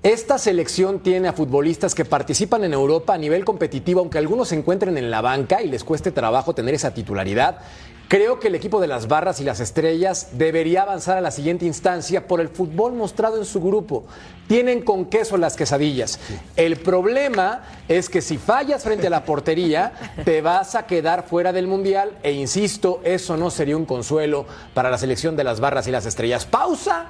Esta 0.07 0.39
selección 0.39 1.01
tiene 1.01 1.27
a 1.27 1.33
futbolistas 1.33 1.93
que 1.93 2.05
participan 2.05 2.63
en 2.63 2.73
Europa 2.73 3.13
a 3.13 3.19
nivel 3.19 3.45
competitivo, 3.45 3.99
aunque 3.99 4.19
algunos 4.19 4.47
se 4.47 4.55
encuentren 4.55 4.97
en 4.99 5.11
la 5.11 5.21
banca 5.21 5.63
y 5.63 5.69
les 5.69 5.83
cueste 5.83 6.13
trabajo 6.13 6.55
tener 6.55 6.77
esa 6.77 6.95
titularidad. 6.95 7.59
Creo 8.07 8.39
que 8.39 8.47
el 8.47 8.55
equipo 8.55 8.81
de 8.81 8.87
las 8.87 9.09
barras 9.09 9.41
y 9.41 9.45
las 9.45 9.59
estrellas 9.59 10.29
debería 10.35 10.83
avanzar 10.83 11.19
a 11.19 11.21
la 11.21 11.33
siguiente 11.33 11.67
instancia 11.67 12.29
por 12.29 12.41
el 12.41 12.51
fútbol 12.51 12.93
mostrado 12.93 13.37
en 13.37 13.45
su 13.45 13.61
grupo. 13.61 14.05
Tienen 14.47 14.83
con 14.83 15.07
queso 15.07 15.39
las 15.39 15.57
quesadillas. 15.57 16.21
El 16.55 16.77
problema 16.77 17.65
es 17.89 18.09
que 18.09 18.23
si 18.23 18.39
fallas 18.39 18.85
frente 18.85 19.09
a 19.09 19.11
la 19.11 19.25
portería, 19.25 19.93
te 20.25 20.41
vas 20.41 20.77
a 20.77 20.87
quedar 20.87 21.27
fuera 21.27 21.53
del 21.53 21.67
Mundial 21.67 22.17
e 22.23 22.31
insisto, 22.31 23.01
eso 23.03 23.37
no 23.37 23.51
sería 23.51 23.77
un 23.77 23.87
consuelo 23.87 24.47
para 24.73 24.89
la 24.89 24.99
selección 24.99 25.35
de 25.35 25.43
las 25.43 25.59
barras 25.59 25.89
y 25.89 25.91
las 25.91 26.07
estrellas. 26.07 26.47
Pausa 26.47 27.07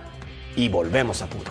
y 0.56 0.70
volvemos 0.70 1.20
a 1.20 1.26
punto 1.26 1.50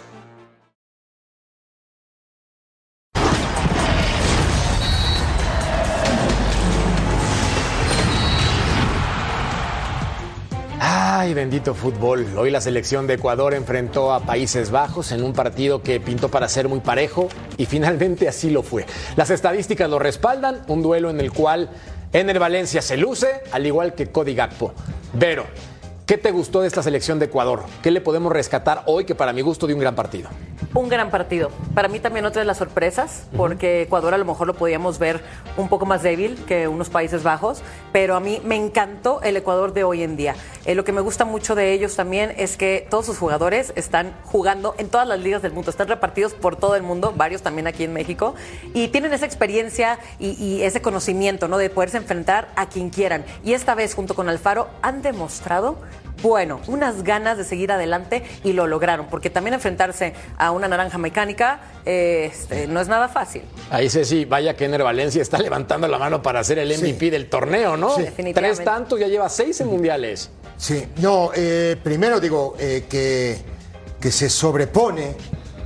Ay, 11.21 11.35
bendito 11.35 11.75
fútbol. 11.75 12.25
Hoy 12.35 12.49
la 12.49 12.61
selección 12.61 13.05
de 13.05 13.13
Ecuador 13.13 13.53
enfrentó 13.53 14.11
a 14.11 14.21
Países 14.21 14.71
Bajos 14.71 15.11
en 15.11 15.21
un 15.23 15.33
partido 15.33 15.83
que 15.83 15.99
pintó 15.99 16.29
para 16.29 16.49
ser 16.49 16.67
muy 16.67 16.79
parejo 16.79 17.29
y 17.57 17.67
finalmente 17.67 18.27
así 18.27 18.49
lo 18.49 18.63
fue. 18.63 18.87
Las 19.15 19.29
estadísticas 19.29 19.87
lo 19.87 19.99
respaldan, 19.99 20.63
un 20.67 20.81
duelo 20.81 21.11
en 21.11 21.19
el 21.19 21.31
cual 21.31 21.69
Ener 22.11 22.39
Valencia 22.39 22.81
se 22.81 22.97
luce, 22.97 23.43
al 23.51 23.67
igual 23.67 23.93
que 23.93 24.07
Cody 24.07 24.33
Gakpo. 24.33 24.73
Vero, 25.13 25.45
¿qué 26.11 26.17
te 26.17 26.31
gustó 26.31 26.59
de 26.59 26.67
esta 26.67 26.83
selección 26.83 27.19
de 27.19 27.27
Ecuador? 27.27 27.63
¿Qué 27.81 27.89
le 27.89 28.01
podemos 28.01 28.33
rescatar 28.33 28.83
hoy 28.85 29.05
que 29.05 29.15
para 29.15 29.31
mi 29.31 29.39
gusto 29.39 29.65
dio 29.65 29.77
un 29.77 29.79
gran 29.79 29.95
partido? 29.95 30.27
Un 30.73 30.89
gran 30.89 31.09
partido. 31.09 31.51
Para 31.73 31.87
mí 31.87 32.01
también 32.01 32.25
otra 32.25 32.41
de 32.41 32.45
las 32.45 32.57
sorpresas, 32.57 33.27
porque 33.37 33.83
Ecuador 33.83 34.13
a 34.13 34.17
lo 34.17 34.25
mejor 34.25 34.45
lo 34.45 34.53
podíamos 34.53 34.99
ver 34.99 35.21
un 35.55 35.69
poco 35.69 35.85
más 35.85 36.03
débil 36.03 36.35
que 36.45 36.67
unos 36.67 36.89
Países 36.89 37.23
Bajos, 37.23 37.61
pero 37.93 38.17
a 38.17 38.19
mí 38.19 38.41
me 38.43 38.57
encantó 38.57 39.21
el 39.21 39.37
Ecuador 39.37 39.71
de 39.71 39.85
hoy 39.85 40.03
en 40.03 40.17
día. 40.17 40.35
Eh, 40.65 40.75
lo 40.75 40.83
que 40.83 40.91
me 40.91 40.99
gusta 40.99 41.23
mucho 41.23 41.55
de 41.55 41.71
ellos 41.71 41.95
también 41.95 42.33
es 42.37 42.57
que 42.57 42.85
todos 42.89 43.05
sus 43.05 43.17
jugadores 43.17 43.71
están 43.77 44.13
jugando 44.25 44.75
en 44.77 44.89
todas 44.89 45.07
las 45.07 45.19
ligas 45.19 45.41
del 45.41 45.53
mundo, 45.53 45.71
están 45.71 45.87
repartidos 45.87 46.33
por 46.33 46.57
todo 46.57 46.75
el 46.75 46.83
mundo, 46.83 47.13
varios 47.15 47.41
también 47.41 47.67
aquí 47.67 47.85
en 47.85 47.93
México, 47.93 48.35
y 48.73 48.89
tienen 48.89 49.13
esa 49.13 49.25
experiencia 49.25 49.97
y, 50.19 50.31
y 50.31 50.63
ese 50.63 50.81
conocimiento, 50.81 51.47
¿no? 51.47 51.57
De 51.57 51.69
poderse 51.69 51.95
enfrentar 51.95 52.49
a 52.57 52.67
quien 52.67 52.89
quieran. 52.89 53.23
Y 53.45 53.53
esta 53.53 53.75
vez, 53.75 53.93
junto 53.93 54.13
con 54.13 54.27
Alfaro, 54.27 54.67
han 54.81 55.01
demostrado 55.01 55.77
bueno, 56.21 56.59
unas 56.67 57.03
ganas 57.03 57.37
de 57.37 57.43
seguir 57.43 57.71
adelante 57.71 58.23
y 58.43 58.53
lo 58.53 58.67
lograron, 58.67 59.07
porque 59.07 59.29
también 59.29 59.53
enfrentarse 59.53 60.13
a 60.37 60.51
una 60.51 60.67
naranja 60.67 60.97
mecánica 60.97 61.61
eh, 61.85 62.29
este, 62.31 62.67
no 62.67 62.79
es 62.81 62.87
nada 62.87 63.07
fácil. 63.09 63.43
Ahí 63.69 63.89
sí, 63.89 64.05
sí, 64.05 64.25
vaya 64.25 64.55
que 64.55 64.65
Ener 64.65 64.83
Valencia 64.83 65.21
está 65.21 65.37
levantando 65.41 65.87
la 65.87 65.97
mano 65.97 66.21
para 66.21 66.43
ser 66.43 66.59
el 66.59 66.69
MVP 66.77 67.11
del 67.11 67.29
torneo, 67.29 67.77
¿no? 67.77 67.95
Sí. 67.95 68.03
Definitivamente. 68.03 68.55
Tres 68.57 68.65
tantos, 68.65 68.99
ya 68.99 69.07
lleva 69.07 69.29
seis 69.29 69.59
en 69.61 69.67
mundiales. 69.67 70.29
Sí, 70.57 70.85
no, 70.97 71.31
eh, 71.35 71.75
primero 71.83 72.19
digo 72.19 72.55
eh, 72.59 72.85
que, 72.89 73.37
que 73.99 74.11
se 74.11 74.29
sobrepone 74.29 75.15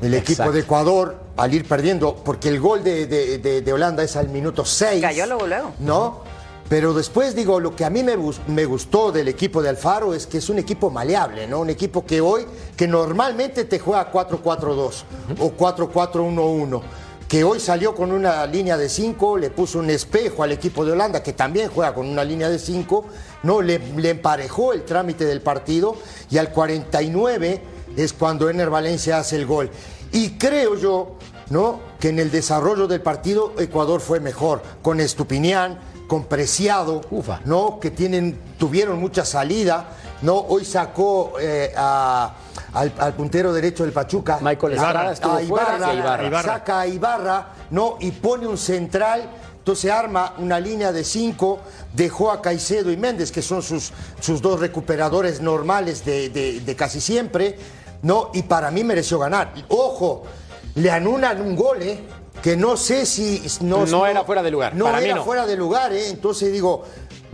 el 0.02 0.14
equipo 0.14 0.32
Exacto. 0.44 0.52
de 0.54 0.60
Ecuador 0.62 1.26
al 1.38 1.54
ir 1.54 1.66
perdiendo, 1.66 2.16
porque 2.16 2.48
el 2.48 2.60
gol 2.62 2.82
de, 2.84 3.08
de- 3.08 3.38
de- 3.40 3.62
de 3.62 3.74
Holanda 3.74 4.04
es 4.04 4.16
al 4.16 4.30
minuto 4.30 4.64
6. 4.64 5.02
Cayó 5.02 5.26
luego, 5.26 5.48
luego. 5.48 5.74
¿No? 5.80 6.24
Pero 6.68 6.94
después 6.94 7.36
digo, 7.36 7.60
lo 7.60 7.76
que 7.76 7.86
a 7.86 7.92
mí 7.92 8.02
me, 8.02 8.18
me 8.48 8.66
gustó 8.66 9.12
del 9.12 9.28
equipo 9.28 9.62
de 9.62 9.70
Alfaro 9.70 10.16
es 10.16 10.26
que 10.26 10.40
es 10.40 10.50
un 10.50 10.58
equipo 10.58 10.90
maleable, 10.90 11.48
¿no? 11.48 11.60
Un 11.60 11.70
equipo 11.70 12.06
que 12.06 12.22
hoy, 12.22 12.46
que 12.76 12.88
normalmente 12.88 13.66
te 13.66 13.78
juega 13.78 14.12
4-4-2 14.12 15.04
o 15.40 15.52
4-4-1-1. 15.52 16.82
Que 17.28 17.44
hoy 17.44 17.60
salió 17.60 17.94
con 17.94 18.12
una 18.12 18.46
línea 18.48 18.78
de 18.78 18.90
5, 18.90 19.38
le 19.38 19.52
puso 19.52 19.78
un 19.80 19.92
espejo 19.92 20.42
al 20.42 20.52
equipo 20.52 20.86
de 20.86 20.94
Holanda, 20.94 21.22
que 21.22 21.34
también 21.34 21.70
juega 21.70 21.94
con 21.94 22.08
una 22.08 22.24
línea 22.24 22.50
de 22.50 22.58
5, 22.58 23.06
¿no? 23.44 23.62
Le, 23.62 23.80
le 23.80 24.10
emparejó 24.10 24.74
el 24.74 24.86
trámite 24.86 25.26
del 25.26 25.42
partido 25.42 25.96
y 26.32 26.40
al 26.40 26.52
49 26.52 27.62
es 27.96 28.14
cuando 28.14 28.50
Ener 28.50 28.72
Valencia 28.72 29.20
hace 29.20 29.36
el 29.36 29.46
gol. 29.46 29.70
Y 30.12 30.32
creo 30.32 30.76
yo, 30.76 31.18
¿no? 31.52 31.80
Que 32.00 32.10
en 32.10 32.18
el 32.20 32.32
desarrollo 32.32 32.88
del 32.88 33.02
partido 33.02 33.54
Ecuador 33.60 34.02
fue 34.02 34.20
mejor, 34.20 34.62
con 34.82 35.00
Estupinián, 35.00 35.80
con 36.08 36.26
Preciado, 36.26 37.02
Ufa. 37.12 37.42
¿no? 37.46 37.80
Que 37.80 37.92
tienen, 37.92 38.40
tuvieron 38.58 39.00
mucha 39.00 39.26
salida, 39.26 39.90
¿no? 40.22 40.36
Hoy 40.36 40.66
sacó 40.66 41.34
eh, 41.40 41.74
a- 41.76 42.34
al, 42.74 42.94
al 42.98 43.14
puntero 43.14 43.54
derecho 43.54 43.84
del 43.84 43.94
Pachuca. 43.94 44.40
Michael 44.42 44.74
a- 44.74 44.76
Estrada 44.76 45.12
estuvo 45.14 45.32
a 45.34 45.40
fuera, 45.40 45.46
Ibarra, 45.78 45.92
sí, 45.92 45.98
Ibarra. 45.98 46.28
Ibarra. 46.28 46.54
saca 46.54 46.80
a 46.82 46.88
Ibarra, 46.88 47.48
¿no? 47.72 47.98
Y 48.00 48.12
pone 48.12 48.48
un 48.48 48.58
central. 48.58 49.30
Entonces 49.58 49.90
arma 49.90 50.36
una 50.38 50.60
línea 50.60 50.92
de 50.92 51.04
cinco, 51.04 51.58
dejó 51.92 52.30
a 52.32 52.40
Caicedo 52.40 52.92
y 52.92 52.98
Méndez, 52.98 53.32
que 53.32 53.42
son 53.42 53.64
sus, 53.64 53.92
sus 54.20 54.40
dos 54.40 54.60
recuperadores 54.60 55.42
normales 55.42 56.06
de, 56.06 56.30
de- 56.30 56.60
de 56.60 56.76
casi 56.76 57.02
siempre, 57.02 57.58
¿no? 58.04 58.30
Y 58.36 58.44
para 58.44 58.70
mí 58.70 58.84
mereció 58.84 59.18
ganar. 59.18 59.54
Ojo, 59.70 60.22
le 60.76 60.92
anulan 60.92 61.42
un 61.42 61.56
gol, 61.56 61.82
¿eh? 61.82 62.00
Que 62.46 62.56
no 62.56 62.78
sé 62.78 63.08
si... 63.08 63.42
No 63.62 64.06
era 64.06 64.24
fuera 64.24 64.44
de 64.44 64.52
lugar, 64.52 64.76
No 64.76 64.86
para 64.86 65.00
mí 65.00 65.06
era 65.06 65.16
no. 65.16 65.26
fuera 65.26 65.48
de 65.48 65.58
lugar, 65.58 65.92
¿eh? 65.94 66.10
Entonces 66.10 66.52
digo, 66.54 66.84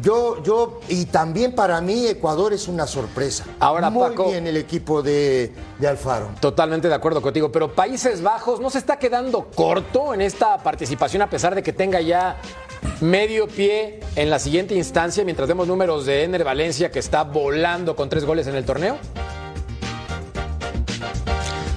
yo, 0.02 0.42
yo, 0.42 0.80
y 0.88 1.04
también 1.08 1.54
para 1.54 1.82
mí 1.82 2.08
Ecuador 2.08 2.54
es 2.54 2.70
una 2.70 2.88
sorpresa. 2.88 3.44
Ahora, 3.60 3.90
Muy 3.90 4.10
Paco- 4.10 4.30
bien 4.30 4.48
el 4.48 4.56
equipo 4.56 5.02
de, 5.04 5.54
de 5.80 5.88
Alfaro. 5.90 6.30
Totalmente 6.40 6.88
de 6.88 6.94
acuerdo 6.96 7.22
contigo, 7.22 7.52
pero 7.52 7.76
Países 7.76 8.22
Bajos 8.24 8.62
no 8.62 8.70
se 8.70 8.78
está 8.78 8.98
quedando 8.98 9.48
corto 9.54 10.14
en 10.14 10.22
esta 10.22 10.58
participación 10.60 11.22
a 11.24 11.30
pesar 11.30 11.56
de 11.56 11.62
que 11.62 11.74
tenga 11.74 12.00
ya 12.00 12.38
medio 13.02 13.48
pie 13.50 14.00
en 14.16 14.30
la 14.30 14.40
siguiente 14.40 14.76
instancia 14.76 15.26
mientras 15.26 15.46
vemos 15.50 15.68
números 15.68 16.06
de 16.06 16.24
Ener 16.24 16.46
Valencia 16.46 16.90
que 16.90 17.00
está 17.00 17.24
volando 17.26 17.98
con 17.98 18.08
tres 18.08 18.24
goles 18.24 18.48
en 18.48 18.56
el 18.56 18.64
torneo. 18.64 18.98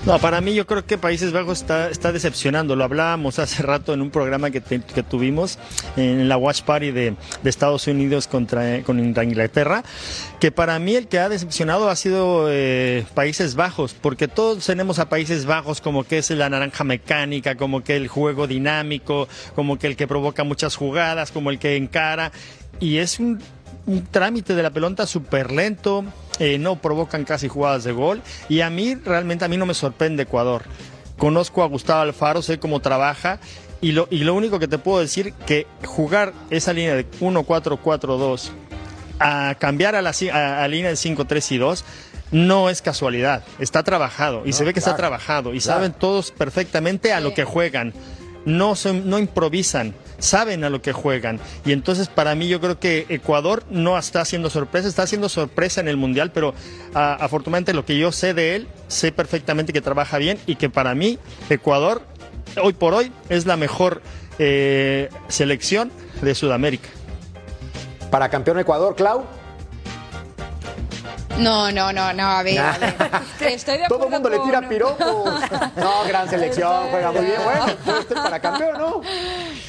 No, 0.07 0.19
para 0.19 0.43
mí 0.43 0.53
yo 0.55 0.67
creo 0.67 0.85
que 0.85 0.99
Países 0.99 1.33
Bajos 1.33 1.63
está, 1.63 1.89
está 1.89 2.13
decepcionando. 2.13 2.77
Lo 2.77 2.85
hablábamos 2.85 3.39
hace 3.39 3.63
rato 3.63 3.95
en 3.95 4.03
un 4.03 4.11
programa 4.11 4.51
que, 4.51 4.61
te- 4.61 4.83
que 4.83 5.03
tuvimos 5.03 5.59
en 5.97 6.29
la 6.29 6.37
Watch 6.37 6.61
Party 6.61 6.91
de, 6.91 7.15
de 7.43 7.51
Estados 7.51 7.87
Unidos 7.87 8.29
contra, 8.29 8.83
con 8.83 8.99
Inglaterra, 9.01 9.83
que 10.41 10.53
para 10.53 10.79
mí 10.79 10.95
el 10.95 11.09
que 11.09 11.21
ha 11.21 11.31
decepcionado 11.31 11.89
ha 11.89 11.97
sido 11.97 12.49
eh, 12.51 13.07
Países 13.15 13.55
Bajos, 13.55 13.95
porque 13.95 14.29
todos 14.29 14.67
tenemos 14.67 14.99
a 14.99 15.09
Países 15.09 15.47
Bajos 15.47 15.81
como 15.81 16.05
que 16.05 16.19
es 16.19 16.29
la 16.29 16.51
naranja 16.51 16.85
mecánica, 16.85 17.55
como 17.55 17.83
que 17.83 17.97
el 17.97 18.09
juego 18.09 18.47
dinámico, 18.47 19.27
como 19.55 19.79
que 19.79 19.87
el 19.87 19.97
que 19.97 20.07
provoca 20.07 20.45
muchas 20.45 20.77
jugadas, 20.77 21.33
como 21.33 21.49
el 21.49 21.59
que 21.59 21.77
encara, 21.77 22.31
y 22.79 22.99
es 22.99 23.19
un 23.21 23.41
un 23.87 24.03
trámite 24.07 24.55
de 24.55 24.63
la 24.63 24.71
pelota 24.71 25.07
súper 25.07 25.53
lento, 25.53 26.07
eh, 26.39 26.59
no 26.59 26.77
provocan 26.77 27.25
casi 27.25 27.49
jugadas 27.49 27.85
de 27.85 27.93
gol 27.93 28.23
y 28.49 28.61
a 28.61 28.71
mí 28.71 28.95
realmente 28.95 29.45
a 29.45 29.49
mí 29.49 29.57
no 29.57 29.67
me 29.67 29.75
sorprende 29.75 30.25
Ecuador. 30.25 30.63
Conozco 31.17 31.63
a 31.63 31.67
Gustavo 31.67 32.01
Alfaro, 32.01 32.43
sé 32.43 32.59
cómo 32.59 32.81
trabaja 32.81 33.39
y 33.81 33.93
lo, 33.93 34.09
y 34.11 34.25
lo 34.25 34.35
único 34.35 34.59
que 34.59 34.69
te 34.69 34.79
puedo 34.79 35.01
decir 35.01 35.33
que 35.47 35.67
jugar 35.85 36.33
esa 36.51 36.73
línea 36.73 36.95
de 36.95 37.09
1-4-4-2 37.21 38.51
a 39.21 39.55
cambiar 39.59 39.95
a 39.95 40.03
la, 40.03 40.13
a, 40.33 40.65
a 40.65 40.69
línea 40.69 40.91
de 40.91 40.97
5-3 40.97 41.53
y 41.53 41.59
2 41.59 41.85
no 42.33 42.69
es 42.69 42.83
casualidad, 42.83 43.45
está 43.61 43.83
trabajado 43.83 44.43
y 44.45 44.53
se 44.53 44.65
ve 44.65 44.73
que 44.73 44.81
está 44.81 44.97
trabajado 44.97 45.55
y 45.55 45.61
claro. 45.61 45.79
saben 45.79 45.93
todos 45.93 46.33
perfectamente 46.33 47.13
a 47.13 47.21
lo 47.21 47.33
que 47.33 47.45
juegan. 47.45 47.95
No, 48.45 48.75
son, 48.75 49.09
no 49.09 49.19
improvisan, 49.19 49.95
saben 50.19 50.65
a 50.65 50.71
lo 50.71 50.83
que 50.83 50.93
juegan. 50.93 51.41
Y 51.65 51.73
entonces 51.73 52.09
para 52.09 52.35
mí 52.35 52.49
yo 52.49 52.61
creo 52.61 52.79
que 52.79 53.07
Ecuador 53.09 53.65
no 53.71 53.99
está 53.99 54.21
haciendo 54.21 54.51
sorpresa, 54.51 54.89
está 54.89 55.03
haciendo 55.03 55.29
sorpresa 55.29 55.81
en 55.81 55.89
el 55.89 55.97
Mundial, 55.97 56.31
pero 56.33 56.55
ah, 56.95 57.17
afortunadamente 57.21 57.75
lo 57.75 57.85
que 57.85 57.99
yo 57.99 58.13
sé 58.13 58.35
de 58.35 58.57
él, 58.57 58.69
sé 58.89 59.13
perfectamente 59.13 59.73
que 59.73 59.81
trabaja 59.81 60.19
bien 60.19 60.39
y 60.47 60.57
que 60.57 60.71
para 60.71 60.95
mí 60.95 61.19
Ecuador 61.51 62.03
hoy 62.63 62.73
por 62.73 62.95
hoy 62.95 63.13
es 63.29 63.47
la 63.47 63.57
mejor 63.57 64.03
eh, 64.39 65.09
selección 65.29 65.91
de 66.23 66.35
Sudamérica. 66.35 66.89
Para 68.11 68.29
campeón 68.29 68.59
Ecuador, 68.59 68.95
Clau. 68.95 69.25
No, 71.39 71.71
no, 71.73 71.93
no, 71.93 72.13
no, 72.13 72.23
a 72.25 72.43
ver. 72.43 72.59
a 72.59 72.79
ver. 72.79 72.95
Estoy 73.41 73.79
de 73.79 73.85
Todo 73.89 74.05
el 74.05 74.11
mundo 74.11 74.29
le 74.31 74.39
tira 74.41 74.69
piropos. 74.69 75.41
No, 75.77 76.05
gran 76.07 76.29
selección, 76.29 76.89
juega 76.91 77.13
muy 77.13 77.25
bien. 77.25 77.41
Bueno, 77.43 77.67
para 78.15 78.41
campeón, 78.41 78.79
¿no? 78.79 79.01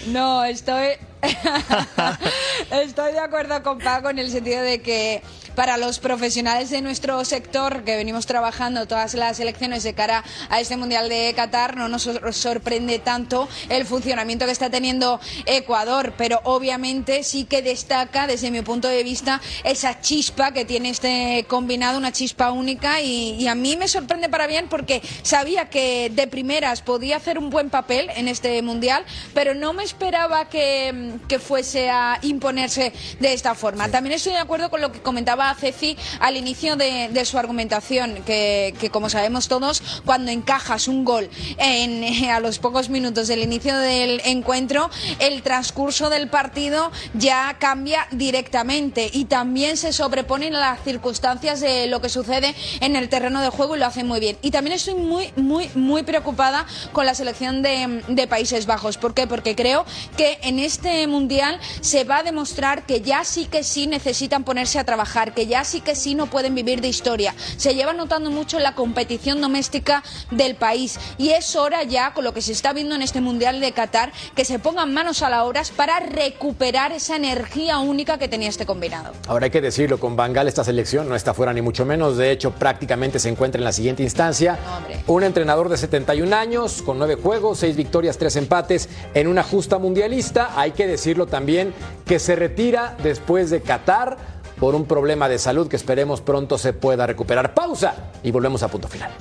No, 0.07 0.43
estoy. 0.45 0.97
estoy 2.71 3.13
de 3.13 3.19
acuerdo 3.19 3.61
con 3.63 3.79
Paco 3.79 4.09
en 4.09 4.19
el 4.19 4.29
sentido 4.29 4.61
de 4.61 4.81
que 4.81 5.21
para 5.55 5.77
los 5.77 5.99
profesionales 5.99 6.69
de 6.69 6.81
nuestro 6.81 7.23
sector 7.23 7.83
que 7.83 7.95
venimos 7.95 8.25
trabajando 8.25 8.87
todas 8.87 9.13
las 9.13 9.39
elecciones 9.39 9.83
de 9.83 9.93
cara 9.93 10.23
a 10.49 10.59
este 10.59 10.75
Mundial 10.75 11.07
de 11.07 11.33
Qatar 11.35 11.77
no 11.77 11.87
nos 11.87 12.03
sor- 12.03 12.33
sorprende 12.33 12.99
tanto 12.99 13.47
el 13.69 13.85
funcionamiento 13.85 14.45
que 14.45 14.51
está 14.51 14.69
teniendo 14.69 15.19
Ecuador, 15.45 16.13
pero 16.17 16.41
obviamente 16.43 17.23
sí 17.23 17.45
que 17.45 17.61
destaca 17.61 18.27
desde 18.27 18.51
mi 18.51 18.61
punto 18.61 18.87
de 18.89 19.03
vista 19.03 19.41
esa 19.63 20.01
chispa 20.01 20.51
que 20.51 20.65
tiene 20.65 20.89
este 20.89 21.45
combinado, 21.47 21.97
una 21.97 22.11
chispa 22.11 22.51
única 22.51 22.99
y, 23.01 23.35
y 23.39 23.47
a 23.47 23.55
mí 23.55 23.77
me 23.77 23.87
sorprende 23.87 24.27
para 24.29 24.47
bien 24.47 24.67
porque 24.67 25.01
sabía 25.23 25.69
que 25.69 26.11
de 26.13 26.27
primeras 26.27 26.81
podía 26.81 27.15
hacer 27.17 27.37
un 27.39 27.49
buen 27.49 27.69
papel 27.69 28.09
en 28.15 28.27
este 28.27 28.61
Mundial, 28.61 29.05
pero 29.33 29.55
no 29.55 29.71
me 29.73 29.83
esperaba 29.83 30.49
que, 30.49 31.14
que 31.19 31.39
fuese 31.39 31.89
a 31.89 32.19
imponerse 32.21 32.93
de 33.19 33.33
esta 33.33 33.55
forma. 33.55 33.89
También 33.89 34.15
estoy 34.15 34.33
de 34.33 34.39
acuerdo 34.39 34.69
con 34.69 34.81
lo 34.81 34.91
que 34.91 35.01
comentaba 35.01 35.53
Ceci 35.55 35.97
al 36.19 36.37
inicio 36.37 36.75
de, 36.75 37.09
de 37.09 37.25
su 37.25 37.37
argumentación, 37.37 38.23
que, 38.25 38.73
que 38.79 38.89
como 38.89 39.09
sabemos 39.09 39.47
todos, 39.47 39.81
cuando 40.05 40.31
encajas 40.31 40.87
un 40.87 41.05
gol 41.05 41.29
en, 41.57 42.29
a 42.29 42.39
los 42.39 42.59
pocos 42.59 42.89
minutos 42.89 43.27
del 43.27 43.41
inicio 43.41 43.77
del 43.77 44.21
encuentro, 44.25 44.89
el 45.19 45.41
transcurso 45.41 46.09
del 46.09 46.29
partido 46.29 46.91
ya 47.13 47.57
cambia 47.59 48.07
directamente 48.11 49.09
y 49.11 49.25
también 49.25 49.77
se 49.77 49.93
sobreponen 49.93 50.53
las 50.53 50.83
circunstancias 50.83 51.59
de 51.61 51.87
lo 51.87 52.01
que 52.01 52.09
sucede 52.09 52.55
en 52.81 52.95
el 52.95 53.09
terreno 53.09 53.41
de 53.41 53.49
juego 53.49 53.75
y 53.75 53.79
lo 53.79 53.85
hacen 53.85 54.07
muy 54.07 54.19
bien. 54.19 54.37
Y 54.41 54.51
también 54.51 54.75
estoy 54.75 54.95
muy, 54.95 55.31
muy, 55.35 55.69
muy 55.75 56.03
preocupada 56.03 56.65
con 56.91 57.05
la 57.05 57.15
selección 57.15 57.61
de, 57.61 58.03
de 58.07 58.27
Países 58.27 58.65
Bajos. 58.65 58.97
¿Por 58.97 59.13
qué? 59.13 59.27
Porque 59.27 59.55
creo 59.55 59.85
que 60.17 60.39
en 60.41 60.59
este 60.59 60.94
mundial 61.07 61.59
se 61.81 62.03
va 62.03 62.17
a 62.17 62.23
demostrar 62.23 62.85
que 62.85 63.01
ya 63.01 63.23
sí 63.23 63.45
que 63.45 63.63
sí 63.63 63.87
necesitan 63.87 64.43
ponerse 64.43 64.79
a 64.79 64.83
trabajar, 64.83 65.33
que 65.33 65.47
ya 65.47 65.63
sí 65.63 65.81
que 65.81 65.95
sí 65.95 66.15
no 66.15 66.27
pueden 66.27 66.55
vivir 66.55 66.81
de 66.81 66.87
historia. 66.87 67.35
Se 67.57 67.75
lleva 67.75 67.93
notando 67.93 68.31
mucho 68.31 68.57
en 68.57 68.63
la 68.63 68.75
competición 68.75 69.41
doméstica 69.41 70.03
del 70.31 70.55
país 70.55 70.99
y 71.17 71.29
es 71.29 71.55
hora 71.55 71.83
ya, 71.83 72.13
con 72.13 72.23
lo 72.23 72.33
que 72.33 72.41
se 72.41 72.51
está 72.51 72.73
viendo 72.73 72.95
en 72.95 73.01
este 73.01 73.21
mundial 73.21 73.59
de 73.59 73.71
Qatar, 73.71 74.11
que 74.35 74.45
se 74.45 74.59
pongan 74.59 74.93
manos 74.93 75.21
a 75.21 75.29
la 75.29 75.43
obra 75.43 75.55
para 75.75 75.99
recuperar 75.99 76.91
esa 76.91 77.15
energía 77.15 77.79
única 77.79 78.17
que 78.17 78.27
tenía 78.27 78.49
este 78.49 78.65
combinado. 78.65 79.13
Ahora 79.27 79.45
hay 79.45 79.51
que 79.51 79.61
decirlo, 79.61 79.99
con 79.99 80.15
Bangal 80.15 80.47
esta 80.47 80.63
selección 80.63 81.07
no 81.07 81.15
está 81.15 81.33
fuera 81.33 81.53
ni 81.53 81.61
mucho 81.61 81.85
menos, 81.85 82.17
de 82.17 82.31
hecho 82.31 82.51
prácticamente 82.51 83.19
se 83.19 83.29
encuentra 83.29 83.59
en 83.59 83.65
la 83.65 83.71
siguiente 83.71 84.03
instancia. 84.03 84.59
Un 85.07 85.23
entrenador 85.23 85.69
de 85.69 85.77
71 85.77 86.35
años, 86.35 86.81
con 86.81 86.97
9 86.97 87.15
juegos, 87.15 87.59
6 87.59 87.75
victorias, 87.75 88.17
3 88.17 88.35
empates 88.37 88.89
en 89.13 89.27
una 89.27 89.43
justa 89.43 89.77
mundialista. 89.77 90.51
Hay 90.55 90.71
que 90.71 90.84
decirlo 90.87 91.27
también 91.27 91.73
que 92.05 92.19
se 92.19 92.35
retira 92.35 92.95
después 93.01 93.49
de 93.49 93.61
Qatar 93.61 94.17
por 94.59 94.75
un 94.75 94.85
problema 94.85 95.27
de 95.29 95.39
salud 95.39 95.67
que 95.67 95.75
esperemos 95.75 96.21
pronto 96.21 96.57
se 96.57 96.73
pueda 96.73 97.05
recuperar. 97.05 97.53
Pausa 97.53 98.11
y 98.23 98.31
volvemos 98.31 98.63
a 98.63 98.67
punto 98.67 98.87
final. 98.87 99.11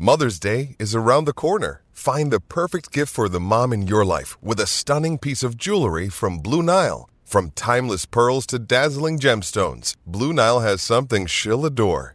Mother's 0.00 0.38
Day 0.38 0.76
is 0.78 0.94
around 0.94 1.24
the 1.24 1.32
corner. 1.32 1.82
Find 1.92 2.30
the 2.30 2.38
perfect 2.38 2.92
gift 2.92 3.12
for 3.12 3.28
the 3.28 3.40
mom 3.40 3.72
in 3.72 3.88
your 3.88 4.04
life 4.04 4.38
with 4.40 4.60
a 4.60 4.66
stunning 4.66 5.18
piece 5.18 5.42
of 5.42 5.56
jewelry 5.56 6.08
from 6.08 6.38
Blue 6.38 6.62
Nile. 6.62 7.10
From 7.24 7.50
timeless 7.50 8.06
pearls 8.06 8.46
to 8.46 8.58
dazzling 8.60 9.18
gemstones, 9.18 9.96
Blue 10.06 10.32
Nile 10.32 10.60
has 10.60 10.80
something 10.80 11.26
she'll 11.26 11.66
adore. 11.66 12.14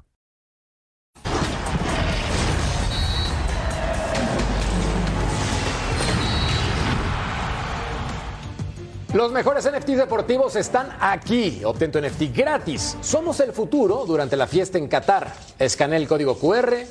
Los 9.13 9.33
mejores 9.33 9.69
NFTs 9.69 9.97
deportivos 9.97 10.55
están 10.55 10.87
aquí. 11.01 11.61
Obtén 11.65 11.91
tu 11.91 11.99
NFT 11.99 12.33
gratis. 12.33 12.95
Somos 13.01 13.41
el 13.41 13.51
futuro 13.51 14.05
durante 14.07 14.37
la 14.37 14.47
fiesta 14.47 14.77
en 14.77 14.87
Qatar. 14.87 15.33
Escanea 15.59 15.97
el 15.97 16.07
código 16.07 16.37
QR 16.39 16.85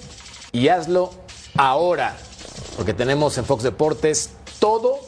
y 0.52 0.68
hazlo 0.68 1.12
ahora. 1.56 2.14
Porque 2.76 2.92
tenemos 2.92 3.38
en 3.38 3.46
Fox 3.46 3.62
Deportes 3.62 4.34
todo 4.58 4.98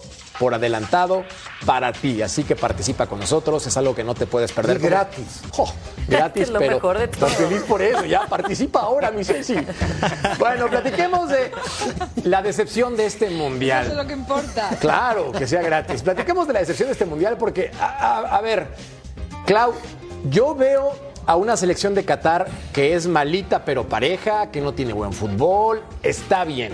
por 0.43 0.55
adelantado 0.55 1.23
para 1.65 1.93
ti. 1.93 2.21
Así 2.21 2.43
que 2.43 2.57
participa 2.57 3.07
con 3.07 3.21
nosotros. 3.21 3.65
Es 3.65 3.77
algo 3.77 3.95
que 3.95 4.03
no 4.03 4.13
te 4.17 4.27
puedes 4.27 4.51
perder. 4.51 4.79
Y 4.79 4.81
gratis. 4.81 5.41
Oh, 5.57 5.73
gratis, 6.09 6.43
Es 6.49 6.49
lo 6.51 6.59
pero 6.59 6.73
mejor 6.75 6.99
de 6.99 7.07
todo. 7.07 7.29
estoy 7.29 7.47
feliz 7.47 7.63
por 7.63 7.81
eso. 7.81 8.05
Ya 8.05 8.27
participa 8.27 8.81
ahora, 8.81 9.13
mi 9.13 9.23
Ceci. 9.23 9.55
Bueno, 10.41 10.67
platiquemos 10.67 11.29
de 11.29 11.53
la 12.25 12.43
decepción 12.43 12.97
de 12.97 13.07
este 13.07 13.31
mundial. 13.31 13.83
Eso 13.85 13.93
es 13.93 13.97
lo 13.99 14.07
que 14.09 14.15
importa. 14.15 14.71
Claro, 14.81 15.31
que 15.31 15.47
sea 15.47 15.63
gratis. 15.63 16.03
Platiquemos 16.03 16.49
de 16.49 16.55
la 16.55 16.59
decepción 16.59 16.89
de 16.89 16.93
este 16.95 17.05
mundial 17.07 17.37
porque, 17.39 17.71
a, 17.79 17.87
a- 17.87 18.37
a 18.37 18.41
ver, 18.41 18.67
Clau, 19.47 19.75
yo 20.29 20.57
veo 20.57 20.93
a 21.25 21.37
una 21.37 21.57
selección 21.57 21.95
de 21.95 22.05
Qatar 22.05 22.49
que 22.73 22.95
es 22.97 23.07
malita 23.07 23.65
pero 23.65 23.89
pareja, 23.89 24.51
que 24.51 24.61
no 24.61 24.73
tiene 24.75 24.93
buen 24.93 25.13
fútbol, 25.13 25.83
está 26.03 26.43
bien. 26.43 26.73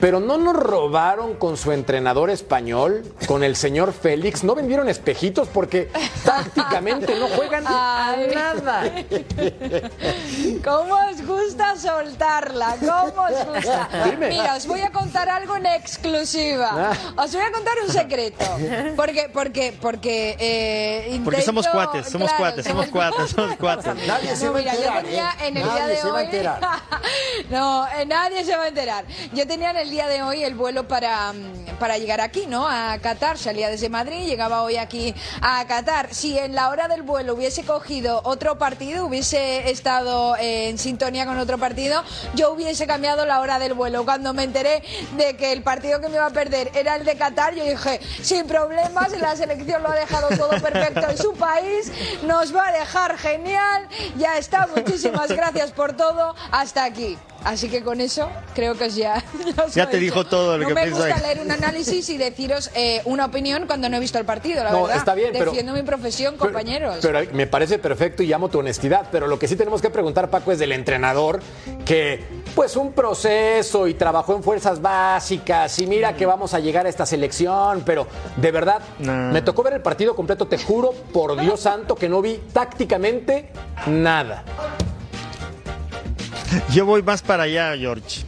Pero 0.00 0.18
no 0.18 0.38
nos 0.38 0.56
robaron 0.56 1.34
con 1.34 1.56
su 1.58 1.72
entrenador 1.72 2.30
español, 2.30 3.02
con 3.26 3.44
el 3.44 3.54
señor 3.54 3.92
Félix. 3.92 4.42
No 4.44 4.54
vendieron 4.54 4.88
espejitos 4.88 5.48
porque 5.48 5.90
tácticamente 6.24 7.14
no 7.18 7.28
juegan 7.28 7.64
a 7.66 8.16
nada. 8.34 8.84
¿Cómo 10.64 10.94
os 11.10 11.26
gusta 11.26 11.76
soltarla? 11.76 12.76
¿Cómo 12.80 13.22
os 13.26 13.46
gusta? 13.46 13.88
Dime. 14.06 14.28
Mira, 14.30 14.56
os 14.56 14.66
voy 14.66 14.80
a 14.80 14.90
contar 14.90 15.28
algo 15.28 15.56
en 15.56 15.66
exclusiva. 15.66 16.92
Ah. 16.92 17.22
Os 17.22 17.32
voy 17.34 17.42
a 17.42 17.52
contar 17.52 17.74
un 17.86 17.92
secreto. 17.92 18.44
Porque, 18.96 19.28
porque, 19.32 19.76
porque. 19.80 20.36
eh, 20.38 21.20
Porque 21.24 21.42
somos 21.42 21.66
cuates, 21.68 22.08
somos 22.08 22.28
claro, 22.30 22.44
cuates, 22.54 22.66
somos 22.66 22.86
cuates, 22.86 23.30
somos 23.30 23.56
cuates. 23.56 23.94
Nadie 24.06 24.34
se 24.36 24.48
va 24.48 24.58
a 24.58 24.62
mira, 24.62 24.72
yo 24.74 24.78
enterar, 24.80 25.02
tenía 25.04 25.30
en 25.44 25.56
el 25.56 25.66
Nadie 25.66 25.74
día 25.76 25.86
de 25.88 25.96
se 25.96 26.06
va 26.08 26.10
a 26.10 26.14
hoy. 26.20 26.24
enterar. 26.24 26.60
No, 27.50 27.86
eh, 27.88 28.06
nadie 28.06 28.44
se 28.44 28.54
va 28.56 28.64
a 28.64 28.68
enterar. 28.68 29.04
Yo 29.32 29.46
tenía 29.46 29.70
en 29.70 29.76
el 29.78 29.89
día 29.90 30.06
de 30.06 30.22
hoy 30.22 30.44
el 30.44 30.54
vuelo 30.54 30.86
para, 30.88 31.32
mm, 31.32 31.78
para 31.78 31.98
llegar 31.98 32.20
aquí, 32.20 32.46
¿no? 32.46 32.66
A 32.68 32.98
Qatar. 33.02 33.36
Salía 33.36 33.68
desde 33.68 33.88
Madrid, 33.88 34.26
llegaba 34.26 34.62
hoy 34.62 34.76
aquí 34.76 35.14
a 35.42 35.64
Qatar. 35.66 36.14
Si 36.14 36.38
en 36.38 36.54
la 36.54 36.68
hora 36.70 36.88
del 36.88 37.02
vuelo 37.02 37.34
hubiese 37.34 37.64
cogido 37.64 38.20
otro 38.24 38.58
partido, 38.58 39.06
hubiese 39.06 39.70
estado 39.70 40.36
en 40.38 40.78
sintonía 40.78 41.26
con 41.26 41.38
otro 41.38 41.58
partido, 41.58 42.02
yo 42.34 42.52
hubiese 42.52 42.86
cambiado 42.86 43.26
la 43.26 43.40
hora 43.40 43.58
del 43.58 43.74
vuelo. 43.74 44.04
Cuando 44.04 44.32
me 44.32 44.44
enteré 44.44 44.82
de 45.16 45.36
que 45.36 45.52
el 45.52 45.62
partido 45.62 46.00
que 46.00 46.08
me 46.08 46.14
iba 46.14 46.26
a 46.26 46.30
perder 46.30 46.70
era 46.74 46.96
el 46.96 47.04
de 47.04 47.16
Qatar, 47.16 47.54
yo 47.54 47.64
dije, 47.64 48.00
sin 48.22 48.46
problemas, 48.46 49.12
la 49.18 49.34
selección 49.36 49.82
lo 49.82 49.90
ha 49.90 49.96
dejado 49.96 50.28
todo 50.36 50.50
perfecto 50.60 51.10
en 51.10 51.18
su 51.18 51.34
país, 51.34 51.90
nos 52.22 52.54
va 52.54 52.68
a 52.68 52.72
dejar 52.72 53.18
genial, 53.18 53.88
ya 54.16 54.38
está, 54.38 54.68
muchísimas 54.74 55.28
gracias 55.28 55.72
por 55.72 55.96
todo, 55.96 56.34
hasta 56.52 56.84
aquí. 56.84 57.18
Así 57.44 57.68
que 57.68 57.82
con 57.82 58.00
eso 58.00 58.28
creo 58.54 58.74
que 58.76 58.90
ya... 58.90 59.24
Ya 59.74 59.88
te 59.88 59.98
dijo 59.98 60.24
todo 60.26 60.58
lo 60.58 60.62
no 60.64 60.68
que 60.68 60.74
me 60.74 60.82
piensa. 60.82 61.06
gusta 61.08 61.20
leer 61.26 61.40
un 61.40 61.50
análisis 61.50 62.08
y 62.10 62.18
deciros 62.18 62.70
eh, 62.74 63.00
una 63.04 63.24
opinión 63.26 63.66
cuando 63.66 63.88
no 63.88 63.96
he 63.96 64.00
visto 64.00 64.18
el 64.18 64.24
partido, 64.26 64.62
la 64.62 64.70
No, 64.72 64.82
verdad. 64.82 64.96
está 64.98 65.14
bien, 65.14 65.30
pero- 65.32 65.46
Defiendo 65.52 65.72
mi 65.72 65.82
profesión, 65.82 66.36
compañeros. 66.36 66.98
Pero 67.00 67.20
me 67.32 67.46
parece 67.46 67.78
perfecto 67.78 68.22
y 68.22 68.32
amo 68.32 68.48
tu 68.48 68.58
honestidad. 68.58 69.06
Pero 69.10 69.26
lo 69.26 69.38
que 69.38 69.48
sí 69.48 69.56
tenemos 69.56 69.80
que 69.80 69.90
preguntar, 69.90 70.28
Paco, 70.30 70.52
es 70.52 70.58
del 70.58 70.72
entrenador 70.72 71.40
que, 71.84 72.24
pues, 72.54 72.76
un 72.76 72.92
proceso 72.92 73.86
y 73.88 73.94
trabajó 73.94 74.34
en 74.36 74.42
fuerzas 74.42 74.82
básicas 74.82 75.78
y 75.78 75.86
mira 75.86 76.14
que 76.14 76.26
vamos 76.26 76.52
a 76.54 76.60
llegar 76.60 76.86
a 76.86 76.88
esta 76.88 77.06
selección. 77.06 77.82
Pero 77.86 78.06
de 78.36 78.50
verdad, 78.52 78.80
me 78.98 79.40
tocó 79.42 79.62
ver 79.62 79.74
el 79.74 79.82
partido 79.82 80.14
completo. 80.14 80.46
Te 80.46 80.58
juro, 80.58 80.92
por 81.12 81.36
Dios 81.40 81.60
santo, 81.60 81.94
que 81.94 82.08
no 82.08 82.20
vi 82.20 82.40
tácticamente 82.52 83.50
nada. 83.86 84.44
Yo 86.72 86.86
voy 86.86 87.02
más 87.02 87.22
para 87.22 87.44
allá, 87.44 87.76
George. 87.76 88.22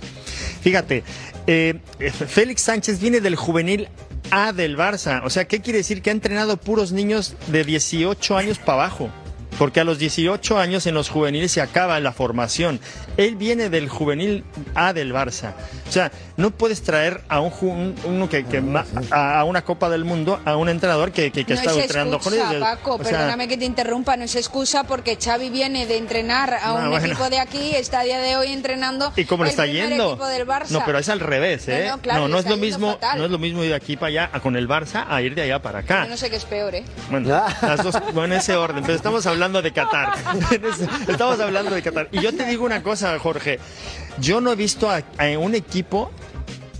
Fíjate, 0.62 1.02
eh, 1.46 1.80
Félix 2.28 2.62
Sánchez 2.62 3.00
viene 3.00 3.20
del 3.20 3.36
juvenil 3.36 3.88
A 4.30 4.52
del 4.52 4.76
Barça. 4.76 5.22
O 5.24 5.30
sea, 5.30 5.46
¿qué 5.46 5.60
quiere 5.60 5.78
decir? 5.78 6.02
Que 6.02 6.10
ha 6.10 6.12
entrenado 6.12 6.56
puros 6.56 6.92
niños 6.92 7.34
de 7.48 7.64
18 7.64 8.36
años 8.36 8.58
para 8.58 8.74
abajo. 8.84 9.10
Porque 9.58 9.80
a 9.80 9.84
los 9.84 9.98
18 9.98 10.58
años 10.58 10.86
en 10.86 10.94
los 10.94 11.08
juveniles 11.08 11.52
se 11.52 11.60
acaba 11.60 12.00
la 12.00 12.12
formación. 12.12 12.80
Él 13.16 13.36
viene 13.36 13.68
del 13.68 13.88
juvenil 13.88 14.44
A 14.74 14.92
del 14.92 15.12
Barça. 15.12 15.52
O 15.88 15.92
sea, 15.92 16.10
no 16.38 16.50
puedes 16.50 16.82
traer 16.82 17.20
a 17.28 17.40
un, 17.40 17.94
uno 18.04 18.28
que, 18.28 18.44
que 18.44 18.60
ma- 18.62 18.86
a, 19.10 19.38
a 19.40 19.44
una 19.44 19.62
Copa 19.62 19.90
del 19.90 20.04
Mundo 20.04 20.40
a 20.46 20.56
un 20.56 20.68
entrenador 20.70 21.12
que, 21.12 21.30
que, 21.30 21.44
que 21.44 21.54
no 21.54 21.60
está 21.60 21.72
es 21.72 21.76
entrenando 21.78 22.18
con 22.18 22.32
él. 22.32 22.40
Paco, 22.60 22.94
O 22.94 23.04
sea, 23.04 23.10
perdóname 23.18 23.46
que 23.46 23.58
te 23.58 23.66
interrumpa, 23.66 24.16
no 24.16 24.24
es 24.24 24.34
excusa 24.36 24.84
porque 24.84 25.18
Xavi 25.22 25.50
viene 25.50 25.86
de 25.86 25.98
entrenar 25.98 26.54
a 26.54 26.68
No, 26.68 26.74
un 26.84 26.90
bueno. 26.90 27.06
equipo 27.06 27.28
de 27.28 27.38
aquí, 27.38 27.72
está 27.74 28.00
a 28.00 28.04
día 28.04 28.20
de 28.20 28.36
hoy 28.36 28.48
entrenando 28.52 29.12
¿Y 29.16 29.26
cómo 29.26 29.44
le 29.44 29.50
está 29.50 29.66
yendo? 29.66 30.16
del 30.16 30.46
Barça. 30.46 30.70
No, 30.70 30.82
pero 30.86 30.98
es 30.98 31.08
al 31.10 31.20
revés, 31.20 31.68
¿eh? 31.68 31.84
No, 31.88 31.96
no, 31.96 32.02
claro, 32.02 32.28
no 32.28 32.38
es 32.38 32.46
lo 32.48 32.56
mismo, 32.56 32.92
fatal. 32.92 33.18
no 33.18 33.24
es 33.26 33.30
lo 33.30 33.38
mismo 33.38 33.62
ir 33.62 33.68
de 33.68 33.76
aquí 33.76 33.96
para 33.96 34.08
allá 34.08 34.30
a- 34.32 34.40
con 34.40 34.56
el 34.56 34.66
Barça 34.66 35.04
a 35.08 35.20
ir 35.20 35.34
de 35.34 35.42
allá 35.42 35.60
para 35.60 35.80
acá. 35.80 36.04
Yo 36.04 36.10
no 36.10 36.16
sé 36.16 36.30
qué 36.30 36.36
es 36.36 36.44
peor, 36.46 36.74
¿eh? 36.74 36.84
Bueno, 37.10 37.28
las 37.62 37.82
dos, 37.84 37.94
bueno, 38.14 38.24
en 38.34 38.40
ese 38.40 38.56
orden, 38.56 38.82
pero 38.82 38.94
estamos 38.96 39.26
hablando 39.26 39.41
de 39.50 39.72
Qatar. 39.72 40.14
Estamos 41.08 41.40
hablando 41.40 41.74
de 41.74 41.82
Qatar. 41.82 42.08
Y 42.12 42.20
yo 42.20 42.32
te 42.32 42.46
digo 42.46 42.64
una 42.64 42.82
cosa, 42.82 43.18
Jorge. 43.18 43.58
Yo 44.20 44.40
no 44.40 44.52
he 44.52 44.56
visto 44.56 44.88
a, 44.90 45.02
a 45.18 45.38
un 45.38 45.54
equipo 45.56 46.12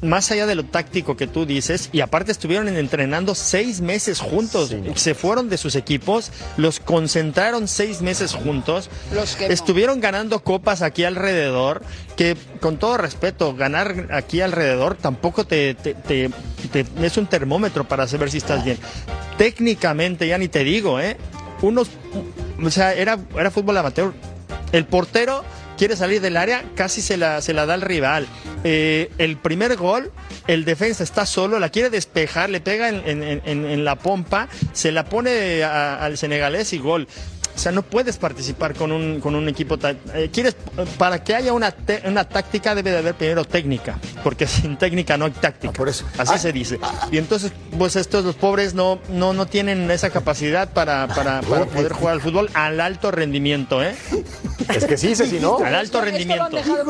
más 0.02 0.30
allá 0.32 0.46
de 0.46 0.56
lo 0.56 0.64
táctico 0.64 1.16
que 1.16 1.28
tú 1.28 1.46
dices, 1.46 1.88
y 1.92 2.00
aparte 2.00 2.32
estuvieron 2.32 2.66
entrenando 2.68 3.36
seis 3.36 3.80
meses 3.80 4.18
juntos, 4.18 4.74
se 4.96 5.14
fueron 5.14 5.48
de 5.48 5.56
sus 5.56 5.76
equipos, 5.76 6.32
los 6.56 6.80
concentraron 6.80 7.68
seis 7.68 8.02
meses 8.02 8.34
juntos, 8.34 8.90
Los 9.14 9.36
quemó. 9.36 9.52
estuvieron 9.52 10.00
ganando 10.00 10.42
copas 10.42 10.82
aquí 10.82 11.04
alrededor, 11.04 11.82
que 12.16 12.36
con 12.60 12.78
todo 12.78 12.96
respeto, 12.96 13.54
ganar 13.54 14.08
aquí 14.12 14.40
alrededor 14.40 14.96
tampoco 14.96 15.46
te, 15.46 15.74
te- 15.76 15.94
te- 15.94 16.30
te- 16.72 16.84
es 17.00 17.16
un 17.16 17.28
termómetro 17.28 17.84
para 17.86 18.08
saber 18.08 18.28
si 18.28 18.38
estás 18.38 18.64
bien. 18.64 18.78
Técnicamente, 19.38 20.26
ya 20.26 20.36
ni 20.36 20.48
te 20.48 20.64
digo, 20.64 20.98
¿eh? 20.98 21.16
Unos, 21.62 21.90
o 22.62 22.70
sea, 22.70 22.94
era, 22.94 23.18
era 23.38 23.50
fútbol 23.50 23.76
amateur. 23.78 24.12
El 24.72 24.84
portero 24.86 25.44
quiere 25.76 25.96
salir 25.96 26.20
del 26.20 26.36
área, 26.36 26.62
casi 26.74 27.02
se 27.02 27.16
la, 27.16 27.40
se 27.42 27.52
la 27.52 27.66
da 27.66 27.74
al 27.74 27.82
rival. 27.82 28.26
Eh, 28.64 29.10
el 29.18 29.36
primer 29.36 29.76
gol, 29.76 30.12
el 30.46 30.64
defensa 30.64 31.02
está 31.02 31.26
solo, 31.26 31.58
la 31.58 31.70
quiere 31.70 31.90
despejar, 31.90 32.50
le 32.50 32.60
pega 32.60 32.88
en, 32.88 33.02
en- 33.06 33.84
la 33.84 33.96
pompa, 33.96 34.48
se 34.72 34.92
la 34.92 35.04
pone 35.04 35.62
al 35.64 36.16
senegalés 36.16 36.72
y 36.72 36.78
gol. 36.78 37.08
O 37.54 37.58
sea, 37.58 37.70
no 37.70 37.82
puedes 37.82 38.16
participar 38.16 38.74
con 38.74 38.92
un, 38.92 39.20
con 39.20 39.34
un 39.34 39.48
equipo. 39.48 39.78
eh, 40.14 40.30
quieres, 40.32 40.56
para 40.98 41.22
que 41.22 41.34
haya 41.34 41.52
una, 41.52 41.70
te- 41.70 42.02
una 42.06 42.24
táctica 42.28 42.74
debe 42.74 42.90
de 42.90 42.98
haber 42.98 43.14
primero 43.14 43.44
técnica, 43.44 43.98
porque 44.24 44.46
sin 44.48 44.76
técnica 44.76 45.16
no 45.16 45.26
hay 45.26 45.32
táctica. 45.32 45.72
Así 46.18 46.38
se 46.38 46.52
dice. 46.52 46.80
Y 47.10 47.18
entonces, 47.18 47.52
pues 47.78 47.96
estos 47.96 48.24
los 48.24 48.34
pobres 48.36 48.74
no, 48.74 48.98
no, 49.10 49.32
no 49.32 49.46
tienen 49.46 49.90
esa 49.90 50.10
capacidad 50.10 50.70
para, 50.72 51.06
para, 51.08 51.40
para 51.42 51.66
poder 51.66 51.92
jugar 51.92 52.14
al 52.14 52.20
fútbol 52.20 52.50
al 52.54 52.80
alto 52.80 53.10
rendimiento, 53.10 53.82
¿eh? 53.82 53.94
Es 54.68 54.84
que 54.84 54.96
sí, 54.96 55.14
Ceci, 55.14 55.38
¿no? 55.40 55.58
Al 55.58 55.74
alto 55.74 56.00
rendimiento. 56.00 56.48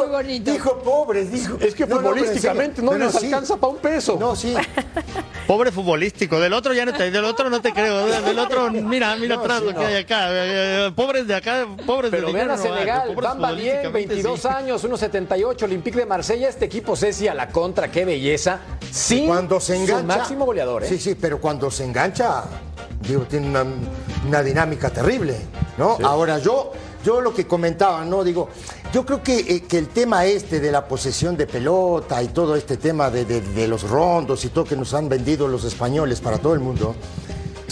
bonito. 0.08 0.52
Dijo 0.52 0.78
pobres, 0.82 1.32
dijo. 1.32 1.56
Es 1.60 1.74
que 1.74 1.86
No, 1.86 1.96
no, 1.96 2.02
futbolísticamente 2.10 2.82
no, 2.82 2.92
Pero 2.92 3.06
les 3.06 3.14
sí. 3.14 3.26
alcanza 3.26 3.56
para 3.56 3.72
un 3.72 3.78
peso. 3.78 4.16
No, 4.20 4.36
sí. 4.36 4.54
Pobre 5.46 5.72
futbolístico. 5.72 6.38
Del 6.38 6.52
otro 6.52 6.72
ya 6.72 6.84
no 6.84 6.92
te, 6.92 7.10
del 7.10 7.24
otro 7.24 7.50
no 7.50 7.60
te 7.60 7.72
creo. 7.72 8.06
Del 8.06 8.38
otro, 8.38 8.70
mira, 8.70 9.16
mira 9.16 9.36
atrás 9.36 9.60
sí, 9.60 9.64
lo 9.66 9.70
que 9.72 9.80
no. 9.80 9.86
hay 9.86 9.96
acá. 9.96 10.28
Eh, 10.54 10.92
pobres 10.94 11.26
de 11.26 11.34
acá, 11.34 11.66
pobres 11.86 12.10
Pero 12.10 12.26
de 12.26 12.32
vean 12.34 12.50
a 12.50 12.56
Senegal, 12.58 13.14
Bamba 13.14 13.52
bien, 13.52 13.76
futbolísticamente 13.82 14.14
22 14.14 14.40
sí. 14.40 14.48
años, 14.48 14.84
1.78, 14.84 15.62
Olympique 15.62 15.98
de 15.98 16.06
Marsella, 16.06 16.48
este 16.48 16.66
equipo 16.66 16.94
Ceci 16.94 17.26
a 17.28 17.34
la 17.34 17.48
contra, 17.48 17.90
qué 17.90 18.04
belleza. 18.04 18.60
Sin 18.90 19.26
cuando 19.26 19.58
se 19.60 19.76
engancha. 19.76 20.00
su 20.00 20.06
máximo 20.18 20.44
goleador, 20.44 20.84
¿eh? 20.84 20.88
Sí, 20.88 20.98
sí, 20.98 21.14
pero 21.14 21.40
cuando 21.40 21.70
se 21.70 21.84
engancha, 21.84 22.44
digo, 23.00 23.22
tiene 23.22 23.48
una, 23.48 23.64
una 24.28 24.42
dinámica 24.42 24.90
terrible, 24.90 25.36
¿no? 25.78 25.96
Ahora 26.02 26.38
yo, 26.38 26.72
yo 27.04 27.20
lo 27.22 27.32
que 27.32 27.46
comentaba, 27.46 28.04
¿no? 28.04 28.22
Digo, 28.22 28.50
yo 28.92 29.06
creo 29.06 29.22
que, 29.22 29.38
eh, 29.38 29.62
que 29.62 29.78
el 29.78 29.88
tema 29.88 30.26
este 30.26 30.60
de 30.60 30.70
la 30.70 30.86
posesión 30.86 31.36
de 31.36 31.46
pelota 31.46 32.22
y 32.22 32.28
todo 32.28 32.54
este 32.56 32.76
tema 32.76 33.08
de, 33.08 33.24
de- 33.24 33.40
de 33.40 33.66
los 33.68 33.88
rondos 33.88 34.44
y 34.44 34.48
todo 34.50 34.64
que 34.64 34.76
nos 34.76 34.92
han 34.92 35.08
vendido 35.08 35.48
los 35.48 35.64
españoles 35.64 36.20
para 36.20 36.36
todo 36.38 36.52
el 36.52 36.60
mundo. 36.60 36.94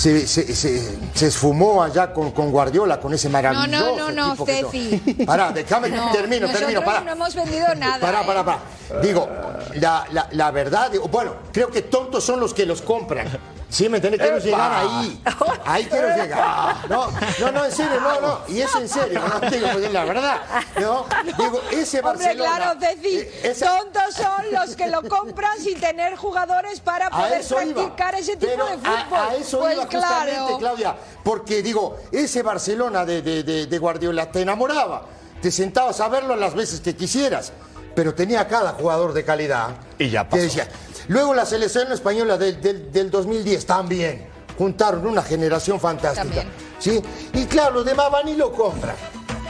Se, 0.00 0.26
se- 0.26 0.54
se- 0.56 0.98
se 1.14 1.26
esfumó 1.26 1.82
allá 1.82 2.10
con, 2.12 2.30
con 2.30 2.50
Guardiola, 2.50 2.98
con 2.98 3.12
ese 3.12 3.28
No, 3.28 3.32
maravilloso 3.32 3.96
no, 3.98 4.10
no, 4.10 4.34
no, 4.34 4.44
que- 4.46 4.64
Ceci. 4.64 4.98
Pará, 5.26 5.52
déjame, 5.52 5.90
No, 5.90 6.10
termino, 6.10 6.48
termino, 6.50 6.82
para. 6.82 7.00
no 7.02 7.12
hemos 7.12 7.34
vendido 7.34 7.74
nada. 7.74 7.98
Para, 8.00 8.22
¿eh? 8.22 8.26
para, 8.26 8.42
para. 8.42 8.60
Digo, 9.02 9.28
la, 9.74 10.06
la, 10.12 10.26
la 10.32 10.50
verdad, 10.52 10.90
digo, 10.90 11.06
bueno, 11.08 11.34
creo 11.52 11.70
que 11.70 11.82
tontos 11.82 12.24
son 12.24 12.40
los 12.40 12.54
que 12.54 12.64
los 12.64 12.80
compran. 12.80 13.28
Sí, 13.70 13.88
¿me 13.88 13.98
entiendes? 13.98 14.20
Quiero 14.20 14.38
llegar 14.38 14.72
ahí. 14.72 15.22
Ahí 15.64 15.84
quiero 15.86 16.08
llegar. 16.16 16.88
No, 16.90 17.06
no, 17.40 17.52
no, 17.52 17.64
en 17.64 17.72
serio, 17.72 18.00
no, 18.00 18.20
no. 18.20 18.40
Y 18.48 18.60
es 18.60 18.74
en 18.74 18.88
serio, 18.88 19.20
no 19.20 19.48
digo, 19.48 19.68
pues 19.72 19.84
es 19.84 19.92
la 19.92 20.04
verdad. 20.04 20.40
No, 20.80 21.06
digo, 21.38 21.60
ese 21.70 22.00
Hombre, 22.00 22.24
Barcelona. 22.26 22.56
claro, 22.56 22.80
Ceci, 22.80 23.16
eh, 23.18 23.40
esa- 23.44 23.78
tontos 23.78 24.14
son 24.14 24.44
los 24.52 24.74
que 24.76 24.88
lo 24.88 25.02
compran 25.08 25.56
sin 25.58 25.78
tener 25.80 26.16
jugadores 26.16 26.80
para 26.80 27.08
poder 27.10 27.42
iba. 27.48 27.74
practicar 27.74 28.14
ese 28.16 28.36
tipo 28.36 28.52
Pero 28.52 28.66
de 28.66 28.76
fútbol. 28.78 29.18
A, 29.18 29.24
a 29.30 29.34
eso 29.36 29.58
pues 29.60 29.74
iba 29.76 29.86
claro. 29.86 30.08
justamente, 30.30 30.58
Claudia. 30.58 30.96
Porque 31.22 31.62
digo, 31.62 31.96
ese 32.10 32.42
Barcelona 32.42 33.04
de, 33.04 33.22
de- 33.22 33.42
de- 33.44 33.66
de 33.66 33.78
Guardiola 33.78 34.30
te 34.32 34.42
enamoraba. 34.42 35.02
Te 35.40 35.50
sentabas 35.50 36.00
a 36.00 36.08
verlo 36.08 36.34
las 36.36 36.54
veces 36.54 36.80
que 36.80 36.94
quisieras. 36.96 37.52
Pero 37.94 38.14
tenía 38.14 38.46
cada 38.46 38.72
jugador 38.72 39.12
de 39.12 39.24
calidad. 39.24 39.70
Y 39.98 40.10
ya 40.10 40.24
Que 40.24 40.30
pasó. 40.30 40.42
decía. 40.42 40.68
Luego 41.10 41.34
la 41.34 41.44
selección 41.44 41.90
española 41.90 42.38
del, 42.38 42.60
del- 42.60 42.92
del 42.92 43.10
2010 43.10 43.66
también. 43.66 44.28
Juntaron 44.56 45.04
una 45.08 45.22
generación 45.22 45.80
fantástica. 45.80 46.22
También. 46.22 46.48
¿sí? 46.78 47.02
Y 47.32 47.46
claro, 47.46 47.72
los 47.74 47.84
demás 47.84 48.12
van 48.12 48.28
y 48.28 48.34
lo 48.36 48.52
compran. 48.52 48.94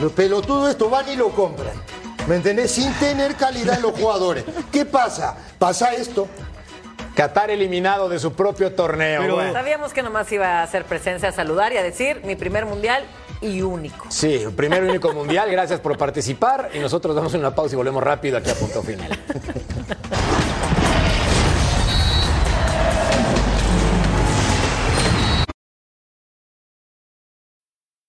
Los 0.01 0.11
pelotudos 0.13 0.71
estos 0.71 0.91
van 0.91 1.07
y 1.11 1.17
lo 1.17 1.29
compran. 1.31 1.75
¿Me 2.27 2.37
entendés? 2.37 2.71
Sin 2.71 2.91
tener 2.95 3.35
calidad 3.35 3.77
en 3.77 3.83
los 3.83 3.93
jugadores. 3.93 4.45
¿Qué 4.73 4.87
pasa? 4.87 5.37
Pasa 5.59 5.93
esto. 5.93 6.29
Qatar 7.15 7.51
eliminado 7.51 8.09
de 8.09 8.19
su 8.19 8.33
propio 8.33 8.73
torneo. 8.73 9.21
Pero- 9.21 9.35
Bueno. 9.35 9.53
Sabíamos 9.53 9.93
que 9.93 10.03
nomás 10.03 10.33
iba 10.33 10.61
a 10.61 10.63
hacer 10.63 10.87
presencia 10.87 11.29
a 11.29 11.33
saludar 11.33 11.75
y 11.75 11.77
a 11.77 11.83
decir 11.83 12.23
mi 12.25 12.37
primer 12.37 12.65
mundial 12.65 13.05
y 13.43 13.61
único. 13.61 14.07
Sí, 14.09 14.47
primer 14.57 14.83
y 14.85 14.89
único 14.89 15.13
mundial, 15.13 15.51
gracias 15.51 15.81
por 15.81 15.99
participar 15.99 16.71
y 16.73 16.79
nosotros 16.79 17.15
damos 17.15 17.35
una 17.35 17.55
pausa 17.55 17.75
y 17.75 17.77
volvemos 17.77 18.03
rápido 18.03 18.39
aquí 18.39 18.49
a 18.49 18.55
punto 18.55 18.83
final. 18.83 19.11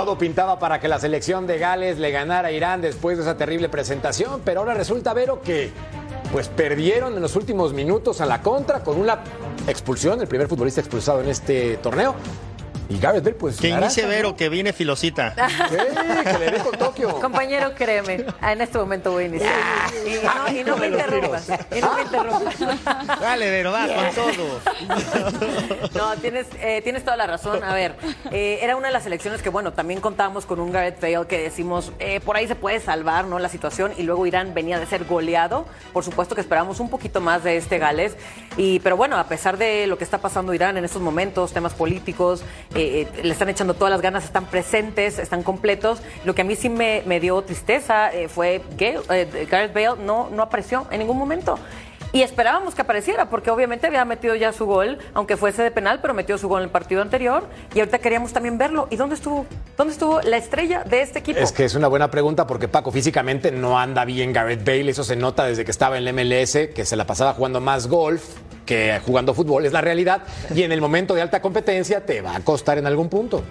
Todo 0.00 0.16
pintaba 0.16 0.58
para 0.58 0.80
que 0.80 0.88
la 0.88 0.98
selección 0.98 1.46
de 1.46 1.58
Gales 1.58 1.98
le 1.98 2.10
ganara 2.10 2.48
a 2.48 2.52
Irán 2.52 2.80
después 2.80 3.18
de 3.18 3.22
esa 3.22 3.36
terrible 3.36 3.68
presentación, 3.68 4.40
pero 4.42 4.60
ahora 4.60 4.72
resulta, 4.72 5.12
Vero, 5.12 5.42
que 5.42 5.70
pues 6.32 6.48
perdieron 6.48 7.14
en 7.16 7.20
los 7.20 7.36
últimos 7.36 7.74
minutos 7.74 8.22
a 8.22 8.24
la 8.24 8.40
contra 8.40 8.82
con 8.82 8.98
una 8.98 9.22
expulsión, 9.66 10.18
el 10.18 10.26
primer 10.26 10.48
futbolista 10.48 10.80
expulsado 10.80 11.20
en 11.20 11.28
este 11.28 11.76
torneo. 11.76 12.14
Y 12.90 12.98
Gareth 12.98 13.22
Bale, 13.22 13.36
pues. 13.36 13.56
Que 13.56 13.68
inicie. 13.68 14.04
Vero, 14.04 14.34
que 14.34 14.48
viene 14.48 14.72
filosita. 14.72 15.34
Sí, 15.70 15.76
que 16.24 16.38
le 16.38 16.50
dé 16.50 16.58
con 16.58 16.72
Tokio. 16.78 17.20
Compañero, 17.20 17.72
créeme, 17.74 18.24
en 18.42 18.60
este 18.60 18.78
momento 18.78 19.12
voy 19.12 19.24
a 19.24 19.26
iniciar. 19.28 19.52
Y 20.04 20.24
no, 20.24 20.60
y 20.60 20.64
no 20.64 20.76
me 20.76 20.88
interrumpas. 20.88 21.48
Y 21.48 21.80
no 21.80 21.94
me 21.94 22.02
interrumpas. 22.02 22.54
Dale, 23.20 23.50
Vero, 23.50 23.70
va 23.72 23.86
con 23.86 24.14
todo. 24.14 24.60
No, 25.94 26.16
tienes, 26.16 26.46
eh, 26.60 26.80
tienes 26.82 27.04
toda 27.04 27.16
la 27.16 27.26
razón. 27.26 27.62
A 27.62 27.74
ver, 27.74 27.94
eh, 28.32 28.58
era 28.62 28.76
una 28.76 28.88
de 28.88 28.92
las 28.92 29.06
elecciones 29.06 29.42
que, 29.42 29.50
bueno, 29.50 29.72
también 29.72 30.00
contábamos 30.00 30.44
con 30.46 30.58
un 30.60 30.72
Gareth 30.72 31.00
Bale 31.00 31.26
que 31.28 31.38
decimos, 31.38 31.92
eh, 32.00 32.20
por 32.20 32.36
ahí 32.36 32.48
se 32.48 32.56
puede 32.56 32.80
salvar, 32.80 33.26
¿no? 33.26 33.38
La 33.38 33.48
situación. 33.48 33.92
Y 33.96 34.02
luego 34.02 34.26
Irán 34.26 34.52
venía 34.52 34.80
de 34.80 34.86
ser 34.86 35.04
goleado. 35.04 35.66
Por 35.92 36.04
supuesto 36.04 36.34
que 36.34 36.40
esperábamos 36.40 36.80
un 36.80 36.90
poquito 36.90 37.20
más 37.20 37.44
de 37.44 37.56
este 37.56 37.78
Gales. 37.78 38.16
Y, 38.56 38.80
pero 38.80 38.96
bueno, 38.96 39.16
a 39.16 39.24
pesar 39.28 39.56
de 39.58 39.86
lo 39.86 39.96
que 39.98 40.04
está 40.04 40.18
pasando 40.18 40.52
Irán 40.54 40.76
en 40.76 40.84
estos 40.84 41.02
momentos, 41.02 41.52
temas 41.52 41.74
políticos, 41.74 42.42
eh, 42.74 42.79
eh, 42.80 43.08
le 43.22 43.32
están 43.32 43.48
echando 43.48 43.74
todas 43.74 43.90
las 43.90 44.00
ganas, 44.00 44.24
están 44.24 44.46
presentes, 44.46 45.18
están 45.18 45.42
completos. 45.42 46.00
Lo 46.24 46.34
que 46.34 46.42
a 46.42 46.44
mí 46.44 46.56
sí 46.56 46.68
me, 46.68 47.02
me 47.06 47.20
dio 47.20 47.40
tristeza 47.42 48.12
eh, 48.12 48.28
fue 48.28 48.62
que 48.78 48.98
eh, 49.10 49.46
Gareth 49.50 49.72
Bale 49.72 50.02
no, 50.04 50.30
no 50.30 50.42
apareció 50.42 50.86
en 50.90 51.00
ningún 51.00 51.18
momento. 51.18 51.58
Y 52.12 52.22
esperábamos 52.22 52.74
que 52.74 52.82
apareciera, 52.82 53.28
porque 53.30 53.50
obviamente 53.50 53.86
había 53.86 54.04
metido 54.04 54.34
ya 54.34 54.52
su 54.52 54.66
gol, 54.66 54.98
aunque 55.14 55.36
fuese 55.36 55.62
de 55.62 55.70
penal, 55.70 56.00
pero 56.00 56.14
metió 56.14 56.38
su 56.38 56.48
gol 56.48 56.60
en 56.60 56.64
el 56.64 56.70
partido 56.70 57.02
anterior. 57.02 57.44
Y 57.74 57.80
ahorita 57.80 57.98
queríamos 57.98 58.32
también 58.32 58.58
verlo. 58.58 58.88
¿Y 58.90 58.96
dónde 58.96 59.14
estuvo? 59.14 59.46
¿Dónde 59.76 59.92
estuvo 59.92 60.20
la 60.22 60.36
estrella 60.36 60.84
de 60.84 61.02
este 61.02 61.20
equipo? 61.20 61.38
Es 61.38 61.52
que 61.52 61.64
es 61.64 61.74
una 61.74 61.88
buena 61.88 62.10
pregunta 62.10 62.46
porque 62.46 62.68
Paco 62.68 62.90
físicamente 62.90 63.52
no 63.52 63.78
anda 63.78 64.04
bien 64.04 64.32
Gareth 64.32 64.64
Bale, 64.64 64.90
eso 64.90 65.04
se 65.04 65.16
nota 65.16 65.44
desde 65.44 65.64
que 65.64 65.70
estaba 65.70 65.98
en 65.98 66.06
el 66.06 66.14
MLS, 66.14 66.68
que 66.74 66.84
se 66.84 66.96
la 66.96 67.06
pasaba 67.06 67.34
jugando 67.34 67.60
más 67.60 67.86
golf 67.86 68.22
que 68.66 69.00
jugando 69.04 69.34
fútbol, 69.34 69.66
es 69.66 69.72
la 69.72 69.80
realidad, 69.80 70.22
y 70.54 70.62
en 70.62 70.70
el 70.70 70.80
momento 70.80 71.14
de 71.14 71.22
alta 71.22 71.42
competencia 71.42 72.06
te 72.06 72.20
va 72.20 72.36
a 72.36 72.40
costar 72.40 72.78
en 72.78 72.86
algún 72.86 73.08
punto. 73.08 73.42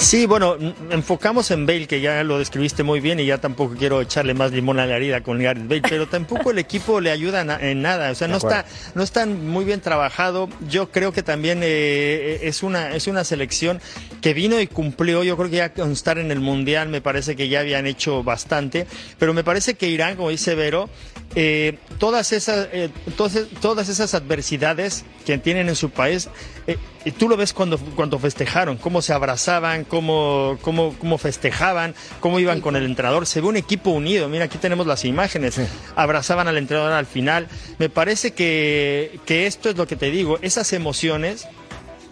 Sí, 0.00 0.24
bueno, 0.24 0.56
enfocamos 0.90 1.50
en 1.50 1.66
Bale, 1.66 1.86
que 1.86 2.00
ya 2.00 2.24
lo 2.24 2.38
describiste 2.38 2.82
muy 2.82 3.00
bien 3.00 3.20
y 3.20 3.26
ya 3.26 3.36
tampoco 3.38 3.74
quiero 3.78 4.00
echarle 4.00 4.32
más 4.32 4.50
limón 4.50 4.78
a 4.80 4.86
la 4.86 4.96
herida 4.96 5.20
con 5.20 5.38
Gareth 5.38 5.68
Bale, 5.68 5.82
pero 5.82 6.08
tampoco 6.08 6.50
el 6.52 6.58
equipo 6.58 7.02
le 7.02 7.10
ayuda 7.10 7.44
na- 7.44 7.60
en 7.60 7.82
nada, 7.82 8.10
o 8.10 8.14
sea, 8.14 8.26
no 8.26 8.38
está, 8.38 8.64
no 8.94 9.02
está 9.02 9.26
muy 9.26 9.64
bien 9.66 9.82
trabajado. 9.82 10.48
Yo 10.70 10.90
creo 10.90 11.12
que 11.12 11.22
también 11.22 11.60
eh, 11.62 12.40
es, 12.42 12.62
una, 12.62 12.96
es 12.96 13.08
una 13.08 13.24
selección 13.24 13.78
que 14.20 14.34
vino 14.34 14.60
y 14.60 14.66
cumplió, 14.66 15.22
yo 15.22 15.36
creo 15.36 15.50
que 15.50 15.56
ya 15.56 15.72
con 15.72 15.92
estar 15.92 16.18
en 16.18 16.30
el 16.30 16.40
Mundial 16.40 16.88
me 16.88 17.00
parece 17.00 17.36
que 17.36 17.48
ya 17.48 17.60
habían 17.60 17.86
hecho 17.86 18.22
bastante, 18.22 18.86
pero 19.18 19.34
me 19.34 19.44
parece 19.44 19.74
que 19.74 19.88
Irán, 19.88 20.16
como 20.16 20.30
dice 20.30 20.54
Vero, 20.54 20.88
eh, 21.34 21.78
todas, 21.98 22.32
esas, 22.32 22.68
eh, 22.72 22.90
todas, 23.16 23.46
todas 23.60 23.88
esas 23.88 24.14
adversidades 24.14 25.04
que 25.24 25.38
tienen 25.38 25.68
en 25.68 25.76
su 25.76 25.90
país, 25.90 26.28
eh, 26.66 26.76
y 27.04 27.12
tú 27.12 27.28
lo 27.28 27.36
ves 27.36 27.52
cuando, 27.52 27.78
cuando 27.78 28.18
festejaron, 28.18 28.76
cómo 28.76 29.00
se 29.00 29.12
abrazaban, 29.12 29.84
cómo, 29.84 30.58
cómo, 30.60 30.94
cómo 30.98 31.18
festejaban, 31.18 31.94
cómo 32.20 32.40
iban 32.40 32.60
con 32.60 32.76
el 32.76 32.84
entrenador. 32.84 33.26
Se 33.26 33.40
ve 33.40 33.48
un 33.48 33.56
equipo 33.56 33.90
unido. 33.90 34.28
Mira, 34.28 34.44
aquí 34.44 34.58
tenemos 34.58 34.86
las 34.86 35.06
imágenes. 35.06 35.58
Abrazaban 35.96 36.46
al 36.46 36.58
entrenador 36.58 36.92
al 36.92 37.06
final. 37.06 37.48
Me 37.78 37.88
parece 37.88 38.32
que, 38.32 39.18
que 39.24 39.46
esto 39.46 39.70
es 39.70 39.76
lo 39.76 39.86
que 39.86 39.96
te 39.96 40.10
digo, 40.10 40.38
esas 40.42 40.74
emociones 40.74 41.48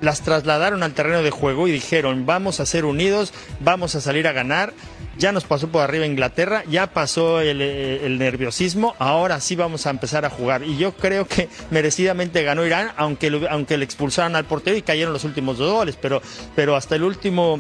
las 0.01 0.21
trasladaron 0.23 0.83
al 0.83 0.93
terreno 0.95 1.23
de 1.23 1.31
juego 1.31 1.67
y 1.69 1.73
dijeron, 1.73 2.25
vamos 2.27 2.61
a 2.61 2.67
ser 2.67 2.85
unidos, 2.85 3.33
vamos 3.61 3.95
a 3.95 4.01
salir 4.01 4.27
a 4.29 4.33
ganar. 4.33 4.73
Ya 5.19 5.33
nos 5.33 5.43
pasó 5.45 5.67
por 5.69 5.83
arriba 5.83 6.07
Inglaterra, 6.07 6.63
ya 6.71 6.87
pasó 6.93 7.41
el, 7.41 7.61
eh, 7.61 8.07
el 8.07 8.19
nerviosismo, 8.21 8.95
ahora 9.01 9.41
sí 9.41 9.57
vamos 9.57 9.85
a 9.87 9.91
empezar 9.91 10.25
a 10.25 10.31
jugar. 10.31 10.63
Y 10.63 10.77
yo 10.77 10.93
creo 10.93 11.27
que 11.27 11.49
merecidamente 11.73 12.45
ganó 12.45 12.65
Irán, 12.65 12.93
aunque, 12.97 13.29
lo- 13.29 13.51
aunque 13.51 13.77
le 13.77 13.85
expulsaran 13.85 14.37
al 14.37 14.45
portero 14.45 14.77
y 14.77 14.83
cayeron 14.83 15.13
los 15.13 15.25
últimos 15.25 15.59
dos 15.59 15.73
goles, 15.73 15.97
pero, 16.01 16.23
pero 16.55 16.77
hasta 16.77 16.95
el 16.95 17.03
último 17.03 17.59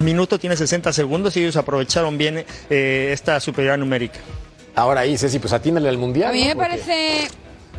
minuto 0.00 0.38
tiene 0.38 0.56
60 0.56 0.92
segundos 0.92 1.34
y 1.38 1.40
ellos 1.40 1.56
aprovecharon 1.56 2.18
bien 2.18 2.44
eh, 2.68 3.10
esta 3.12 3.40
superioridad 3.40 3.78
numérica. 3.78 4.18
Ahora 4.74 5.00
ahí, 5.00 5.16
Ceci, 5.16 5.38
pues 5.38 5.54
atínale 5.54 5.88
al 5.88 5.96
Mundial. 5.96 6.28
A 6.30 6.32
mí 6.34 6.44
me 6.44 6.54
parece 6.56 7.28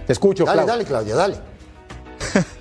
Te 0.07 0.13
escucho, 0.13 0.45
Dale, 0.45 0.55
Clau. 0.57 0.67
dale, 0.67 0.85
Claudia, 0.85 1.15
dale. 1.15 1.35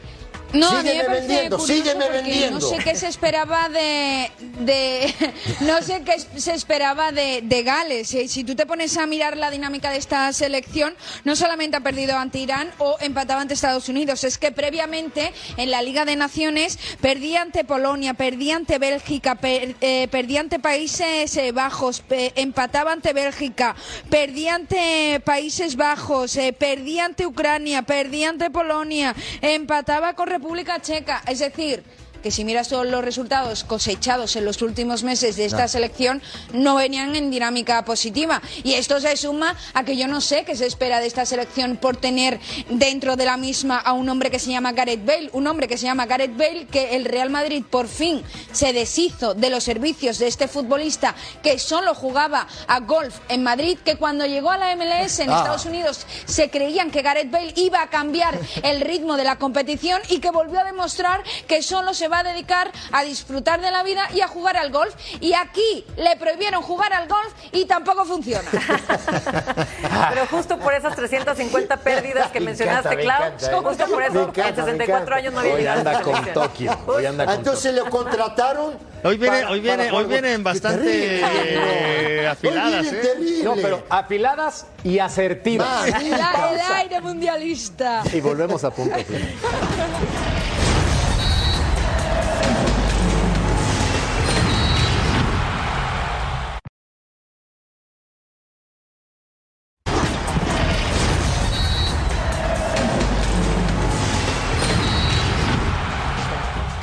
No, 0.53 0.81
Sígueme 0.81 1.09
vendiendo, 1.09 1.59
sígueme. 1.61 2.51
No 2.51 2.61
sé 2.61 2.79
qué 2.79 2.97
se 2.97 3.07
esperaba 3.09 3.69
de, 3.69 4.31
de 4.61 5.15
no 5.61 5.81
sé 5.83 6.03
qué 6.03 6.17
se 6.41 6.55
esperaba 6.55 7.13
de, 7.13 7.41
de 7.43 7.63
Gales. 7.63 8.13
Eh, 8.15 8.27
Si 8.29 8.43
tú 8.45 8.57
te 8.57 8.67
pones 8.67 8.97
a 8.97 9.07
mirar 9.07 9.37
la 9.37 9.51
dinámica 9.51 9.91
de 9.91 9.99
esta 9.99 10.33
selección, 10.33 10.95
no 11.25 11.37
solamente 11.37 11.77
ha 11.77 11.81
perdido 11.81 12.17
ante 12.19 12.39
Irán 12.41 12.71
o 12.79 12.97
empataba 13.01 13.41
ante 13.43 13.55
Estados 13.55 13.89
Unidos, 13.89 14.25
es 14.25 14.39
que 14.39 14.51
previamente 14.51 15.33
en 15.57 15.71
la 15.71 15.83
Liga 15.83 16.05
de 16.05 16.17
Naciones 16.17 16.79
perdía 17.01 17.43
ante 17.43 17.65
Polonia, 17.65 18.15
perdía 18.15 18.57
ante 18.57 18.79
Bélgica, 18.79 19.37
per- 19.37 19.77
eh, 19.81 20.09
perdía 20.11 20.41
ante 20.41 20.59
Países 20.59 21.37
eh, 21.37 21.53
Bajos, 21.53 22.03
empataba 22.11 22.93
ante 22.93 23.13
Bélgica, 23.13 23.77
perdía 24.09 24.55
ante 24.57 25.21
Países 25.25 25.77
Bajos, 25.77 26.37
eh, 26.37 26.53
perdía 26.53 27.05
ante 27.05 27.27
Ucrania, 27.27 27.83
perdía 27.83 28.31
ante 28.31 28.51
Polonia, 28.51 29.15
empataba 29.43 30.15
con 30.15 30.29
República 30.41 30.81
Checa. 30.81 31.23
Es 31.29 31.39
decir, 31.41 31.85
que 32.23 32.31
si 32.31 32.45
miras 32.45 32.69
todos 32.69 32.87
los 32.87 33.05
resultados 33.05 33.65
cosechados 33.65 34.37
en 34.37 34.45
los 34.45 34.63
últimos 34.63 35.03
meses 35.03 35.37
de 35.37 35.45
esta 35.45 35.63
No. 35.63 35.69
selección, 35.69 36.23
no 36.53 36.77
venían 36.77 37.15
en 37.17 37.31
dinámica 37.31 37.85
positiva. 37.85 38.41
Y 38.63 38.75
esto 38.75 39.01
se 39.01 39.17
suma 39.17 39.57
a 39.75 39.85
que 39.85 39.97
yo 39.97 40.07
no 40.09 40.21
sé 40.21 40.45
qué 40.45 40.57
se 40.57 40.67
espera 40.67 41.01
de 41.01 41.07
esta 41.07 41.25
selección 41.27 41.77
por 41.77 41.97
tener 41.97 42.39
dentro 42.69 43.17
de 43.17 43.25
la 43.25 43.37
misma 43.37 43.79
a 43.79 43.93
un 43.93 44.09
hombre 44.09 44.31
que 44.31 44.39
se 44.39 44.51
llama 44.51 44.73
Gareth 44.73 45.05
Bale, 45.05 45.31
un 45.33 45.47
hombre 45.47 45.69
que 45.69 45.77
se 45.79 45.85
llama 45.87 46.07
Gareth 46.07 46.37
Bale, 46.37 46.67
que 46.67 46.97
el 46.97 47.05
Real 47.05 47.31
Madrid 47.31 47.65
por 47.69 47.89
fin 47.89 48.23
se 48.53 48.73
deshizo 48.73 49.35
de 49.35 49.51
los 49.51 49.65
servicios 49.65 50.19
de 50.19 50.27
este 50.27 50.49
futbolista 50.49 51.15
que 51.43 51.59
solo 51.59 51.95
jugaba 51.95 52.47
a 52.67 52.81
golf 52.81 53.19
en 53.29 53.43
Madrid, 53.43 53.79
que 53.85 53.97
cuando 53.97 54.27
llegó 54.27 54.51
a 54.51 54.59
la 54.59 54.73
MLS 54.77 55.21
en 55.23 55.31
Ah. 55.31 55.39
Estados 55.39 55.65
Unidos 55.67 56.07
se 56.27 56.51
creían 56.51 56.91
que 56.91 57.03
Gareth 57.03 57.31
Bale 57.31 57.53
iba 57.57 57.83
a 57.83 57.91
cambiar 57.91 58.39
el 58.63 58.81
ritmo 58.81 59.17
de 59.17 59.25
la 59.25 59.37
competición 59.37 60.01
y 60.09 60.19
que 60.21 60.31
volvió 60.31 60.61
a 60.61 60.65
demostrar 60.65 61.23
que 61.47 61.63
solo 61.63 61.95
se 61.95 62.09
va 62.11 62.19
a 62.21 62.23
dedicar 62.25 62.71
a 62.93 63.03
disfrutar 63.05 63.61
de 63.61 63.71
la 63.71 63.83
vida 63.83 64.09
y 64.15 64.21
a 64.21 64.29
jugar 64.29 64.57
al 64.57 64.71
golf. 64.71 64.95
Y 65.21 65.33
aquí 65.35 65.85
le 65.97 66.17
prohibieron 66.17 66.63
jugar 66.63 66.93
al 66.93 67.09
golf 67.09 67.33
y 67.53 67.65
tampoco 67.67 68.05
funciona. 68.05 68.49
Pero 70.11 70.27
justo 70.31 70.59
por 70.59 70.75
esas 70.75 70.95
350 70.97 71.77
pérdidas 71.79 72.31
que 72.31 72.41
Me 72.41 72.47
mencionaste, 72.47 72.89
encanta, 72.89 72.97
me 72.97 73.03
Clau, 73.05 73.23
encanta, 73.25 73.47
¿eh? 73.47 73.61
justo 73.63 73.87
por 73.87 74.03
eso 74.03 74.21
encanta, 74.23 74.49
en 74.49 74.55
me 74.55 74.63
64 74.63 74.85
encanta. 74.87 75.15
años 75.15 75.33
no 75.33 75.41
había 75.41 75.55
Hoy 75.55 75.67
anda 75.67 76.03
con. 76.03 76.25
Tokio. 76.33 76.79
Hoy 76.87 77.07
anda 77.07 77.25
con 77.27 77.35
Entonces 77.35 77.75
le 77.75 77.83
contrataron. 77.83 78.91
Hoy 79.03 79.17
viene, 79.17 79.39
para- 79.39 79.51
hoy 79.51 79.61
viene, 79.61 79.91
hoy 79.93 80.05
vienen 80.05 80.43
bastante 80.45 80.85
terrible. 80.85 82.23
eh, 82.23 82.29
afiladas. 82.29 82.73
Hoy 82.75 82.83
viene 82.83 82.99
¿eh? 82.99 83.01
terrible. 83.03 83.45
No, 83.45 83.55
pero 83.57 83.83
afiladas 83.89 84.67
y 84.85 84.99
asertivas. 84.99 85.87
el, 85.87 86.13
el 86.13 86.61
aire 86.75 87.01
mundialista. 87.01 88.03
Y 88.13 88.21
volvemos 88.21 88.63
a 88.65 88.71
punto. 88.71 88.97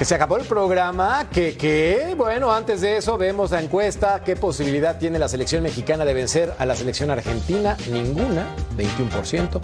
se 0.07 0.15
acabó 0.15 0.37
el 0.37 0.45
programa, 0.45 1.27
que, 1.29 2.13
bueno, 2.15 2.53
antes 2.53 2.79
de 2.79 2.95
eso 2.95 3.17
vemos 3.17 3.51
la 3.51 3.61
encuesta, 3.61 4.21
qué 4.23 4.37
posibilidad 4.37 4.97
tiene 4.97 5.19
la 5.19 5.27
selección 5.27 5.63
mexicana 5.63 6.05
de 6.05 6.13
vencer 6.13 6.53
a 6.57 6.65
la 6.65 6.77
selección 6.77 7.11
argentina, 7.11 7.75
ninguna, 7.91 8.47
21%, 8.77 9.59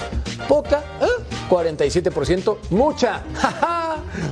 poca, 0.50 0.84
¿eh? 1.00 1.24
47%, 1.50 2.58
mucha, 2.72 3.24
jaja, 3.36 3.73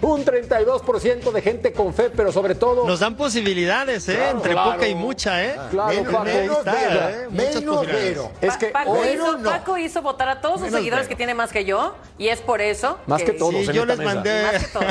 un 0.01 0.25
32% 0.25 1.31
de 1.31 1.41
gente 1.41 1.73
con 1.73 1.93
fe, 1.93 2.09
pero 2.09 2.31
sobre 2.31 2.55
todo... 2.55 2.85
Nos 2.87 2.99
dan 2.99 3.15
posibilidades, 3.15 4.07
¿eh? 4.09 4.15
Claro, 4.15 4.37
Entre 4.37 4.51
claro. 4.53 4.71
poca 4.73 4.87
y 4.87 4.95
mucha, 4.95 5.43
¿eh? 5.45 5.55
Claro, 5.69 5.89
Menos, 5.89 6.11
Paco, 6.13 6.23
menos, 6.25 6.57
está, 6.59 6.71
pero, 6.73 7.09
¿eh? 7.09 7.27
Menos, 7.31 7.85
pero. 7.89 8.31
Es 8.41 8.57
que 8.57 8.67
Paco, 8.67 8.91
hoy 8.91 9.07
hizo, 9.09 9.37
no. 9.37 9.49
Paco 9.49 9.77
hizo 9.77 10.01
votar 10.01 10.29
a 10.29 10.41
todos 10.41 10.61
sus 10.61 10.71
seguidores 10.71 11.07
que 11.07 11.15
tiene 11.15 11.33
más 11.33 11.51
que 11.51 11.65
yo 11.65 11.95
y 12.17 12.27
es 12.29 12.39
por 12.39 12.61
eso. 12.61 12.97
Más 13.07 13.23
que 13.23 13.31
todos 13.33 13.53
Sí, 13.65 13.71
yo 13.73 13.85
les 13.85 13.97
mesa. 13.97 14.13
mandé. 14.15 14.43
Más 14.43 14.63
que 14.65 14.71
todos. 14.71 14.85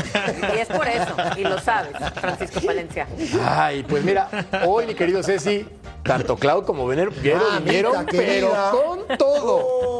Y 0.55 0.59
es 0.59 0.68
por 0.68 0.86
eso. 0.88 1.14
Y 1.36 1.42
lo 1.44 1.59
sabes, 1.61 1.92
Francisco 2.20 2.61
Palencia. 2.61 3.07
Ay, 3.44 3.82
pues 3.82 4.03
mira, 4.05 4.28
hoy 4.66 4.86
mi 4.86 4.94
querido 4.94 5.22
Ceci, 5.22 5.66
tanto 6.03 6.36
Clau 6.36 6.64
como 6.64 6.86
Venero 6.86 7.11
vieron, 7.11 7.42
Mamita 7.42 7.61
vinieron, 7.64 8.07
pero 8.07 8.53
con 8.72 9.18
todo. 9.18 9.61
Oh, 9.64 9.99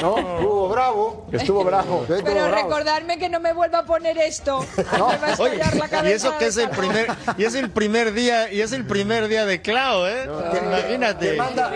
¿No? 0.00 0.18
Estuvo 0.38 0.68
bravo. 0.68 1.26
Estuvo 1.32 1.64
bravo. 1.64 2.00
Estuvo 2.02 2.22
Pero 2.24 2.44
bravo. 2.48 2.54
recordarme 2.54 3.18
que 3.18 3.28
no 3.28 3.40
me 3.40 3.52
vuelva 3.52 3.78
a 3.80 3.84
poner 3.84 4.18
esto. 4.18 4.64
Me 4.76 4.82
va 4.98 5.12
a 5.12 5.36
Oye, 5.38 5.54
estallar 5.56 5.76
la 5.76 5.88
cabeza 5.88 6.08
y 6.08 6.12
eso 6.12 6.38
que 6.38 6.46
es 6.46 6.56
el 6.56 6.70
primer 6.70 7.06
y 7.36 7.44
es 7.44 7.54
el 7.54 7.70
primer 7.70 8.12
día 8.12 8.52
y 8.52 8.60
es 8.60 8.72
el 8.72 8.84
primer 8.86 9.28
día 9.28 9.44
de 9.46 9.60
Clau, 9.62 10.06
¿eh? 10.06 10.28
Te, 10.52 10.58
Imagínate. 10.58 11.30
Te 11.30 11.36
manda, 11.36 11.70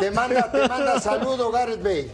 te 0.00 0.10
manda, 0.10 0.50
te 0.52 0.68
manda 0.68 1.00
saludo, 1.00 1.50
Gareth 1.50 1.82
Bale. 1.82 2.10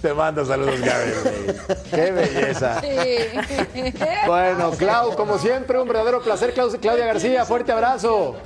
Te 0.00 0.12
mando 0.12 0.44
saludos, 0.44 0.78
Gabriel. 0.80 1.56
Qué 1.90 2.10
belleza. 2.12 2.80
Sí. 2.82 3.88
Bueno, 4.26 4.70
Clau, 4.72 5.14
como 5.16 5.38
siempre, 5.38 5.80
un 5.80 5.88
verdadero 5.88 6.22
placer. 6.22 6.54
Clau- 6.54 6.78
Claudia 6.78 7.06
García, 7.06 7.44
fuerte 7.46 7.72
abrazo. 7.72 8.36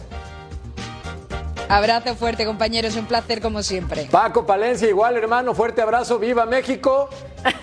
Abrazo 1.70 2.16
fuerte, 2.16 2.44
compañeros. 2.44 2.96
Un 2.96 3.06
placer 3.06 3.40
como 3.40 3.62
siempre. 3.62 4.08
Paco 4.10 4.44
Palencia, 4.44 4.88
igual, 4.88 5.16
hermano, 5.16 5.54
fuerte 5.54 5.80
abrazo. 5.82 6.18
¡Viva 6.18 6.44
México! 6.46 7.08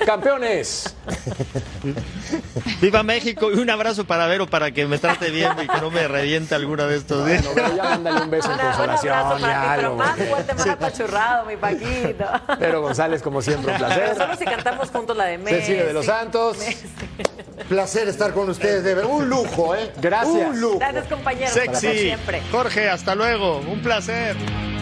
¡Campeones! 0.05 0.95
Viva 2.81 3.03
México 3.03 3.51
y 3.51 3.59
un 3.59 3.69
abrazo 3.69 4.05
para 4.05 4.25
Vero 4.27 4.47
para 4.47 4.71
que 4.71 4.85
me 4.87 4.97
trate 4.97 5.29
bien 5.29 5.51
y 5.63 5.67
que 5.67 5.81
no 5.81 5.91
me 5.91 6.07
reviente 6.07 6.55
alguna 6.55 6.85
de 6.87 6.97
estos 6.97 7.25
días. 7.25 7.43
No, 7.43 7.51
pero 7.53 7.75
ya 7.75 7.83
mándale 7.83 8.21
un 8.21 8.29
beso 8.31 8.47
en 8.49 8.55
Una- 8.55 8.63
un 8.63 8.69
consolación. 8.71 9.13
abrazo 9.13 9.41
para 9.41 9.53
ya, 9.53 9.61
ti, 9.61 9.75
pero 9.77 9.95
más 9.95 10.15
fuerte, 10.17 10.53
más 10.53 10.67
apachurrado, 10.67 11.45
mi 11.45 11.57
Paquito. 11.57 12.25
Pero 12.59 12.81
González, 12.81 13.21
como 13.21 13.41
siempre, 13.41 13.73
un 13.73 13.77
Pero 13.79 13.87
placer. 13.95 14.15
solo 14.17 14.35
si 14.35 14.45
cantamos 14.45 14.89
juntos 14.89 15.15
la 15.17 15.25
de 15.25 15.37
Messi. 15.37 15.57
Cecilia 15.59 15.85
de 15.85 15.93
los 15.93 16.05
Santos. 16.05 16.57
Placer 17.69 18.07
estar 18.07 18.33
con 18.33 18.49
ustedes, 18.49 18.83
de 18.83 18.95
verdad. 18.95 19.11
Un 19.11 19.29
lujo, 19.29 19.75
¿eh? 19.75 19.91
Gracias. 20.01 20.49
Un 20.49 20.61
lujo. 20.61 20.79
Gracias, 20.79 21.07
compañeros. 21.07 21.51
como 21.65 21.77
Sexy. 21.79 21.99
siempre. 21.99 22.41
Jorge, 22.51 22.89
hasta 22.89 23.13
luego. 23.15 23.57
Un 23.59 23.81
placer. 23.81 23.96
a 23.97 24.01
0. 24.01 24.76